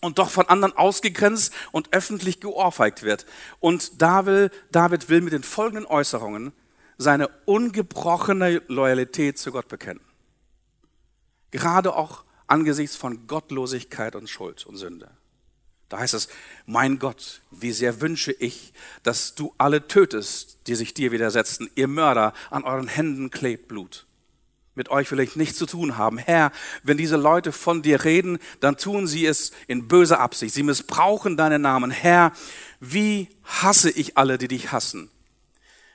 und 0.00 0.18
doch 0.18 0.30
von 0.30 0.48
anderen 0.48 0.76
ausgegrenzt 0.76 1.52
und 1.72 1.92
öffentlich 1.92 2.40
geohrfeigt 2.40 3.02
wird? 3.02 3.26
Und 3.58 4.02
David, 4.02 4.52
David 4.70 5.08
will 5.08 5.22
mit 5.22 5.32
den 5.32 5.42
folgenden 5.42 5.86
Äußerungen 5.86 6.52
seine 6.98 7.28
ungebrochene 7.46 8.62
Loyalität 8.68 9.38
zu 9.38 9.52
Gott 9.52 9.68
bekennen. 9.68 10.00
Gerade 11.50 11.94
auch 11.94 12.24
angesichts 12.46 12.96
von 12.96 13.26
Gottlosigkeit 13.26 14.14
und 14.14 14.28
Schuld 14.28 14.66
und 14.66 14.76
Sünde. 14.76 15.10
Da 15.88 15.98
heißt 15.98 16.14
es, 16.14 16.28
mein 16.66 16.98
Gott, 16.98 17.42
wie 17.50 17.72
sehr 17.72 18.00
wünsche 18.00 18.32
ich, 18.32 18.72
dass 19.02 19.34
du 19.34 19.54
alle 19.58 19.88
tötest, 19.88 20.58
die 20.68 20.76
sich 20.76 20.94
dir 20.94 21.10
widersetzen. 21.10 21.68
Ihr 21.74 21.88
Mörder, 21.88 22.32
an 22.50 22.62
euren 22.62 22.86
Händen 22.86 23.30
klebt 23.30 23.66
Blut. 23.66 24.06
Mit 24.74 24.88
euch 24.88 25.10
will 25.10 25.20
ich 25.20 25.36
nichts 25.36 25.58
zu 25.58 25.66
tun 25.66 25.98
haben. 25.98 26.16
Herr, 26.18 26.52
wenn 26.82 26.96
diese 26.96 27.16
Leute 27.16 27.52
von 27.52 27.82
dir 27.82 28.04
reden, 28.04 28.38
dann 28.60 28.76
tun 28.76 29.06
sie 29.06 29.26
es 29.26 29.50
in 29.66 29.88
böser 29.88 30.20
Absicht. 30.20 30.54
Sie 30.54 30.62
missbrauchen 30.62 31.36
deinen 31.36 31.62
Namen. 31.62 31.90
Herr, 31.90 32.32
wie 32.78 33.28
hasse 33.44 33.90
ich 33.90 34.16
alle, 34.16 34.38
die 34.38 34.48
dich 34.48 34.72
hassen? 34.72 35.10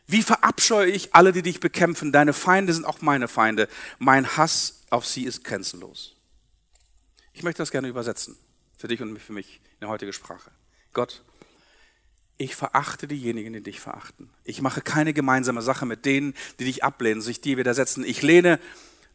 Wie 0.07 0.21
verabscheue 0.21 0.91
ich 0.91 1.15
alle, 1.15 1.31
die 1.31 1.41
dich 1.41 1.59
bekämpfen? 1.59 2.11
Deine 2.11 2.33
Feinde 2.33 2.73
sind 2.73 2.85
auch 2.85 3.01
meine 3.01 3.27
Feinde. 3.27 3.67
Mein 3.97 4.37
Hass 4.37 4.81
auf 4.89 5.05
sie 5.05 5.23
ist 5.23 5.43
grenzenlos. 5.43 6.15
Ich 7.33 7.43
möchte 7.43 7.61
das 7.61 7.71
gerne 7.71 7.87
übersetzen. 7.87 8.37
Für 8.77 8.87
dich 8.87 9.01
und 9.01 9.17
für 9.19 9.33
mich 9.33 9.61
in 9.73 9.79
der 9.81 9.89
heutigen 9.89 10.13
Sprache. 10.13 10.51
Gott, 10.93 11.23
ich 12.37 12.55
verachte 12.55 13.07
diejenigen, 13.07 13.53
die 13.53 13.61
dich 13.61 13.79
verachten. 13.79 14.29
Ich 14.43 14.61
mache 14.61 14.81
keine 14.81 15.13
gemeinsame 15.13 15.61
Sache 15.61 15.85
mit 15.85 16.05
denen, 16.05 16.33
die 16.59 16.65
dich 16.65 16.83
ablehnen, 16.83 17.21
sich 17.21 17.41
dir 17.41 17.57
widersetzen. 17.57 18.03
Ich 18.03 18.21
lehne, 18.21 18.59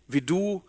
wie 0.09 0.23
du, 0.23 0.63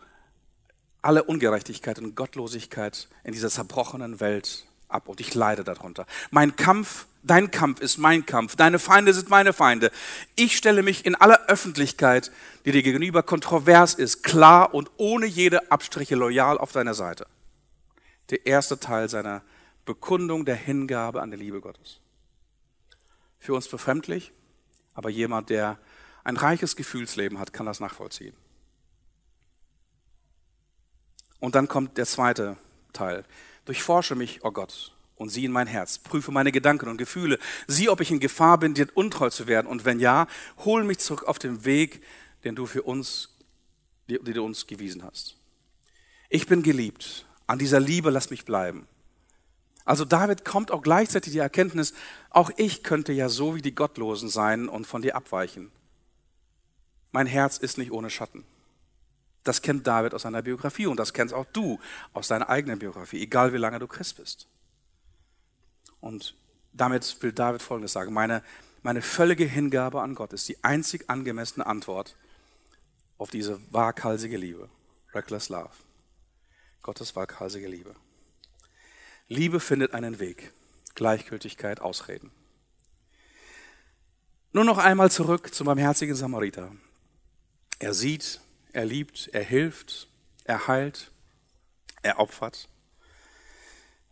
alle 1.00 1.24
Ungerechtigkeit 1.24 1.98
und 1.98 2.14
Gottlosigkeit 2.14 3.08
in 3.24 3.32
dieser 3.32 3.50
zerbrochenen 3.50 4.20
Welt 4.20 4.66
ab 4.88 5.08
und 5.08 5.20
ich 5.20 5.34
leide 5.34 5.64
darunter. 5.64 6.06
Mein 6.30 6.54
Kampf, 6.54 7.06
dein 7.24 7.50
Kampf 7.50 7.80
ist 7.80 7.98
mein 7.98 8.24
Kampf, 8.24 8.54
deine 8.54 8.78
Feinde 8.78 9.12
sind 9.12 9.28
meine 9.28 9.52
Feinde. 9.52 9.90
Ich 10.36 10.56
stelle 10.56 10.84
mich 10.84 11.04
in 11.04 11.16
aller 11.16 11.46
Öffentlichkeit, 11.48 12.30
die 12.64 12.72
dir 12.72 12.84
gegenüber 12.84 13.24
kontrovers 13.24 13.94
ist, 13.94 14.22
klar 14.22 14.74
und 14.74 14.92
ohne 14.96 15.26
jede 15.26 15.72
Abstriche 15.72 16.14
loyal 16.14 16.56
auf 16.58 16.70
deiner 16.70 16.94
Seite 16.94 17.26
der 18.32 18.46
erste 18.46 18.78
Teil 18.78 19.08
seiner 19.08 19.42
Bekundung 19.84 20.44
der 20.44 20.56
Hingabe 20.56 21.20
an 21.22 21.30
die 21.30 21.36
Liebe 21.36 21.60
Gottes. 21.60 22.00
Für 23.42 23.54
uns 23.54 23.66
befremdlich, 23.66 24.32
aber 24.94 25.10
jemand, 25.10 25.50
der 25.50 25.76
ein 26.22 26.36
reiches 26.36 26.76
Gefühlsleben 26.76 27.40
hat, 27.40 27.52
kann 27.52 27.66
das 27.66 27.80
nachvollziehen. 27.80 28.36
Und 31.40 31.56
dann 31.56 31.66
kommt 31.66 31.98
der 31.98 32.06
zweite 32.06 32.56
Teil. 32.92 33.24
Durchforsche 33.64 34.14
mich, 34.14 34.44
oh 34.44 34.52
Gott, 34.52 34.94
und 35.16 35.30
sieh 35.30 35.44
in 35.44 35.50
mein 35.50 35.66
Herz. 35.66 35.98
Prüfe 35.98 36.30
meine 36.30 36.52
Gedanken 36.52 36.88
und 36.88 36.98
Gefühle. 36.98 37.40
Sieh, 37.66 37.88
ob 37.88 38.00
ich 38.00 38.12
in 38.12 38.20
Gefahr 38.20 38.58
bin, 38.58 38.74
dir 38.74 38.86
untreu 38.94 39.28
zu 39.28 39.48
werden. 39.48 39.66
Und 39.66 39.84
wenn 39.84 39.98
ja, 39.98 40.28
hol 40.58 40.84
mich 40.84 41.00
zurück 41.00 41.24
auf 41.24 41.40
den 41.40 41.64
Weg, 41.64 42.00
den 42.44 42.54
du 42.54 42.66
für 42.66 42.84
uns, 42.84 43.36
den 44.08 44.22
du 44.22 44.44
uns 44.44 44.68
gewiesen 44.68 45.02
hast. 45.02 45.36
Ich 46.28 46.46
bin 46.46 46.62
geliebt 46.62 47.26
an 47.48 47.58
dieser 47.58 47.80
Liebe 47.80 48.10
lass 48.10 48.30
mich 48.30 48.44
bleiben. 48.44 48.86
Also 49.84 50.04
David 50.04 50.44
kommt 50.44 50.70
auch 50.70 50.82
gleichzeitig 50.82 51.32
die 51.32 51.38
Erkenntnis, 51.38 51.92
auch 52.30 52.50
ich 52.56 52.82
könnte 52.82 53.12
ja 53.12 53.28
so 53.28 53.54
wie 53.56 53.62
die 53.62 53.74
Gottlosen 53.74 54.28
sein 54.28 54.68
und 54.68 54.86
von 54.86 55.02
dir 55.02 55.16
abweichen. 55.16 55.72
Mein 57.10 57.26
Herz 57.26 57.58
ist 57.58 57.78
nicht 57.78 57.92
ohne 57.92 58.10
Schatten. 58.10 58.44
Das 59.44 59.60
kennt 59.60 59.86
David 59.86 60.14
aus 60.14 60.22
seiner 60.22 60.42
Biografie 60.42 60.86
und 60.86 60.98
das 60.98 61.12
kennst 61.12 61.34
auch 61.34 61.46
du 61.52 61.80
aus 62.12 62.28
deiner 62.28 62.48
eigenen 62.48 62.78
Biografie, 62.78 63.20
egal 63.20 63.52
wie 63.52 63.58
lange 63.58 63.80
du 63.80 63.88
Christ 63.88 64.18
bist. 64.18 64.46
Und 66.00 66.36
damit 66.72 67.20
will 67.22 67.32
David 67.32 67.60
Folgendes 67.60 67.92
sagen. 67.92 68.12
Meine, 68.12 68.42
meine 68.82 69.02
völlige 69.02 69.44
Hingabe 69.44 70.00
an 70.00 70.14
Gott 70.14 70.32
ist 70.32 70.48
die 70.48 70.62
einzig 70.62 71.10
angemessene 71.10 71.66
Antwort 71.66 72.16
auf 73.18 73.30
diese 73.30 73.60
waghalsige 73.72 74.36
Liebe. 74.36 74.68
Reckless 75.12 75.48
Love. 75.48 75.70
Gottes 76.82 77.14
waghalsige 77.14 77.68
Liebe. 77.68 77.94
Liebe 79.28 79.60
findet 79.60 79.94
einen 79.94 80.18
Weg. 80.18 80.52
Gleichgültigkeit, 80.94 81.80
Ausreden. 81.80 82.30
Nur 84.52 84.64
noch 84.64 84.78
einmal 84.78 85.10
zurück 85.10 85.54
zum 85.54 85.66
barmherzigen 85.66 86.14
Samariter. 86.14 86.70
Er 87.78 87.94
sieht, 87.94 88.40
er 88.72 88.84
liebt, 88.84 89.28
er 89.32 89.42
hilft, 89.42 90.08
er 90.44 90.68
heilt, 90.68 91.10
er 92.02 92.18
opfert. 92.18 92.68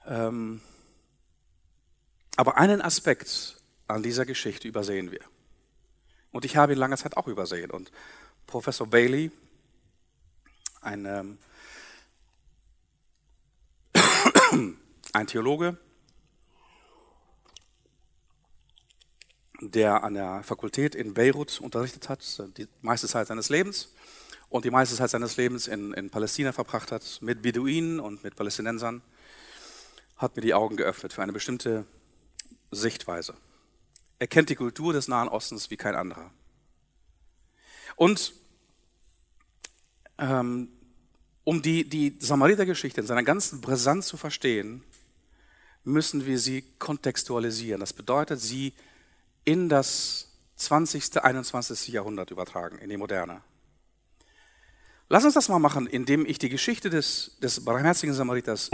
Ähm, 0.07 0.63
aber 2.37 2.57
einen 2.57 2.81
Aspekt 2.81 3.61
an 3.87 4.03
dieser 4.03 4.25
Geschichte 4.25 4.67
übersehen 4.67 5.11
wir. 5.11 5.21
Und 6.33 6.45
ich 6.45 6.57
habe 6.57 6.73
ihn 6.73 6.79
lange 6.79 6.97
Zeit 6.97 7.17
auch 7.17 7.27
übersehen. 7.27 7.71
Und 7.71 7.93
Professor 8.47 8.87
Bailey, 8.87 9.31
ein, 10.81 11.05
ähm, 11.05 11.39
ein 15.13 15.27
Theologe, 15.27 15.77
der 19.61 20.05
an 20.05 20.15
der 20.15 20.43
Fakultät 20.43 20.95
in 20.95 21.15
Beirut 21.15 21.61
unterrichtet 21.61 22.09
hat, 22.09 22.43
die 22.57 22.67
meiste 22.81 23.09
Zeit 23.09 23.27
seines 23.27 23.49
Lebens 23.49 23.93
und 24.49 24.65
die 24.65 24.71
meiste 24.71 24.97
Zeit 24.97 25.11
seines 25.11 25.37
Lebens 25.37 25.69
in, 25.69 25.93
in 25.93 26.11
Palästina 26.11 26.53
verbracht 26.53 26.93
hat, 26.93 27.19
mit 27.21 27.43
Beduinen 27.43 28.01
und 28.01 28.25
mit 28.25 28.37
Palästinensern, 28.37 29.03
hat 30.17 30.37
mir 30.37 30.43
die 30.43 30.55
Augen 30.55 30.77
geöffnet 30.77 31.13
für 31.13 31.23
eine 31.23 31.33
bestimmte 31.33 31.87
Sichtweise. 32.71 33.35
Er 34.19 34.27
kennt 34.27 34.51
die 34.51 34.55
Kultur 34.55 34.93
des 34.93 35.09
Nahen 35.09 35.29
Ostens 35.29 35.71
wie 35.71 35.77
kein 35.77 35.95
anderer. 35.95 36.31
Und 37.97 38.35
ähm, 40.19 40.69
um 41.45 41.63
die, 41.63 41.89
die 41.89 42.17
Samariter-Geschichte 42.19 43.01
in 43.01 43.07
seiner 43.07 43.23
ganzen 43.23 43.61
Brisanz 43.61 44.07
zu 44.07 44.17
verstehen, 44.17 44.85
müssen 45.85 46.27
wir 46.27 46.39
sie 46.39 46.63
kontextualisieren. 46.79 47.81
Das 47.81 47.93
bedeutet, 47.93 48.41
sie 48.41 48.75
in 49.45 49.69
das 49.69 50.29
20., 50.57 51.23
21. 51.23 51.89
Jahrhundert 51.89 52.31
übertragen, 52.31 52.79
in 52.79 52.91
die 52.91 52.97
Moderne. 52.97 53.43
Lass 55.09 55.25
uns 55.25 55.35
das 55.35 55.49
mal 55.49 55.59
machen, 55.59 55.87
indem 55.87 56.25
ich 56.25 56.39
die 56.39 56.49
Geschichte 56.49 56.89
des, 56.89 57.37
des 57.43 57.65
barmherzigen 57.65 58.15
Samariters, 58.15 58.71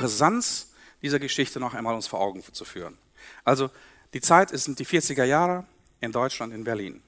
Brisanz 0.00 0.70
dieser 1.02 1.18
Geschichte 1.18 1.60
noch 1.60 1.74
einmal 1.74 1.94
uns 1.94 2.06
vor 2.06 2.20
Augen 2.20 2.42
zu 2.52 2.64
führen. 2.64 2.96
Also, 3.44 3.70
die 4.14 4.20
Zeit 4.20 4.50
sind 4.58 4.78
die 4.78 4.86
40er 4.86 5.24
Jahre 5.24 5.66
in 6.00 6.12
Deutschland, 6.12 6.54
in 6.54 6.64
Berlin. 6.64 7.02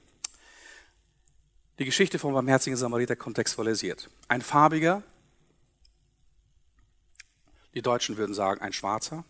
Die 1.79 1.85
Geschichte 1.85 2.19
vom 2.19 2.33
barmherzigen 2.33 2.77
Samariter 2.77 3.15
kontextualisiert. 3.15 4.09
Ein 4.27 4.41
farbiger, 4.41 5.03
die 7.75 7.81
Deutschen 7.81 8.17
würden 8.17 8.33
sagen, 8.33 8.61
ein 8.61 8.73
schwarzer, 8.73 9.23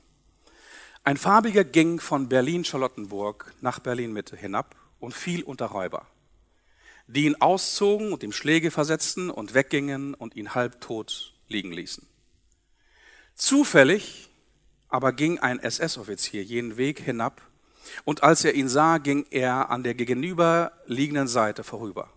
ein 1.03 1.17
farbiger 1.17 1.63
ging 1.63 1.99
von 1.99 2.29
Berlin-Charlottenburg 2.29 3.53
nach 3.61 3.79
Berlin-Mitte 3.79 4.35
hinab 4.35 4.75
und 4.99 5.13
fiel 5.13 5.43
unter 5.43 5.67
Räuber, 5.67 6.07
die 7.07 7.25
ihn 7.25 7.35
auszogen 7.35 8.11
und 8.11 8.23
ihm 8.23 8.31
Schläge 8.31 8.71
versetzten 8.71 9.29
und 9.29 9.53
weggingen 9.53 10.13
und 10.15 10.35
ihn 10.35 10.55
halbtot 10.55 11.35
liegen 11.47 11.71
ließen. 11.71 12.07
Zufällig 13.35 14.29
aber 14.87 15.13
ging 15.13 15.39
ein 15.39 15.59
SS-Offizier 15.59 16.43
jenen 16.43 16.77
Weg 16.77 16.99
hinab 16.99 17.41
und 18.03 18.23
als 18.23 18.43
er 18.43 18.53
ihn 18.53 18.69
sah, 18.69 18.97
ging 18.97 19.25
er 19.29 19.69
an 19.69 19.83
der 19.83 19.93
gegenüberliegenden 19.93 21.27
Seite 21.27 21.63
vorüber. 21.63 22.09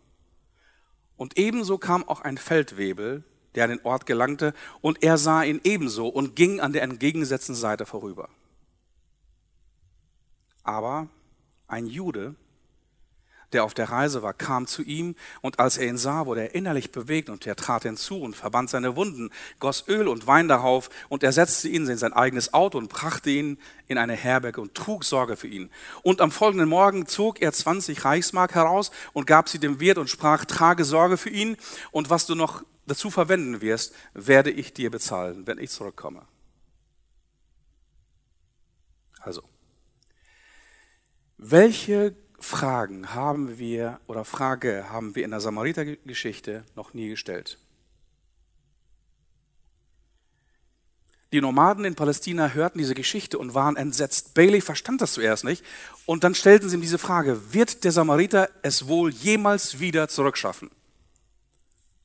Und 1.17 1.37
ebenso 1.37 1.79
kam 1.79 2.09
auch 2.09 2.21
ein 2.21 2.39
Feldwebel, 2.39 3.25
der 3.55 3.65
an 3.65 3.71
den 3.71 3.85
Ort 3.85 4.07
gelangte, 4.07 4.55
und 4.81 5.03
er 5.03 5.19
sah 5.19 5.43
ihn 5.43 5.61
ebenso 5.65 6.09
und 6.09 6.37
ging 6.37 6.61
an 6.61 6.73
der 6.73 6.83
entgegengesetzten 6.83 7.55
Seite 7.55 7.87
vorüber. 7.87 8.29
Aber 10.63 11.09
ein 11.67 11.87
Jude, 11.87 12.35
der 13.53 13.65
auf 13.65 13.75
der 13.75 13.91
Reise 13.91 14.23
war, 14.23 14.35
kam 14.35 14.67
zu 14.67 14.83
ihm 14.83 15.15
und 15.41 15.59
als 15.59 15.79
er 15.79 15.89
ihn 15.89 15.97
sah, 15.97 16.27
wurde 16.27 16.43
er 16.43 16.55
innerlich 16.55 16.93
bewegt 16.93 17.31
und 17.31 17.47
er 17.47 17.57
trat 17.57 17.85
hinzu 17.85 18.21
und 18.21 18.37
verband 18.37 18.71
seine 18.71 18.97
Wunden, 18.97 19.31
goss 19.59 19.85
Öl 19.89 20.09
und 20.09 20.27
Wein 20.27 20.49
darauf 20.49 20.91
und 21.09 21.23
er 21.23 21.33
setzte 21.33 21.69
ihn 21.69 21.87
in 21.89 21.99
sein 21.99 22.13
eigenes 22.13 22.53
Auto 22.53 22.79
und 22.79 22.89
brachte 22.89 23.31
ihn 23.31 23.59
in 23.87 23.99
eine 23.99 24.15
Herberge 24.15 24.61
und 24.61 24.75
trug 24.75 25.05
Sorge 25.05 25.37
für 25.37 25.49
ihn. 25.49 25.71
Und 26.03 26.21
am 26.21 26.31
folgenden 26.31 26.69
Morgen 26.69 27.07
zog 27.07 27.41
er 27.41 27.53
20 27.53 28.05
Reichsmark 28.05 28.55
heraus 28.55 28.91
und 29.13 29.27
gab 29.27 29.49
sie 29.49 29.59
dem 29.59 29.81
Wirt 29.81 29.99
und 29.99 30.11
sprach, 30.11 30.45
trage 30.45 30.85
Sorge 30.85 31.17
für 31.17 31.31
ihn 31.31 31.57
und 31.91 32.11
was 32.11 32.27
du 32.27 32.35
noch 32.35 32.63
dazu 32.87 33.11
verwenden 33.11 33.61
wirst, 33.61 33.95
werde 34.15 34.51
ich 34.51 34.73
dir 34.73 34.91
bezahlen, 34.91 35.47
wenn 35.47 35.59
ich 35.59 35.71
zurückkomme. 35.71 36.27
Also, 39.21 39.43
welche 41.37 42.17
Fragen 42.39 43.15
haben 43.15 43.59
wir 43.59 44.01
oder 44.07 44.25
Frage 44.25 44.91
haben 44.91 45.15
wir 45.15 45.25
in 45.25 45.31
der 45.31 45.41
Samariter-Geschichte 45.41 46.65
noch 46.77 46.95
nie 46.95 47.09
gestellt? 47.09 47.59
Die 51.33 51.41
Nomaden 51.43 51.85
in 51.85 51.95
Palästina 51.95 52.51
hörten 52.51 52.79
diese 52.79 52.95
Geschichte 52.95 53.39
und 53.39 53.55
waren 53.55 53.77
entsetzt. 53.77 54.33
Bailey 54.33 54.63
verstand 54.63 55.03
das 55.03 55.13
zuerst 55.13 55.45
nicht. 55.45 55.63
Und 56.07 56.25
dann 56.25 56.35
stellten 56.35 56.71
sie 56.71 56.77
ihm 56.77 56.81
diese 56.81 56.97
Frage, 56.97 57.53
wird 57.53 57.85
der 57.85 57.93
Samariter 57.93 58.49
es 58.63 58.89
wohl 58.89 59.11
jemals 59.11 59.79
wieder 59.79 60.09
zurückschaffen? 60.09 60.71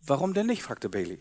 Warum 0.02 0.34
denn 0.34 0.48
nicht? 0.48 0.64
fragte 0.64 0.90
Bailey. 0.90 1.20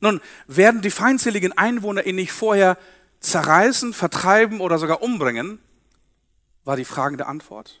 Nun, 0.00 0.20
werden 0.46 0.80
die 0.80 0.90
feindseligen 0.90 1.52
Einwohner 1.58 2.06
ihn 2.06 2.16
nicht 2.16 2.32
vorher 2.32 2.78
zerreißen, 3.20 3.92
vertreiben 3.92 4.60
oder 4.60 4.78
sogar 4.78 5.02
umbringen? 5.02 5.58
war 6.68 6.76
die 6.76 6.84
fragende 6.84 7.26
Antwort. 7.26 7.80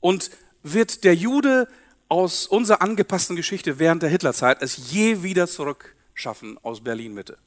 Und 0.00 0.30
wird 0.62 1.04
der 1.04 1.14
Jude 1.14 1.68
aus 2.08 2.46
unserer 2.46 2.82
angepassten 2.82 3.36
Geschichte 3.36 3.78
während 3.78 4.02
der 4.02 4.10
Hitlerzeit 4.10 4.62
es 4.62 4.90
je 4.90 5.22
wieder 5.22 5.46
zurückschaffen 5.46 6.58
aus 6.58 6.82
Berlin 6.82 7.14
Mitte? 7.14 7.38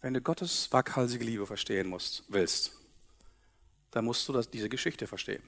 Wenn 0.00 0.14
du 0.14 0.20
Gottes 0.20 0.72
waghalsige 0.72 1.24
Liebe 1.24 1.46
verstehen 1.46 1.88
musst, 1.88 2.24
willst, 2.28 2.72
dann 3.90 4.04
musst 4.04 4.26
du 4.28 4.32
das, 4.32 4.48
diese 4.48 4.68
Geschichte 4.68 5.06
verstehen. 5.06 5.42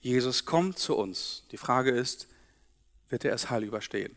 Jesus 0.00 0.44
kommt 0.44 0.78
zu 0.78 0.96
uns. 0.96 1.44
Die 1.50 1.56
Frage 1.56 1.90
ist, 1.90 2.28
wird 3.08 3.24
er 3.24 3.34
es 3.34 3.50
heil 3.50 3.64
überstehen? 3.64 4.16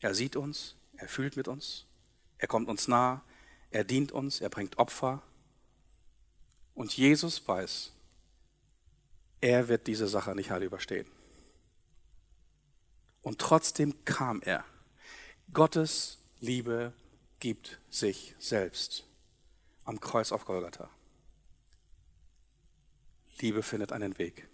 Er 0.00 0.14
sieht 0.14 0.36
uns, 0.36 0.76
er 0.96 1.08
fühlt 1.08 1.36
mit 1.36 1.48
uns, 1.48 1.86
er 2.38 2.48
kommt 2.48 2.68
uns 2.68 2.88
nah, 2.88 3.22
er 3.76 3.84
dient 3.84 4.10
uns, 4.10 4.40
er 4.40 4.48
bringt 4.48 4.78
Opfer. 4.78 5.22
Und 6.74 6.96
Jesus 6.96 7.46
weiß, 7.46 7.92
er 9.42 9.68
wird 9.68 9.86
diese 9.86 10.08
Sache 10.08 10.34
nicht 10.34 10.50
heil 10.50 10.62
überstehen. 10.62 11.06
Und 13.20 13.38
trotzdem 13.38 14.02
kam 14.06 14.40
er. 14.40 14.64
Gottes 15.52 16.16
Liebe 16.40 16.94
gibt 17.38 17.78
sich 17.90 18.34
selbst 18.38 19.04
am 19.84 20.00
Kreuz 20.00 20.32
auf 20.32 20.46
Golgatha. 20.46 20.88
Liebe 23.40 23.62
findet 23.62 23.92
einen 23.92 24.16
Weg. 24.16 24.48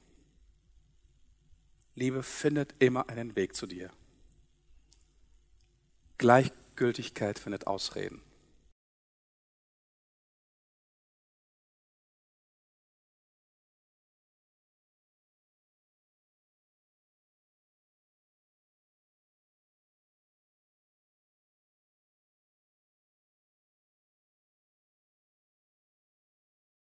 Liebe 1.95 2.25
findet 2.25 2.75
immer 2.81 3.09
einen 3.09 3.37
Weg 3.37 3.55
zu 3.55 3.69
dir. 3.69 3.93
Gleichgültigkeit 6.19 7.39
findet 7.39 7.69
Ausreden. 7.69 8.21